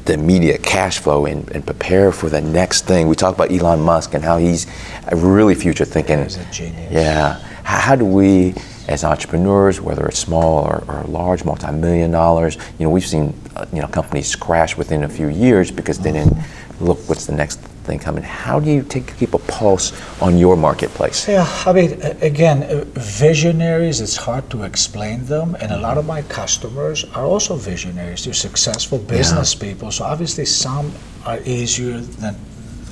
the 0.04 0.14
immediate 0.14 0.62
cash 0.62 0.98
flow 0.98 1.26
and, 1.26 1.50
and 1.52 1.64
prepare 1.64 2.12
for 2.12 2.28
the 2.28 2.40
next 2.40 2.86
thing? 2.86 3.08
We 3.08 3.14
talk 3.14 3.34
about 3.34 3.50
Elon 3.50 3.80
Musk 3.80 4.14
and 4.14 4.24
how 4.24 4.38
he's 4.38 4.66
really 5.12 5.54
future 5.54 5.84
thinking. 5.84 6.22
He's 6.22 6.36
a 6.36 6.44
genius. 6.50 6.92
Yeah. 6.92 7.34
How, 7.64 7.78
how 7.78 7.96
do 7.96 8.04
we, 8.04 8.54
as 8.88 9.04
entrepreneurs, 9.04 9.80
whether 9.80 10.06
it's 10.06 10.18
small 10.18 10.64
or, 10.64 10.84
or 10.88 11.04
large, 11.04 11.44
multi-million 11.44 12.10
dollars, 12.10 12.56
you 12.78 12.84
know, 12.86 12.90
we've 12.90 13.06
seen, 13.06 13.34
uh, 13.56 13.66
you 13.72 13.80
know, 13.80 13.88
companies 13.88 14.34
crash 14.34 14.76
within 14.76 15.04
a 15.04 15.08
few 15.08 15.28
years 15.28 15.70
because 15.70 15.98
they 15.98 16.12
didn't 16.12 16.36
look 16.80 16.98
what's 17.08 17.26
the 17.26 17.32
next 17.32 17.60
thing 17.85 17.99
coming. 17.99 18.23
How 18.25 18.61
do 18.61 18.71
you 18.71 18.83
take 18.83 19.16
keep 19.16 19.35
a 19.35 19.38
pulse 19.38 19.92
on 20.21 20.38
your 20.38 20.57
marketplace? 20.57 21.29
Yeah, 21.29 21.47
I 21.66 21.73
mean, 21.73 22.01
again, 22.21 22.62
uh, 22.62 22.85
visionaries, 22.95 24.01
it's 24.01 24.16
hard 24.16 24.49
to 24.51 24.62
explain 24.62 25.25
them, 25.27 25.57
and 25.61 25.73
a 25.73 25.79
lot 25.79 25.99
of 25.99 26.07
my 26.07 26.23
customers 26.23 27.05
are 27.14 27.25
also 27.25 27.57
visionaries. 27.57 28.25
They're 28.25 28.35
successful 28.35 28.99
business 28.99 29.55
people, 29.55 29.90
so 29.90 30.05
obviously 30.05 30.45
some 30.45 30.92
are 31.27 31.40
easier 31.45 31.99
than, 32.01 32.37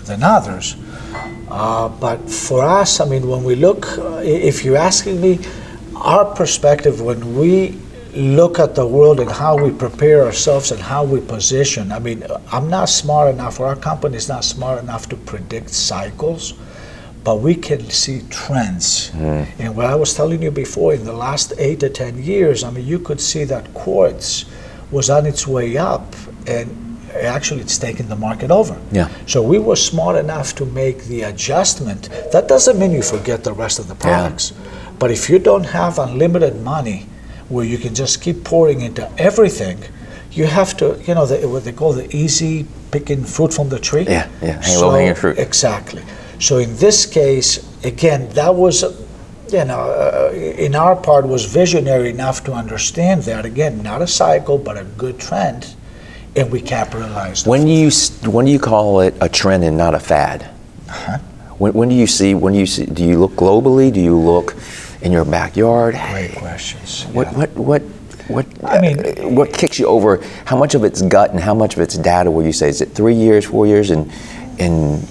than 0.04 0.22
others. 0.22 0.76
Uh, 1.50 1.88
but 1.88 2.30
for 2.30 2.62
us, 2.62 3.00
I 3.00 3.04
mean, 3.06 3.28
when 3.28 3.42
we 3.44 3.54
look, 3.54 3.98
uh, 3.98 4.20
if 4.24 4.64
you're 4.64 4.76
asking 4.76 5.20
me, 5.20 5.38
our 5.96 6.24
perspective 6.34 7.00
when 7.00 7.36
we 7.36 7.78
look 8.14 8.58
at 8.58 8.74
the 8.74 8.86
world 8.86 9.20
and 9.20 9.30
how 9.30 9.56
we 9.56 9.70
prepare 9.70 10.24
ourselves 10.24 10.72
and 10.72 10.80
how 10.80 11.04
we 11.04 11.20
position, 11.20 11.92
I 11.92 11.98
mean, 11.98 12.24
I'm 12.52 12.68
not 12.68 12.88
smart 12.88 13.32
enough, 13.34 13.60
or 13.60 13.66
our 13.66 13.76
company 13.76 14.16
is 14.16 14.28
not 14.28 14.44
smart 14.44 14.82
enough 14.82 15.08
to 15.10 15.16
predict 15.16 15.70
cycles 15.70 16.54
but 17.24 17.36
we 17.36 17.54
can 17.54 17.88
see 17.90 18.22
trends. 18.30 19.08
Hmm. 19.10 19.44
And 19.58 19.76
what 19.76 19.86
I 19.86 19.94
was 19.94 20.14
telling 20.14 20.42
you 20.42 20.50
before, 20.50 20.94
in 20.94 21.04
the 21.04 21.12
last 21.12 21.52
eight 21.58 21.80
to 21.80 21.90
ten 21.90 22.22
years, 22.22 22.64
I 22.64 22.70
mean, 22.70 22.86
you 22.86 22.98
could 22.98 23.20
see 23.20 23.44
that 23.44 23.72
quartz 23.74 24.46
was 24.90 25.10
on 25.10 25.26
its 25.26 25.46
way 25.46 25.76
up, 25.76 26.14
and 26.46 26.98
actually, 27.14 27.60
it's 27.60 27.78
taken 27.78 28.08
the 28.08 28.16
market 28.16 28.50
over. 28.50 28.80
Yeah. 28.92 29.08
So 29.26 29.42
we 29.42 29.58
were 29.58 29.76
smart 29.76 30.16
enough 30.16 30.54
to 30.56 30.66
make 30.66 31.04
the 31.04 31.22
adjustment. 31.22 32.08
That 32.32 32.48
doesn't 32.48 32.78
mean 32.78 32.92
you 32.92 33.02
forget 33.02 33.44
the 33.44 33.52
rest 33.52 33.78
of 33.78 33.88
the 33.88 33.94
products, 33.94 34.52
but 34.98 35.10
if 35.10 35.28
you 35.28 35.38
don't 35.38 35.64
have 35.64 35.98
unlimited 35.98 36.62
money, 36.62 37.06
where 37.50 37.64
you 37.64 37.76
can 37.76 37.94
just 37.94 38.22
keep 38.22 38.44
pouring 38.44 38.80
into 38.80 39.10
everything. 39.18 39.78
You 40.30 40.46
have 40.46 40.76
to, 40.78 41.02
you 41.06 41.14
know, 41.14 41.26
the, 41.26 41.46
what 41.48 41.64
they 41.64 41.72
call 41.72 41.92
the 41.92 42.08
easy 42.16 42.64
picking 42.92 43.24
fruit 43.24 43.52
from 43.52 43.68
the 43.68 43.78
tree. 43.78 44.04
Yeah, 44.04 44.28
yeah, 44.40 44.62
hang 44.62 44.80
low 44.80 44.90
hanging 44.92 45.14
fruit. 45.16 45.38
Exactly. 45.38 46.02
So 46.38 46.58
in 46.58 46.74
this 46.76 47.04
case, 47.04 47.58
again, 47.84 48.28
that 48.30 48.54
was, 48.54 48.82
you 49.52 49.64
know, 49.64 49.80
uh, 49.80 50.32
in 50.32 50.74
our 50.76 50.94
part 50.94 51.26
was 51.26 51.44
visionary 51.44 52.10
enough 52.10 52.44
to 52.44 52.52
understand 52.52 53.24
that 53.24 53.44
again, 53.44 53.82
not 53.82 54.00
a 54.00 54.06
cycle, 54.06 54.56
but 54.56 54.78
a 54.78 54.84
good 54.84 55.18
trend, 55.18 55.74
and 56.36 56.50
we 56.50 56.60
capitalized. 56.60 57.46
When 57.46 57.64
do 57.66 57.72
you 57.72 57.90
when 58.30 58.46
do 58.46 58.52
you 58.52 58.60
call 58.60 59.00
it 59.00 59.14
a 59.20 59.28
trend 59.28 59.64
and 59.64 59.76
not 59.76 59.94
a 59.94 60.00
fad? 60.00 60.48
Uh-huh. 60.88 61.18
When, 61.58 61.72
when 61.72 61.88
do 61.88 61.96
you 61.96 62.06
see 62.06 62.34
when 62.34 62.52
do 62.52 62.60
you 62.60 62.66
see 62.66 62.86
do 62.86 63.04
you 63.04 63.18
look 63.18 63.32
globally? 63.32 63.92
Do 63.92 64.00
you 64.00 64.16
look 64.16 64.54
in 65.02 65.12
your 65.12 65.24
backyard? 65.24 65.94
Great 66.10 66.34
questions. 66.36 67.04
What 67.12 67.28
yeah. 67.28 67.38
what 67.38 67.50
what 67.56 67.82
what 68.28 68.46
I 68.64 68.80
mean- 68.80 69.00
uh, 69.00 69.28
what 69.28 69.52
kicks 69.52 69.78
you 69.78 69.86
over? 69.86 70.22
How 70.44 70.56
much 70.56 70.74
of 70.74 70.84
it's 70.84 71.02
gut 71.02 71.30
and 71.30 71.40
how 71.40 71.54
much 71.54 71.74
of 71.74 71.80
it's 71.80 71.96
data? 71.96 72.30
Will 72.30 72.44
you 72.44 72.52
say 72.52 72.68
is 72.68 72.80
it 72.80 72.90
three 72.94 73.14
years, 73.14 73.44
four 73.44 73.66
years, 73.66 73.90
and 73.90 74.10
and 74.58 75.06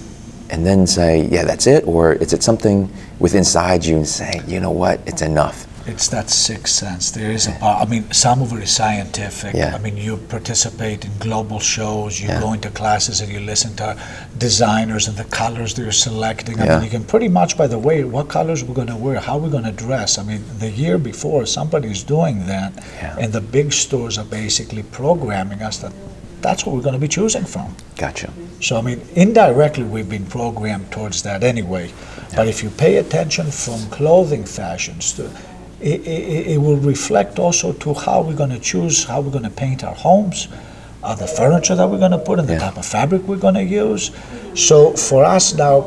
and 0.49 0.65
then 0.65 0.87
say 0.87 1.27
yeah 1.27 1.43
that's 1.43 1.67
it, 1.67 1.85
or 1.87 2.13
is 2.13 2.33
it 2.33 2.43
something 2.43 2.89
with 3.19 3.35
inside 3.35 3.85
you 3.85 3.97
and 3.97 4.07
say 4.07 4.41
you 4.47 4.59
know 4.59 4.71
what 4.71 4.99
it's 5.05 5.21
enough? 5.21 5.65
It's 5.89 6.07
that 6.09 6.29
sixth 6.29 6.75
sense. 6.75 7.09
There 7.09 7.31
is 7.31 7.47
a 7.47 7.51
part. 7.53 7.81
I 7.81 7.89
mean, 7.89 8.11
some 8.11 8.43
of 8.43 8.53
it 8.53 8.61
is 8.61 8.69
scientific. 8.69 9.55
Yeah. 9.55 9.73
I 9.75 9.79
mean, 9.79 9.97
you 9.97 10.17
participate 10.17 11.03
in 11.03 11.11
global 11.19 11.59
shows. 11.59 12.21
You 12.21 12.27
Yeah. 12.27 12.39
go 12.39 12.53
into 12.53 12.69
classes 12.69 13.21
and 13.21 13.31
you 13.31 13.39
listen 13.39 13.75
to 13.77 13.97
designers 14.37 15.07
and 15.07 15.17
the 15.17 15.23
colors 15.41 15.73
they're 15.73 15.91
selecting. 15.91 16.59
I 16.61 16.65
Yeah. 16.65 16.75
mean, 16.75 16.83
you 16.85 16.91
can 16.91 17.03
pretty 17.05 17.27
much 17.27 17.57
by 17.57 17.65
the 17.67 17.79
way 17.79 18.03
what 18.03 18.27
colors 18.29 18.63
we're 18.63 18.75
going 18.81 18.93
to 18.95 19.01
wear, 19.05 19.19
how 19.19 19.37
we're 19.39 19.49
going 19.57 19.69
to 19.73 19.77
dress. 19.87 20.19
I 20.19 20.23
mean, 20.23 20.43
the 20.59 20.69
year 20.69 20.97
before 20.99 21.47
somebody's 21.47 22.03
doing 22.03 22.45
that, 22.45 22.71
Yeah. 23.01 23.15
and 23.21 23.33
the 23.33 23.41
big 23.41 23.73
stores 23.73 24.17
are 24.19 24.29
basically 24.43 24.83
programming 24.83 25.61
us 25.63 25.77
that 25.77 25.93
that's 26.41 26.65
what 26.65 26.75
we're 26.75 26.87
going 26.89 26.99
to 27.01 27.05
be 27.07 27.13
choosing 27.19 27.45
from. 27.45 27.75
Gotcha. 27.97 28.29
So, 28.61 28.77
I 28.77 28.81
mean, 28.81 29.01
indirectly, 29.15 29.83
we've 29.83 30.07
been 30.17 30.25
programmed 30.25 30.91
towards 30.91 31.23
that 31.23 31.43
anyway. 31.43 31.89
But 32.35 32.47
if 32.47 32.61
you 32.63 32.69
pay 32.69 32.97
attention 32.97 33.49
from 33.51 33.79
clothing 33.89 34.45
fashions, 34.45 35.13
to, 35.13 35.23
it, 35.81 36.01
it, 36.07 36.47
it 36.53 36.57
will 36.61 36.77
reflect 36.77 37.39
also 37.39 37.73
to 37.73 37.93
how 37.93 38.21
we're 38.21 38.35
going 38.35 38.49
to 38.49 38.59
choose, 38.59 39.03
how 39.05 39.21
we're 39.21 39.31
going 39.31 39.43
to 39.43 39.49
paint 39.49 39.83
our 39.83 39.95
homes, 39.95 40.47
uh, 41.03 41.15
the 41.15 41.27
furniture 41.27 41.75
that 41.75 41.89
we're 41.89 41.99
going 41.99 42.11
to 42.11 42.17
put 42.17 42.39
in, 42.39 42.45
the 42.45 42.53
Yeah. 42.53 42.59
type 42.59 42.77
of 42.77 42.85
fabric 42.85 43.23
we're 43.23 43.37
going 43.37 43.55
to 43.55 43.63
use. 43.63 44.11
So, 44.55 44.91
for 44.93 45.23
us 45.23 45.53
now, 45.53 45.77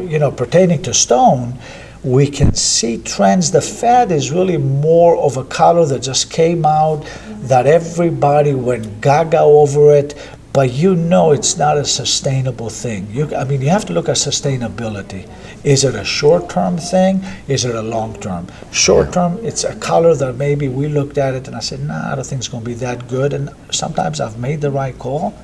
you 0.00 0.18
know, 0.18 0.30
pertaining 0.30 0.82
to 0.82 0.92
stone, 0.92 1.54
we 2.02 2.26
can 2.26 2.54
see 2.54 2.98
trends. 2.98 3.50
The 3.50 3.60
fad 3.60 4.10
is 4.10 4.30
really 4.30 4.56
more 4.56 5.16
of 5.16 5.36
a 5.36 5.44
color 5.44 5.84
that 5.86 6.00
just 6.00 6.30
came 6.30 6.64
out, 6.66 7.04
that 7.42 7.66
everybody 7.66 8.54
went 8.54 9.00
gaga 9.00 9.40
over 9.40 9.94
it, 9.94 10.14
but 10.52 10.72
you 10.72 10.96
know 10.96 11.30
it's 11.30 11.56
not 11.56 11.76
a 11.76 11.84
sustainable 11.84 12.70
thing. 12.70 13.06
You, 13.10 13.34
I 13.36 13.44
mean, 13.44 13.60
you 13.62 13.68
have 13.68 13.84
to 13.86 13.92
look 13.92 14.08
at 14.08 14.16
sustainability. 14.16 15.28
Is 15.62 15.84
it 15.84 15.94
a 15.94 16.04
short-term 16.04 16.78
thing? 16.78 17.22
Is 17.46 17.64
it 17.64 17.74
a 17.74 17.82
long-term? 17.82 18.48
Short-term, 18.72 19.38
it's 19.44 19.62
a 19.64 19.76
color 19.76 20.14
that 20.14 20.34
maybe 20.36 20.68
we 20.68 20.88
looked 20.88 21.18
at 21.18 21.34
it 21.34 21.46
and 21.46 21.54
I 21.56 21.60
said, 21.60 21.80
nah, 21.80 22.12
I 22.12 22.14
don't 22.16 22.26
think 22.26 22.40
it's 22.40 22.48
going 22.48 22.64
to 22.64 22.68
be 22.70 22.74
that 22.74 23.08
good. 23.08 23.32
And 23.32 23.50
sometimes 23.70 24.20
I've 24.20 24.38
made 24.38 24.60
the 24.60 24.70
right 24.70 24.98
call, 24.98 25.34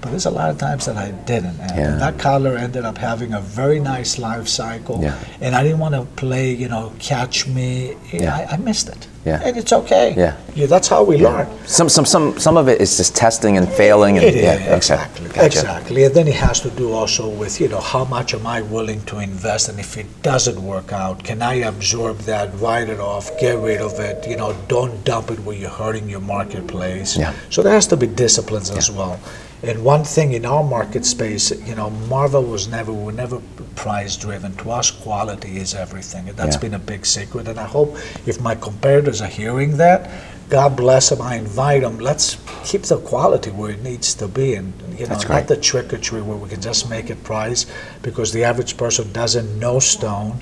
but 0.00 0.10
there's 0.10 0.26
a 0.26 0.30
lot 0.30 0.50
of 0.50 0.58
times 0.58 0.86
that 0.86 0.96
I 0.96 1.10
didn't. 1.12 1.60
And 1.60 1.76
Yeah. 1.76 1.96
that 1.96 2.18
color 2.18 2.56
ended 2.56 2.84
up 2.84 2.98
having 2.98 3.34
a 3.34 3.40
very 3.40 3.78
nice 3.78 4.18
life 4.18 4.48
cycle. 4.48 5.00
Yeah. 5.02 5.16
And 5.40 5.54
I 5.54 5.62
didn't 5.62 5.78
want 5.78 5.94
to 5.94 6.02
play, 6.16 6.52
you 6.52 6.68
know, 6.68 6.92
catch 6.98 7.46
me. 7.46 7.94
Yeah. 8.12 8.34
I, 8.34 8.54
I 8.54 8.56
missed 8.56 8.88
it. 8.88 9.06
Yeah. 9.26 9.42
And 9.44 9.56
it's 9.56 9.72
okay. 9.72 10.14
Yeah. 10.16 10.36
Yeah, 10.54 10.66
that's 10.66 10.86
how 10.86 11.02
we 11.02 11.16
learn. 11.18 11.48
Some 11.66 11.88
some 11.88 12.06
some 12.06 12.38
some 12.38 12.56
of 12.56 12.68
it 12.68 12.80
is 12.80 12.96
just 12.96 13.16
testing 13.16 13.56
and 13.58 13.68
failing 13.68 14.18
and 14.18 14.24
It 14.26 14.36
yeah 14.36 14.76
exactly, 14.76 15.26
Gotcha. 15.28 15.46
exactly. 15.46 16.04
And 16.04 16.14
then 16.14 16.28
it 16.28 16.36
has 16.36 16.60
to 16.60 16.70
do 16.70 16.92
also 16.92 17.28
with 17.28 17.60
you 17.60 17.68
know 17.68 17.80
how 17.80 18.04
much 18.04 18.34
am 18.34 18.46
I 18.46 18.62
willing 18.62 19.02
to 19.10 19.18
invest, 19.18 19.68
and 19.68 19.80
if 19.80 19.96
it 19.96 20.06
doesn't 20.22 20.62
work 20.62 20.92
out, 20.92 21.24
can 21.24 21.42
I 21.42 21.54
absorb 21.72 22.18
that, 22.30 22.46
write 22.60 22.88
it 22.88 23.00
off, 23.00 23.24
get 23.40 23.58
rid 23.58 23.80
of 23.80 23.98
it? 23.98 24.26
You 24.28 24.36
know, 24.36 24.54
don't 24.68 25.04
dump 25.04 25.30
it 25.32 25.40
where 25.40 25.56
you're 25.56 25.70
hurting 25.84 26.08
your 26.08 26.20
marketplace. 26.20 27.16
Yeah. 27.18 27.34
So 27.50 27.62
there 27.62 27.74
has 27.74 27.88
to 27.88 27.96
be 27.96 28.06
disciplines 28.06 28.70
as 28.70 28.90
well. 28.92 29.18
And 29.62 29.82
one 29.84 30.04
thing 30.04 30.34
in 30.34 30.44
our 30.46 30.62
market 30.62 31.04
space, 31.04 31.50
you 31.66 31.74
know, 31.74 31.90
Marva 32.08 32.40
was 32.40 32.68
never, 32.68 32.92
we 32.92 33.04
were 33.04 33.12
never 33.12 33.40
price 33.76 34.16
driven. 34.16 34.54
To 34.56 34.70
us, 34.72 34.90
quality 34.90 35.58
is 35.58 35.74
everything. 35.74 36.28
And 36.28 36.36
that's 36.36 36.56
Yeah. 36.56 36.60
been 36.62 36.74
a 36.74 36.78
big 36.78 37.06
secret. 37.06 37.46
And 37.48 37.58
I 37.60 37.64
hope 37.64 37.96
if 38.26 38.40
my 38.40 38.54
competitors 38.54 39.20
are 39.22 39.28
hearing 39.28 39.76
that, 39.76 40.10
God 40.48 40.76
bless 40.76 41.08
them, 41.10 41.20
I 41.20 41.36
invite 41.36 41.82
them, 41.82 41.98
let's 41.98 42.36
keep 42.64 42.82
the 42.82 42.98
quality 42.98 43.50
where 43.50 43.70
it 43.70 43.82
needs 43.82 44.14
to 44.14 44.28
be. 44.28 44.54
And, 44.54 44.72
you 44.98 45.06
know, 45.06 45.18
not 45.28 45.46
the 45.48 45.56
trickery 45.56 46.22
where 46.22 46.36
we 46.36 46.48
can 46.48 46.60
just 46.60 46.88
make 46.88 47.10
it 47.10 47.22
price 47.24 47.66
because 48.02 48.32
the 48.32 48.44
average 48.44 48.76
person 48.76 49.12
doesn't 49.12 49.58
know 49.58 49.78
stone. 49.80 50.40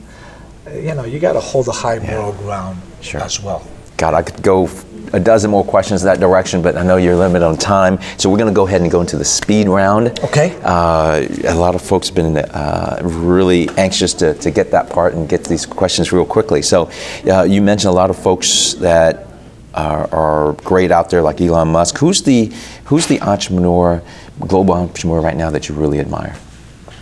You 0.73 0.95
know, 0.95 1.05
you 1.05 1.19
got 1.19 1.33
to 1.35 1.41
hold 1.41 1.67
the 1.67 1.73
high 1.73 1.99
moral 1.99 2.33
ground 2.33 2.79
Sure. 3.01 3.21
as 3.21 3.43
well. 3.43 3.63
God, 3.97 4.15
I 4.15 4.23
could 4.23 4.43
go 4.43 4.69
a 5.13 5.21
dozen 5.21 5.51
more 5.51 5.65
questions 5.65 6.03
in 6.03 6.07
that 6.07 6.21
direction, 6.21 6.63
but 6.63 6.77
I 6.77 6.83
know 6.83 6.97
you're 6.97 7.17
limited 7.17 7.45
on 7.45 7.57
time. 7.57 7.99
So 8.17 8.31
we're 8.31 8.39
going 8.39 8.53
to 8.53 8.55
go 8.55 8.67
ahead 8.67 8.81
and 8.81 8.91
go 8.91 9.01
into 9.01 9.17
the 9.17 9.25
speed 9.25 9.69
round. 9.69 10.19
Okay. 10.21 10.59
Uh, 10.63 11.27
a 11.45 11.55
lot 11.55 11.75
of 11.75 11.83
folks 11.83 12.09
have 12.09 12.17
been 12.17 12.37
uh, 12.37 13.01
really 13.03 13.69
anxious 13.71 14.15
to, 14.15 14.35
to 14.35 14.51
get 14.51 14.71
that 14.71 14.91
part 14.91 15.15
and 15.15 15.29
get 15.29 15.45
these 15.45 15.67
questions 15.67 16.13
real 16.13 16.27
quickly. 16.27 16.63
So 16.63 16.91
uh, 17.27 17.43
you 17.43 17.63
mentioned 17.63 17.91
a 17.91 17.95
lot 17.95 18.11
of 18.11 18.19
folks 18.19 18.75
that 18.75 19.27
are, 19.75 20.13
are 20.15 20.53
great 20.65 20.91
out 20.91 21.11
there, 21.11 21.23
like 21.23 21.41
Elon 21.41 21.69
Musk. 21.69 21.99
Who's 21.99 22.23
the 22.23 22.53
who's 22.85 23.07
the 23.07 23.21
entrepreneur, 23.21 24.03
global 24.41 24.75
entrepreneur 24.75 25.21
right 25.21 25.37
now 25.37 25.51
that 25.51 25.69
you 25.69 25.75
really 25.75 26.01
admire? 26.01 26.37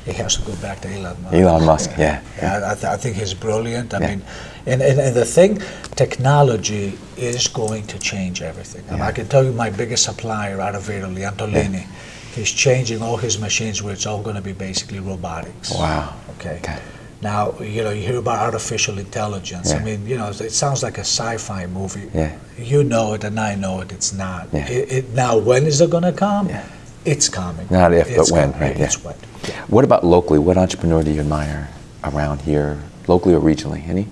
It 0.04 0.16
has 0.16 0.36
to 0.36 0.42
go 0.42 0.54
back 0.56 0.80
to 0.82 0.88
Elon 0.88 1.16
Musk. 1.22 1.34
Elon 1.34 1.64
Musk, 1.64 1.90
yeah, 1.96 2.20
Yeah, 2.38 2.70
I, 2.72 2.74
th- 2.74 2.84
I 2.84 2.96
think 2.96 3.16
he's 3.16 3.34
brilliant. 3.34 3.94
I 3.94 4.00
Yeah. 4.00 4.08
mean, 4.10 4.22
and, 4.66 4.82
and, 4.82 4.98
and 5.00 5.14
the 5.14 5.24
thing, 5.24 5.60
technology 5.94 6.98
is 7.16 7.46
going 7.48 7.86
to 7.86 7.98
change 7.98 8.42
everything. 8.42 8.84
I, 8.90 8.96
Yeah. 8.96 9.06
I 9.08 9.12
can 9.12 9.28
tell 9.28 9.44
you 9.44 9.52
my 9.52 9.70
biggest 9.70 10.04
supplier 10.04 10.60
out 10.60 10.74
of 10.74 10.88
Italy, 10.90 11.22
Antolini, 11.22 11.86
he's 12.34 12.50
changing 12.50 13.00
all 13.02 13.16
his 13.16 13.38
machines 13.38 13.82
where 13.82 13.92
it's 13.92 14.06
all 14.06 14.22
going 14.22 14.36
to 14.36 14.42
be 14.42 14.52
basically 14.52 14.98
robotics. 14.98 15.70
Wow. 15.72 16.14
Okay. 16.38 16.56
Okay. 16.62 16.78
Now, 17.20 17.54
you 17.60 17.84
know, 17.84 17.90
you 17.90 18.02
hear 18.04 18.18
about 18.18 18.40
artificial 18.40 18.98
intelligence. 18.98 19.70
I 19.72 19.78
mean, 19.78 20.04
you 20.08 20.16
know, 20.18 20.28
it 20.30 20.50
sounds 20.50 20.82
like 20.82 20.98
a 20.98 21.06
sci-fi 21.06 21.66
movie. 21.66 22.10
Yeah. 22.12 22.36
You 22.58 22.82
know 22.82 23.14
it 23.14 23.22
and 23.22 23.38
I 23.38 23.54
know 23.54 23.80
it, 23.82 23.92
it's 23.92 24.12
not. 24.12 24.48
Yeah. 24.52 24.68
It, 24.68 24.92
it, 24.92 25.04
now, 25.10 25.38
when 25.38 25.64
is 25.66 25.80
it 25.80 25.90
going 25.90 26.02
to 26.02 26.12
come? 26.12 26.48
Yeah. 26.48 26.64
It's 27.04 27.28
coming. 27.28 27.66
Not 27.70 27.92
if, 27.92 28.14
but 28.16 28.30
when, 28.30 28.52
right, 28.52 28.76
yeah. 28.76 28.84
It's 28.84 29.02
when. 29.04 29.16
Yeah. 29.48 29.64
What 29.66 29.84
about 29.84 30.04
locally? 30.04 30.38
What 30.38 30.56
entrepreneur 30.56 31.02
do 31.02 31.10
you 31.10 31.20
admire 31.20 31.68
around 32.04 32.42
here, 32.42 32.78
locally 33.08 33.34
or 33.34 33.40
regionally? 33.40 33.86
Any? 33.88 34.06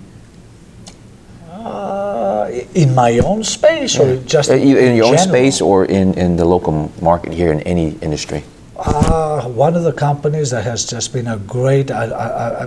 Uh, 1.50 2.50
in 2.74 2.94
my 2.94 3.18
own 3.18 3.44
space 3.44 3.98
or 3.98 4.16
just 4.24 4.50
Uh, 4.50 4.54
either 4.54 4.80
in 4.80 4.96
your 4.96 5.06
own 5.06 5.18
space 5.18 5.60
or 5.60 5.84
in, 5.84 6.14
in 6.14 6.36
the 6.36 6.44
local 6.44 6.90
market 7.00 7.32
here 7.32 7.52
in 7.52 7.60
any 7.60 7.96
industry. 8.00 8.42
Uh, 8.76 9.42
one 9.42 9.76
of 9.76 9.84
the 9.84 9.92
companies 9.92 10.50
that 10.50 10.64
has 10.64 10.84
just 10.86 11.12
been 11.12 11.26
a 11.26 11.36
great, 11.36 11.90
uh, 11.90 11.94
uh, 11.96 12.66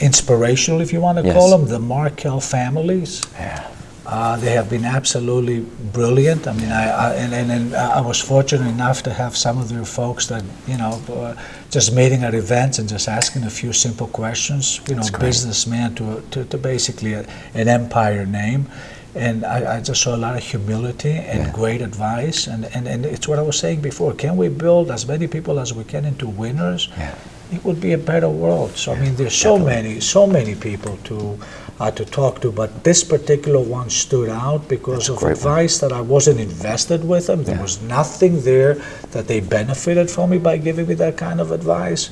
inspirational, 0.00 0.80
if 0.80 0.92
you 0.92 1.00
want 1.00 1.18
to 1.18 1.24
Yes. 1.24 1.34
call 1.36 1.50
them, 1.50 1.68
the 1.68 1.78
Markel 1.78 2.40
families. 2.40 3.20
Yeah. 3.38 3.66
Uh, 4.12 4.36
they 4.36 4.50
have 4.50 4.68
been 4.68 4.84
absolutely 4.84 5.60
brilliant. 5.92 6.46
I 6.48 6.52
mean, 6.52 6.72
I, 6.72 6.84
I 6.90 7.14
and, 7.14 7.32
and, 7.32 7.50
and 7.52 7.74
I 7.76 8.00
was 8.00 8.18
fortunate 8.20 8.68
enough 8.68 9.02
to 9.04 9.12
have 9.12 9.36
some 9.36 9.56
of 9.62 9.68
their 9.68 9.84
folks 9.84 10.26
that 10.26 10.42
you 10.66 10.76
know 10.76 11.00
uh, 11.08 11.34
just 11.70 11.94
meeting 11.94 12.24
at 12.24 12.34
events 12.34 12.78
and 12.80 12.88
just 12.88 13.06
asking 13.08 13.44
a 13.44 13.50
few 13.50 13.72
simple 13.72 14.08
questions. 14.08 14.80
You 14.88 14.96
know, 14.96 15.06
businessman 15.20 15.94
to, 15.94 16.22
to, 16.32 16.44
to 16.44 16.58
basically 16.58 17.12
a, 17.14 17.24
an 17.54 17.68
empire 17.68 18.26
name. 18.26 18.66
And 19.14 19.44
I, 19.44 19.76
I 19.76 19.80
just 19.80 20.02
saw 20.02 20.14
a 20.14 20.20
lot 20.26 20.34
of 20.36 20.42
humility 20.42 21.12
and 21.32 21.40
Yeah. 21.46 21.52
great 21.52 21.82
advice. 21.82 22.46
And, 22.46 22.64
and, 22.76 22.86
and 22.88 23.04
it's 23.04 23.26
what 23.28 23.38
I 23.38 23.42
was 23.42 23.58
saying 23.58 23.80
before. 23.80 24.12
Can 24.14 24.36
we 24.36 24.48
build 24.48 24.90
as 24.90 25.04
many 25.06 25.26
people 25.26 25.58
as 25.58 25.72
we 25.72 25.82
can 25.84 26.04
into 26.04 26.28
winners? 26.28 26.88
Yeah. 26.96 27.14
It 27.52 27.64
would 27.64 27.80
be 27.80 27.92
a 27.92 27.98
better 27.98 28.28
world. 28.28 28.70
So 28.76 28.92
I 28.92 29.00
mean, 29.00 29.16
there's 29.16 29.34
so 29.34 29.58
many, 29.58 29.98
so 30.00 30.26
many 30.28 30.54
people 30.54 30.96
to 31.04 31.38
uh, 31.80 31.90
to 31.90 32.04
talk 32.04 32.40
to, 32.42 32.52
but 32.52 32.84
this 32.84 33.02
particular 33.02 33.58
one 33.58 33.88
stood 33.88 34.28
out 34.28 34.68
because 34.68 34.98
That's 34.98 35.08
of 35.08 35.16
great 35.16 35.28
one. 35.28 35.36
advice 35.38 35.78
that 35.78 35.92
I 35.92 36.02
wasn't 36.02 36.38
invested 36.38 37.02
with 37.08 37.26
them. 37.26 37.42
There 37.44 37.56
Yeah. 37.56 37.62
was 37.62 37.80
nothing 37.82 38.42
there 38.42 38.74
that 39.12 39.26
they 39.26 39.40
benefited 39.40 40.10
from 40.10 40.30
me 40.30 40.38
by 40.38 40.58
giving 40.58 40.86
me 40.86 40.94
that 40.94 41.16
kind 41.16 41.40
of 41.40 41.50
advice. 41.52 42.10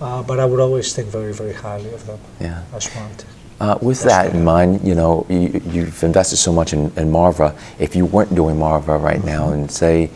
Uh, 0.00 0.22
but 0.22 0.38
I 0.38 0.44
would 0.44 0.60
always 0.60 0.92
think 0.94 1.08
very, 1.08 1.32
very 1.34 1.52
highly 1.52 1.92
of 1.92 2.06
them. 2.06 2.18
Yeah. 2.40 2.62
That's 2.70 2.86
one 2.94 3.08
thing. 3.18 3.26
Uh, 3.60 3.76
with 3.82 4.00
That's 4.04 4.28
that 4.30 4.34
in 4.36 4.44
mind, 4.44 4.86
you 4.86 4.94
know, 4.94 5.26
you, 5.28 5.60
you've 5.72 6.04
invested 6.04 6.36
so 6.36 6.52
much 6.52 6.72
in, 6.72 6.92
in 6.96 7.10
Marva. 7.10 7.56
If 7.80 7.96
you 7.96 8.06
weren't 8.06 8.32
doing 8.32 8.56
Marva 8.56 8.96
right 8.96 9.22
now, 9.24 9.46
Mm-hmm. 9.46 9.54
and 9.54 9.70
say 9.70 10.10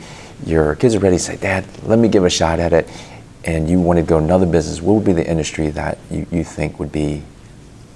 your 0.46 0.76
kids 0.76 0.94
are 0.94 1.00
ready 1.00 1.16
to 1.16 1.22
say, 1.22 1.36
Dad, 1.36 1.64
let 1.84 1.98
me 1.98 2.06
give 2.06 2.24
a 2.24 2.30
shot 2.30 2.60
at 2.60 2.72
it, 2.72 2.88
and 3.44 3.68
you 3.68 3.80
want 3.80 3.98
to 3.98 4.04
go 4.04 4.18
another 4.18 4.46
business, 4.46 4.80
what 4.80 4.94
would 4.94 5.04
be 5.04 5.12
the 5.12 5.28
industry 5.28 5.70
that 5.70 5.98
you, 6.08 6.24
you 6.30 6.44
think 6.44 6.78
would 6.78 6.92
be 6.92 7.22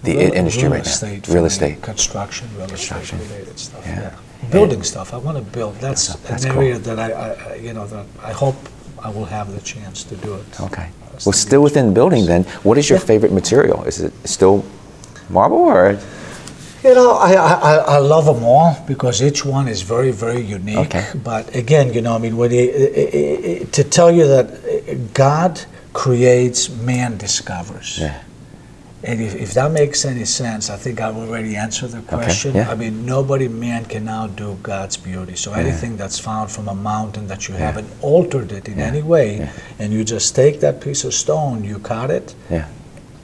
the 0.02 0.16
real, 0.16 0.32
industry 0.32 0.62
real 0.64 0.72
right 0.72 0.86
estate 0.86 1.28
now. 1.28 1.34
Real 1.34 1.44
estate. 1.46 1.82
construction, 1.82 2.48
real 2.56 2.68
Construction. 2.68 3.18
estate 3.18 3.32
related 3.36 3.58
stuff. 3.58 3.86
Yeah. 3.86 4.00
Yeah, 4.42 4.50
building 4.50 4.82
stuff. 4.82 5.12
I 5.14 5.18
want 5.18 5.36
to 5.38 5.44
build. 5.44 5.74
That's, 5.76 6.14
That's 6.28 6.44
an 6.44 6.52
cool. 6.52 6.62
area 6.62 6.78
that 6.78 6.98
I, 6.98 7.12
I, 7.12 7.54
you 7.56 7.72
know, 7.72 7.86
that 7.86 8.06
I 8.22 8.32
hope 8.32 8.56
I 9.02 9.10
will 9.10 9.24
have 9.24 9.52
the 9.54 9.60
chance 9.60 10.04
to 10.04 10.16
do 10.16 10.34
it. 10.34 10.60
Okay. 10.60 10.88
Well, 11.24 11.32
still 11.32 11.62
within 11.62 11.94
building, 11.94 12.26
then, 12.26 12.44
what 12.62 12.76
is 12.78 12.88
your 12.90 12.98
Yeah. 12.98 13.04
favorite 13.06 13.32
material? 13.32 13.84
Is 13.84 14.00
it 14.00 14.12
still 14.24 14.64
marble 15.30 15.58
or? 15.58 15.98
You 16.84 16.94
know, 16.94 17.12
I, 17.12 17.32
I, 17.32 17.74
I- 17.96 17.98
love 17.98 18.26
them 18.26 18.44
all 18.44 18.76
because 18.86 19.20
each 19.22 19.44
one 19.44 19.66
is 19.66 19.82
very, 19.82 20.12
very 20.12 20.40
unique. 20.40 20.76
Okay. 20.76 21.04
But 21.24 21.52
again, 21.56 21.92
you 21.92 22.00
know, 22.02 22.14
I 22.14 22.18
mean, 22.18 22.36
when 22.36 22.52
you, 22.52 22.60
i- 22.60 22.64
i- 22.64 23.62
i- 23.62 23.64
to 23.72 23.82
tell 23.82 24.10
you 24.12 24.26
that 24.28 24.46
uh, 24.50 24.94
God 25.14 25.60
creates, 25.94 26.68
man 26.68 27.16
discovers. 27.16 27.98
Yeah. 27.98 28.20
And 29.04 29.20
if, 29.20 29.34
if 29.34 29.52
that 29.54 29.70
makes 29.72 30.04
any 30.04 30.24
sense, 30.24 30.70
I 30.70 30.76
think 30.76 31.00
I've 31.00 31.16
already 31.16 31.54
answered 31.54 31.90
the 31.92 32.00
question. 32.00 32.54
yeah. 32.54 32.70
I 32.70 32.74
mean, 32.74 33.04
nobody, 33.06 33.46
man, 33.46 33.84
can 33.84 34.08
outdo 34.08 34.58
God's 34.62 34.96
beauty. 34.96 35.36
So 35.36 35.52
anything 35.52 35.96
that's 35.96 36.18
found 36.18 36.50
from 36.50 36.68
a 36.68 36.74
mountain 36.74 37.26
that 37.28 37.46
you 37.48 37.54
haven't 37.54 37.88
altered 38.02 38.52
it 38.52 38.68
in 38.68 38.78
any 38.80 39.02
way, 39.02 39.38
Yeah. 39.38 39.52
and 39.78 39.92
you 39.92 40.02
just 40.02 40.34
take 40.34 40.60
that 40.60 40.80
piece 40.80 41.04
of 41.04 41.12
stone, 41.14 41.62
you 41.62 41.78
cut 41.78 42.10
it, 42.10 42.34
Yeah. 42.50 42.66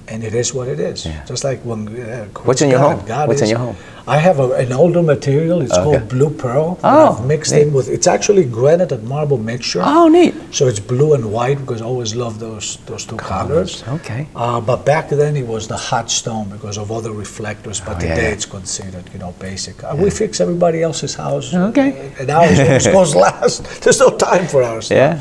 And 0.09 0.25
it 0.25 0.35
is 0.35 0.53
what 0.55 0.69
it 0.69 0.81
is. 0.81 1.07
Yeah. 1.07 1.25
Just 1.25 1.45
like 1.45 1.61
when 1.65 1.89
uh, 1.89 2.27
What's 2.45 2.63
in 2.63 2.71
your 2.71 2.81
home? 2.81 3.05
God 3.07 3.29
What's 3.29 3.43
in 3.43 3.49
your 3.49 3.59
home? 3.59 3.77
I 4.05 4.17
have 4.19 4.41
a, 4.41 4.51
an 4.55 4.73
older 4.73 5.01
material. 5.03 5.63
It's 5.63 5.73
Okay. 5.73 5.85
called 5.85 6.09
blue 6.09 6.31
pearl. 6.31 6.77
Oh, 6.83 7.19
I've 7.19 7.25
mixed 7.27 7.53
neat. 7.53 7.63
in 7.69 7.73
with. 7.73 7.89
It's 7.89 8.09
actually 8.09 8.45
granite 8.45 8.91
and 8.91 9.05
marble 9.09 9.39
mixture. 9.39 9.81
Oh, 9.85 10.09
neat. 10.09 10.35
So 10.51 10.67
it's 10.67 10.81
blue 10.81 11.15
and 11.15 11.31
white 11.33 11.59
because 11.61 11.81
I 11.81 11.85
always 11.85 12.15
love 12.17 12.41
those 12.41 12.79
those 12.87 13.05
two 13.07 13.17
colors. 13.17 13.85
Okay. 13.89 14.27
Uh, 14.35 14.61
but 14.61 14.85
back 14.85 15.09
then 15.09 15.37
it 15.37 15.47
was 15.47 15.69
the 15.69 15.77
hot 15.77 16.11
stone 16.11 16.49
because 16.49 16.79
of 16.79 16.91
other 16.91 17.13
reflectors. 17.13 17.81
But 17.81 17.97
Oh, 17.97 18.01
today 18.01 18.17
yeah, 18.17 18.23
yeah. 18.29 18.35
it's 18.35 18.47
considered, 18.47 19.05
you 19.13 19.21
know, 19.21 19.33
basic. 19.39 19.85
Uh, 19.85 19.95
We 19.97 20.11
fix 20.11 20.41
everybody 20.41 20.83
else's 20.83 21.15
house. 21.15 21.55
Okay. 21.55 21.91
uh, 22.19 22.21
And 22.23 22.31
ours 22.31 22.87
goes 22.99 23.15
last. 23.15 23.65
There's 23.83 24.01
no 24.01 24.11
time 24.17 24.47
for 24.49 24.63
ours. 24.65 24.91
Yeah. 24.91 25.21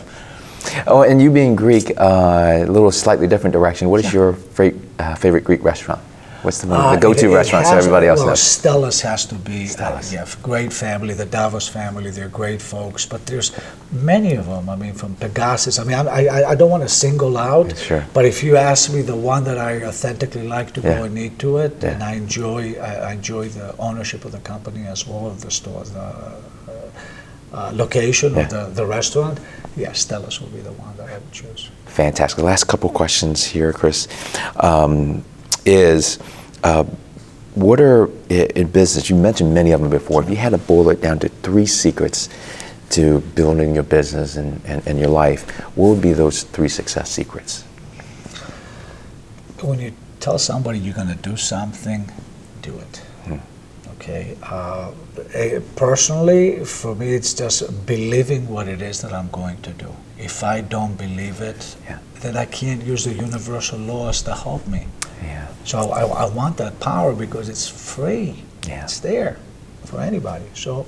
Oh, 0.87 1.03
and 1.03 1.21
you 1.21 1.31
being 1.31 1.55
Greek, 1.55 1.91
uh, 1.97 2.63
a 2.63 2.65
little 2.65 2.91
slightly 2.91 3.27
different 3.27 3.53
direction. 3.53 3.89
What 3.89 4.03
is 4.05 4.13
your 4.13 4.33
fa- 4.33 4.73
uh, 4.99 5.15
favorite 5.15 5.43
Greek 5.43 5.63
restaurant? 5.63 6.01
What's 6.43 6.57
the, 6.61 6.73
Uh, 6.73 6.95
the 6.95 7.01
go-to 7.01 7.27
it- 7.27 7.31
it 7.33 7.35
restaurant 7.35 7.67
so 7.67 7.77
everybody 7.77 8.07
else 8.07 8.17
well, 8.19 8.29
knows? 8.29 8.41
Stella's 8.41 9.01
has 9.01 9.25
to 9.25 9.35
be. 9.35 9.67
Stella's. 9.67 10.11
Uh, 10.11 10.15
yeah, 10.17 10.25
great 10.41 10.73
family. 10.73 11.13
The 11.13 11.25
Davos 11.27 11.67
family, 11.67 12.09
they're 12.09 12.29
great 12.29 12.61
folks. 12.63 13.05
But 13.05 13.27
there's 13.27 13.51
many 13.91 14.33
of 14.35 14.47
them. 14.47 14.67
I 14.67 14.75
mean, 14.75 14.93
from 14.93 15.13
Pegasus. 15.15 15.77
I 15.77 15.83
mean, 15.83 15.93
I, 15.95 16.25
I, 16.27 16.49
I 16.51 16.55
don't 16.55 16.71
want 16.71 16.81
to 16.81 16.89
single 16.89 17.37
out. 17.37 17.77
Sure. 17.77 18.03
But 18.13 18.25
if 18.25 18.43
you 18.43 18.57
ask 18.57 18.91
me 18.91 19.03
the 19.03 19.15
one 19.15 19.43
that 19.43 19.59
I 19.59 19.83
authentically 19.85 20.47
like 20.47 20.73
to 20.73 20.81
Yeah. 20.81 20.97
go 20.97 21.03
and 21.03 21.15
eat 21.17 21.37
to 21.39 21.57
it, 21.59 21.73
Yeah. 21.79 21.89
and 21.91 22.03
I 22.03 22.13
enjoy, 22.15 22.73
I, 22.81 23.09
I 23.09 23.11
enjoy 23.13 23.49
the 23.49 23.75
ownership 23.77 24.25
of 24.25 24.31
the 24.31 24.39
company 24.39 24.87
as 24.87 25.05
well 25.07 25.27
of 25.27 25.41
the 25.41 25.51
store, 25.51 25.83
the 25.83 26.07
uh, 27.53 27.71
location 27.73 28.33
Yeah. 28.35 28.41
of 28.41 28.49
the, 28.49 28.65
the 28.73 28.85
restaurant. 28.85 29.39
Yeah, 29.77 29.93
Stella's 29.93 30.41
will 30.41 30.49
be 30.49 30.59
the 30.59 30.71
one 30.73 30.95
that 30.97 31.07
I 31.09 31.13
would 31.13 31.31
choose. 31.31 31.69
Fantastic. 31.85 32.37
The 32.37 32.43
last 32.43 32.65
couple 32.65 32.89
questions 32.89 33.43
here, 33.43 33.73
Chris, 33.73 34.07
um, 34.57 35.23
is 35.65 36.19
uh, 36.63 36.83
what 37.55 37.81
are 37.81 38.09
in 38.29 38.67
business? 38.71 39.09
You 39.09 39.15
mentioned 39.15 39.53
many 39.53 39.71
of 39.71 39.81
them 39.81 39.89
before. 39.89 40.23
If 40.23 40.29
you 40.29 40.35
had 40.37 40.51
to 40.51 40.57
boil 40.57 40.89
it 40.89 41.01
down 41.01 41.19
to 41.19 41.29
three 41.29 41.65
secrets 41.65 42.29
to 42.91 43.19
building 43.35 43.73
your 43.73 43.83
business 43.83 44.35
and, 44.37 44.61
and, 44.65 44.85
and 44.87 44.99
your 44.99 45.09
life, 45.09 45.49
what 45.75 45.89
would 45.89 46.01
be 46.01 46.13
those 46.13 46.43
three 46.43 46.69
success 46.69 47.09
secrets? 47.11 47.63
when 49.61 49.79
you 49.79 49.93
tell 50.19 50.39
somebody 50.39 50.79
you're 50.79 50.93
going 50.95 51.07
to 51.07 51.13
do 51.13 51.37
something, 51.37 52.11
do 52.63 52.75
it. 52.79 53.01
Okay. 54.01 54.35
Uh, 54.41 54.91
eh, 55.35 55.59
personally, 55.75 56.65
for 56.65 56.95
me, 56.95 57.13
it's 57.13 57.35
just 57.35 57.85
believing 57.85 58.49
what 58.49 58.67
it 58.67 58.81
is 58.81 58.99
that 59.01 59.13
I'm 59.13 59.29
going 59.29 59.61
to 59.61 59.69
do. 59.73 59.93
If 60.17 60.43
I 60.43 60.61
don't 60.61 60.97
believe 60.97 61.39
it, 61.39 61.75
Yeah. 61.85 61.99
then 62.21 62.35
I 62.35 62.45
can't 62.45 62.81
use 62.83 63.03
the 63.05 63.13
universal 63.13 63.77
laws 63.77 64.23
to 64.23 64.33
help 64.33 64.65
me. 64.67 64.87
Yeah. 65.21 65.47
So 65.65 65.91
I, 65.91 66.01
I 66.23 66.25
want 66.25 66.57
that 66.57 66.79
power 66.79 67.13
because 67.13 67.47
it's 67.47 67.67
free. 67.67 68.43
Yeah. 68.67 68.85
It's 68.85 68.99
there 68.99 69.37
for 69.85 70.01
anybody. 70.01 70.45
So, 70.55 70.87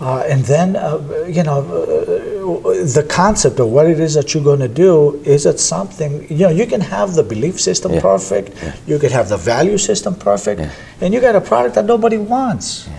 uh, 0.00 0.24
and 0.26 0.42
then, 0.46 0.76
uh, 0.76 1.26
you 1.28 1.42
know, 1.42 1.60
uh, 1.60 2.21
the 2.42 3.06
concept 3.08 3.60
of 3.60 3.68
what 3.68 3.86
it 3.86 4.00
is 4.00 4.14
that 4.14 4.34
you're 4.34 4.42
going 4.42 4.58
to 4.60 4.68
do 4.68 5.20
is 5.24 5.46
it 5.46 5.60
something, 5.60 6.26
you 6.28 6.38
know, 6.46 6.50
you 6.50 6.66
can 6.66 6.80
have 6.80 7.14
the 7.14 7.22
belief 7.22 7.60
system 7.60 7.92
Yeah. 7.92 8.00
perfect, 8.00 8.52
you 8.86 8.98
can 8.98 9.10
have 9.10 9.28
the 9.28 9.36
value 9.36 9.78
system 9.78 10.14
perfect, 10.14 10.60
Yeah. 10.60 10.70
and 11.00 11.14
you 11.14 11.20
got 11.20 11.36
a 11.36 11.40
product 11.40 11.74
that 11.76 11.84
nobody 11.84 12.18
wants. 12.18 12.86
Yeah. 12.88 12.94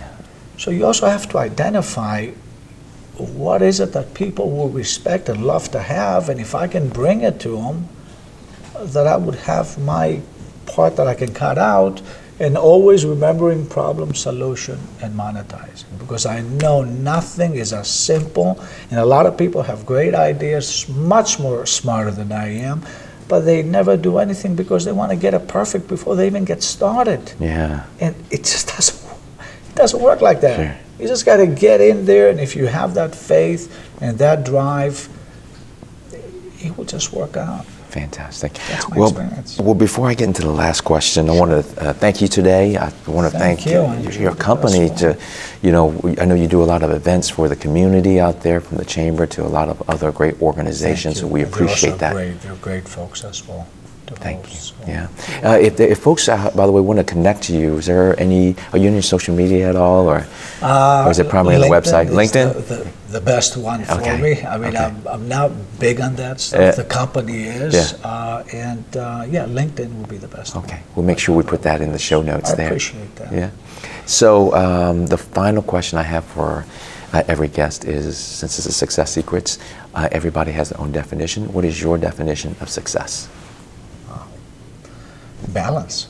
So 0.58 0.70
you 0.70 0.86
also 0.86 1.06
have 1.06 1.28
to 1.30 1.38
identify 1.38 2.28
what 3.18 3.60
is 3.62 3.80
it 3.80 3.92
that 3.92 4.14
people 4.14 4.50
will 4.50 4.70
respect 4.70 5.28
and 5.28 5.44
love 5.44 5.70
to 5.72 5.80
have, 5.80 6.28
and 6.28 6.40
if 6.40 6.54
I 6.54 6.66
can 6.66 6.88
bring 6.88 7.20
it 7.22 7.38
to 7.40 7.56
them, 7.56 7.88
that 8.94 9.06
I 9.06 9.16
would 9.16 9.36
have 9.46 9.78
my 9.78 10.20
part 10.66 10.96
that 10.96 11.06
I 11.06 11.14
can 11.14 11.32
cut 11.32 11.58
out, 11.58 12.00
and 12.40 12.56
always 12.58 13.04
remembering 13.06 13.66
problem, 13.66 14.14
solution, 14.14 14.78
and 15.00 15.14
monetizing. 15.14 15.84
Because 15.98 16.26
I 16.26 16.40
know 16.40 16.82
nothing 16.82 17.54
is 17.54 17.72
as 17.72 17.88
simple, 17.88 18.60
and 18.90 18.98
a 18.98 19.04
lot 19.06 19.26
of 19.26 19.36
people 19.38 19.62
have 19.62 19.86
great 19.86 20.14
ideas, 20.14 20.88
much 20.88 21.38
more 21.38 21.64
smarter 21.66 22.10
than 22.10 22.32
I 22.32 22.48
am, 22.58 22.82
but 23.28 23.40
they 23.40 23.62
never 23.62 23.96
do 23.96 24.18
anything 24.18 24.54
because 24.56 24.84
they 24.84 24.92
want 24.92 25.10
to 25.10 25.16
get 25.16 25.32
it 25.32 25.46
perfect 25.48 25.88
before 25.88 26.16
they 26.16 26.26
even 26.26 26.44
get 26.44 26.62
started 26.62 27.32
Yeah. 27.40 27.84
and 28.00 28.14
it 28.30 28.44
just 28.44 28.68
doesn't 28.68 29.00
it 29.70 29.74
doesn't 29.76 30.00
work 30.02 30.20
like 30.20 30.40
that. 30.42 30.56
Sure. 30.56 30.76
You 31.00 31.08
just 31.08 31.24
got 31.26 31.38
to 31.38 31.46
get 31.46 31.80
in 31.80 32.04
there, 32.04 32.30
and 32.30 32.38
if 32.38 32.54
you 32.54 32.66
have 32.66 32.94
that 32.94 33.14
faith 33.14 33.68
and 34.00 34.18
that 34.18 34.44
drive, 34.44 35.08
it 36.60 36.76
will 36.76 36.84
just 36.84 37.12
work 37.12 37.36
out. 37.36 37.66
Fantastic. 37.94 38.54
That's 38.54 38.90
my 38.90 38.98
well, 38.98 39.10
experience. 39.10 39.58
well, 39.60 39.74
before 39.74 40.08
I 40.08 40.14
get 40.14 40.26
into 40.26 40.42
the 40.42 40.50
last 40.50 40.80
question, 40.80 41.30
I 41.30 41.38
want 41.38 41.52
to 41.52 41.80
uh, 41.80 41.92
thank 41.92 42.20
you 42.20 42.26
today. 42.26 42.76
I 42.76 42.92
want 43.06 43.30
to 43.30 43.38
thank, 43.38 43.60
Thank 43.60 43.66
you. 43.66 43.82
uh, 43.82 43.96
your, 44.00 44.12
your 44.20 44.34
company 44.34 44.88
to, 44.96 45.16
you 45.62 45.70
know, 45.70 45.94
I 46.18 46.24
know 46.24 46.34
you 46.34 46.48
do 46.48 46.60
a 46.60 46.66
lot 46.66 46.82
of 46.82 46.90
events 46.90 47.30
for 47.30 47.48
the 47.48 47.54
community 47.54 48.18
out 48.18 48.42
there, 48.42 48.60
from 48.60 48.78
the 48.78 48.84
chamber 48.84 49.26
to 49.28 49.46
a 49.46 49.46
lot 49.46 49.68
of 49.68 49.88
other 49.88 50.10
great 50.10 50.42
organizations. 50.42 51.20
So 51.20 51.28
we 51.28 51.42
appreciate 51.42 51.98
that. 51.98 52.14
Great. 52.14 52.40
They're 52.40 52.56
great 52.56 52.88
folks 52.88 53.22
as 53.22 53.46
well. 53.46 53.64
Thank 54.06 54.50
you. 54.52 54.56
so. 54.58 54.74
Yeah. 54.86 55.08
Uh, 55.42 55.58
if, 55.58 55.80
if 55.80 55.98
folks, 55.98 56.28
uh, 56.28 56.50
by 56.54 56.66
the 56.66 56.72
way, 56.72 56.80
want 56.80 56.98
to 56.98 57.04
connect 57.04 57.42
to 57.44 57.52
you, 57.56 57.78
is 57.78 57.86
there 57.86 58.18
any? 58.20 58.54
Are 58.72 58.78
you 58.78 58.90
your 58.90 59.02
social 59.02 59.34
media 59.34 59.68
at 59.68 59.76
all, 59.76 60.08
or, 60.08 60.26
Uh, 60.62 61.04
or 61.06 61.10
is 61.10 61.18
it 61.18 61.28
primarily 61.28 61.68
on 61.68 61.70
the 61.70 61.76
website? 61.76 62.08
LinkedIn. 62.08 62.54
The, 62.54 62.60
the, 62.74 62.88
the 63.12 63.20
best 63.20 63.56
one 63.56 63.84
for 63.84 63.94
Okay, 63.94 64.20
me. 64.20 64.42
I 64.42 64.58
mean, 64.58 64.74
okay. 64.74 64.84
I'm, 64.84 65.06
I'm 65.06 65.28
not 65.28 65.52
big 65.78 66.00
on 66.00 66.16
that 66.16 66.40
stuff. 66.40 66.60
Yeah. 66.60 66.70
The 66.72 66.84
company 66.84 67.44
is. 67.44 67.74
Yeah. 67.74 68.08
Uh, 68.08 68.44
and 68.52 68.84
uh, 68.96 69.26
yeah, 69.30 69.46
LinkedIn 69.46 69.96
will 69.96 70.06
be 70.08 70.18
the 70.18 70.28
best 70.28 70.54
one. 70.54 70.64
Okay, 70.64 70.80
we'll 70.94 71.06
make 71.06 71.18
sure 71.18 71.34
we 71.36 71.42
put 71.42 71.62
that 71.62 71.80
in 71.80 71.92
the 71.92 71.98
show 71.98 72.22
notes 72.22 72.52
there. 72.52 72.54
I 72.54 72.56
there. 72.56 72.66
appreciate 72.68 73.16
that. 73.16 73.32
Yeah. 73.32 73.50
So 74.06 74.54
um, 74.54 75.06
the 75.06 75.16
final 75.18 75.62
question 75.62 75.98
I 75.98 76.02
have 76.02 76.24
for 76.24 76.64
uh, 77.12 77.22
every 77.28 77.48
guest 77.48 77.84
is, 77.84 78.18
since 78.18 78.56
this 78.56 78.66
is 78.66 78.76
Success 78.76 79.12
Secrets, 79.12 79.58
uh, 79.94 80.08
everybody 80.12 80.52
has 80.52 80.70
their 80.70 80.80
own 80.80 80.92
definition. 80.92 81.52
What 81.52 81.64
is 81.64 81.80
your 81.80 81.96
definition 81.98 82.54
of 82.60 82.68
success? 82.68 83.28
Balance. 85.54 86.08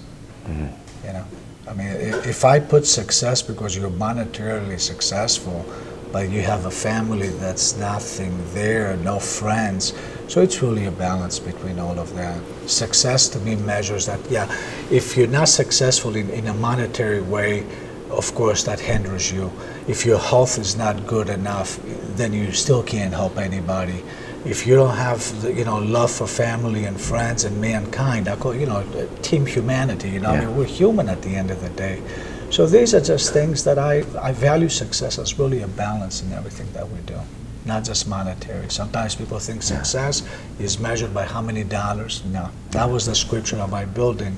You 0.48 1.12
know, 1.12 1.24
I 1.68 1.74
mean, 1.74 1.88
if 2.34 2.44
I 2.44 2.58
put 2.60 2.86
success 2.86 3.42
because 3.42 3.76
you're 3.76 3.90
monetarily 3.90 4.80
successful, 4.80 5.64
but 6.12 6.30
you 6.30 6.42
have 6.42 6.66
a 6.66 6.70
family 6.70 7.28
that's 7.28 7.76
nothing 7.76 8.32
there, 8.54 8.96
no 8.98 9.18
friends, 9.18 9.92
so 10.28 10.40
it's 10.40 10.62
really 10.62 10.86
a 10.86 10.90
balance 10.90 11.38
between 11.38 11.78
all 11.78 11.98
of 11.98 12.14
that. 12.14 12.40
Success 12.66 13.28
to 13.30 13.38
me 13.40 13.56
measures 13.56 14.06
that. 14.06 14.20
Yeah, 14.30 14.46
if 14.90 15.16
you're 15.16 15.26
not 15.26 15.48
successful 15.48 16.16
in, 16.16 16.30
in 16.30 16.46
a 16.46 16.54
monetary 16.54 17.20
way, 17.20 17.66
of 18.10 18.34
course 18.34 18.62
that 18.64 18.80
hinders 18.80 19.32
you. 19.32 19.50
If 19.88 20.06
your 20.06 20.18
health 20.18 20.58
is 20.58 20.76
not 20.76 21.06
good 21.06 21.28
enough, 21.28 21.80
then 22.16 22.32
you 22.32 22.52
still 22.52 22.82
can't 22.82 23.12
help 23.12 23.36
anybody 23.36 24.02
if 24.44 24.66
you 24.66 24.74
don't 24.74 24.96
have 24.96 25.42
the, 25.42 25.52
you 25.52 25.64
know 25.64 25.78
love 25.78 26.10
for 26.10 26.26
family 26.26 26.84
and 26.84 27.00
friends 27.00 27.44
and 27.44 27.60
mankind, 27.60 28.28
I 28.28 28.36
call 28.36 28.54
you 28.54 28.66
know 28.66 28.84
team 29.22 29.46
humanity. 29.46 30.10
You 30.10 30.20
know, 30.20 30.30
I 30.30 30.40
mean 30.40 30.56
we're 30.56 30.64
human 30.64 31.08
at 31.08 31.22
the 31.22 31.34
end 31.34 31.50
of 31.50 31.60
the 31.62 31.70
day. 31.70 32.02
So 32.50 32.66
these 32.66 32.94
are 32.94 33.00
just 33.00 33.32
things 33.32 33.64
that 33.64 33.78
I, 33.78 34.04
I 34.20 34.32
value 34.32 34.68
success 34.68 35.18
as 35.18 35.38
really 35.38 35.62
a 35.62 35.68
balance 35.68 36.22
in 36.22 36.32
everything 36.32 36.70
that 36.72 36.88
we 36.88 37.00
do, 37.00 37.18
not 37.64 37.84
just 37.84 38.06
monetary. 38.06 38.70
Sometimes 38.70 39.14
people 39.16 39.38
think 39.40 39.62
success 39.62 40.22
is 40.60 40.78
measured 40.78 41.12
by 41.12 41.24
how 41.24 41.40
many 41.40 41.64
dollars. 41.64 42.22
No, 42.26 42.50
that 42.70 42.88
was 42.88 43.06
the 43.06 43.14
scripture 43.14 43.56
of 43.56 43.70
my 43.70 43.86
building, 43.86 44.36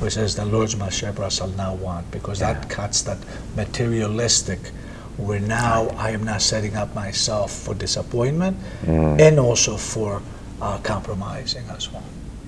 which 0.00 0.14
says, 0.14 0.36
"The 0.36 0.44
Lord's 0.44 0.76
my 0.76 0.90
shepherd; 0.90 1.24
I 1.24 1.28
shall 1.30 1.48
not 1.48 1.78
want," 1.78 2.10
because 2.10 2.40
that 2.40 2.68
cuts 2.68 3.02
that 3.02 3.18
materialistic 3.56 4.70
where 5.16 5.40
now 5.40 5.86
I 5.96 6.10
am 6.10 6.24
not 6.24 6.42
setting 6.42 6.76
up 6.76 6.94
myself 6.94 7.50
for 7.52 7.74
disappointment 7.74 8.56
and 8.86 9.38
also 9.38 9.76
for 9.76 10.22
uh, 10.60 10.78
compromising 10.78 11.64
as 11.70 11.90
well. 11.92 12.02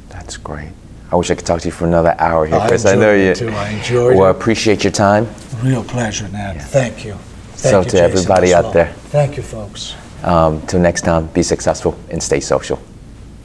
That's 0.09 0.37
great. 0.37 0.71
I 1.11 1.16
wish 1.16 1.31
I 1.31 1.35
could 1.35 1.47
talk 1.47 1.61
to 1.62 1.69
you 1.69 1.73
for 1.73 1.87
another 1.87 2.14
hour 2.19 2.47
here, 2.47 2.57
I 2.59 2.69
Chris. 2.69 2.85
I 2.85 2.95
know 2.95 3.12
enjoyed 3.12 3.39
you. 3.41 3.47
it 3.49 3.51
too. 3.51 3.57
I 3.57 3.69
enjoyed 3.71 4.16
well, 4.16 4.27
I 4.27 4.31
it. 4.31 4.37
appreciate 4.37 4.85
your 4.85 4.91
time. 4.93 5.27
Real 5.62 5.83
pleasure, 5.83 6.29
Nat. 6.29 6.55
Thank 6.55 7.05
you. 7.05 7.14
Thank 7.14 7.59
So 7.73 7.79
you, 7.79 7.85
to 7.85 7.91
Jason, 7.91 8.05
everybody 8.05 8.55
out 8.55 8.64
well. 8.64 8.73
there. 8.75 8.93
Thank 8.93 9.37
you, 9.39 9.43
folks. 9.43 9.95
Um, 10.23 10.61
till 10.66 10.81
next 10.81 11.03
time, 11.03 11.27
be 11.29 11.43
successful 11.43 11.99
and 12.11 12.23
stay 12.23 12.41
social. 12.41 12.79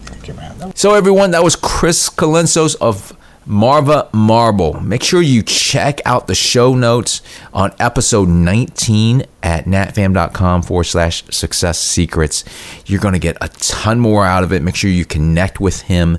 Thank 0.01 0.27
you, 0.27 0.33
man. 0.33 0.75
So, 0.75 0.93
everyone, 0.93 1.31
that 1.31 1.43
was 1.43 1.55
Chris 1.55 2.09
Colensos 2.09 2.75
of 2.81 3.15
Marva 3.45 4.09
Marble. 4.13 4.79
Make 4.79 5.03
sure 5.03 5.21
you 5.21 5.43
check 5.43 6.01
out 6.05 6.27
the 6.27 6.35
show 6.35 6.75
notes 6.75 7.21
on 7.53 7.73
episode 7.79 8.29
19 8.29 9.23
at 9.41 9.65
natfam.com 9.65 10.63
forward 10.63 10.85
slash 10.85 11.23
success 11.29 11.79
secrets. 11.79 12.43
You're 12.85 13.01
going 13.01 13.13
to 13.13 13.19
get 13.19 13.37
a 13.41 13.49
ton 13.49 13.99
more 13.99 14.25
out 14.25 14.43
of 14.43 14.53
it. 14.53 14.61
Make 14.61 14.75
sure 14.75 14.89
you 14.89 15.05
connect 15.05 15.59
with 15.59 15.81
him. 15.81 16.17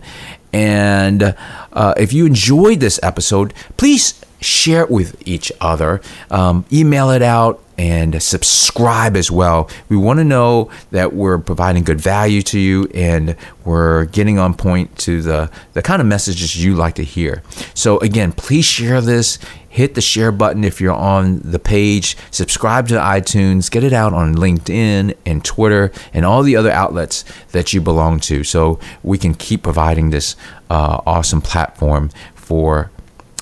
And 0.53 1.35
uh, 1.73 1.95
if 1.97 2.13
you 2.13 2.27
enjoyed 2.27 2.81
this 2.81 3.01
episode, 3.03 3.55
please 3.77 4.21
share 4.41 4.83
it 4.83 4.91
with 4.91 5.27
each 5.27 5.51
other, 5.61 6.01
um, 6.31 6.65
email 6.73 7.11
it 7.11 7.23
out, 7.23 7.64
and 7.77 8.23
subscribe 8.23 9.17
as 9.17 9.31
well. 9.31 9.69
We 9.89 9.97
want 9.97 10.19
to 10.19 10.25
know 10.25 10.71
that 10.91 11.13
we're 11.13 11.39
providing 11.39 11.85
good 11.85 12.01
value 12.01 12.43
to 12.43 12.59
you 12.59 12.89
and 12.95 13.37
we're 13.65 14.07
getting 14.07 14.39
on 14.39 14.55
point 14.55 14.97
to 15.01 15.23
the, 15.23 15.51
the 15.73 15.83
kind 15.83 16.01
of 16.01 16.07
messages 16.07 16.63
you 16.63 16.75
like 16.75 16.95
to 16.97 17.05
hear. 17.05 17.43
So, 17.75 17.99
again, 17.99 18.33
please 18.33 18.65
share 18.65 19.01
this. 19.01 19.39
Hit 19.69 19.97
the 19.97 20.01
share 20.01 20.31
button 20.31 20.63
if 20.63 20.81
you're 20.81 20.93
on 20.93 21.41
the 21.41 21.59
page. 21.59 22.17
Subscribe 22.31 22.87
to 22.89 22.95
iTunes. 22.95 23.69
Get 23.69 23.83
it 23.83 23.93
out 23.93 24.13
on 24.13 24.37
LinkedIn 24.37 25.17
and 25.27 25.45
Twitter 25.45 25.91
and 26.13 26.25
all 26.25 26.45
the 26.45 26.55
other 26.55 26.71
outlets 26.71 27.25
that 27.51 27.73
you 27.73 27.81
belong 27.81 28.21
to 28.21 28.45
so 28.45 28.79
we 29.03 29.19
can 29.19 29.35
keep 29.35 29.65
providing 29.65 30.11
this 30.11 30.37
uh, 30.71 31.01
awesome 31.05 31.41
platform 31.41 32.11
for 32.37 32.93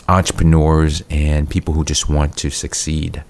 entrepreneurs 0.08 1.02
and 1.10 1.50
people 1.50 1.74
who 1.74 1.84
just 1.84 2.08
want 2.08 2.36
to 2.38 2.50
succeed. 2.50 3.22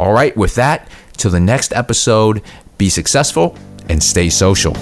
All 0.00 0.14
right, 0.14 0.34
with 0.34 0.54
that, 0.54 0.88
till 1.18 1.30
the 1.30 1.40
next 1.40 1.74
episode, 1.74 2.40
be 2.78 2.88
successful 2.88 3.54
and 3.90 4.02
stay 4.02 4.30
social. 4.30 4.72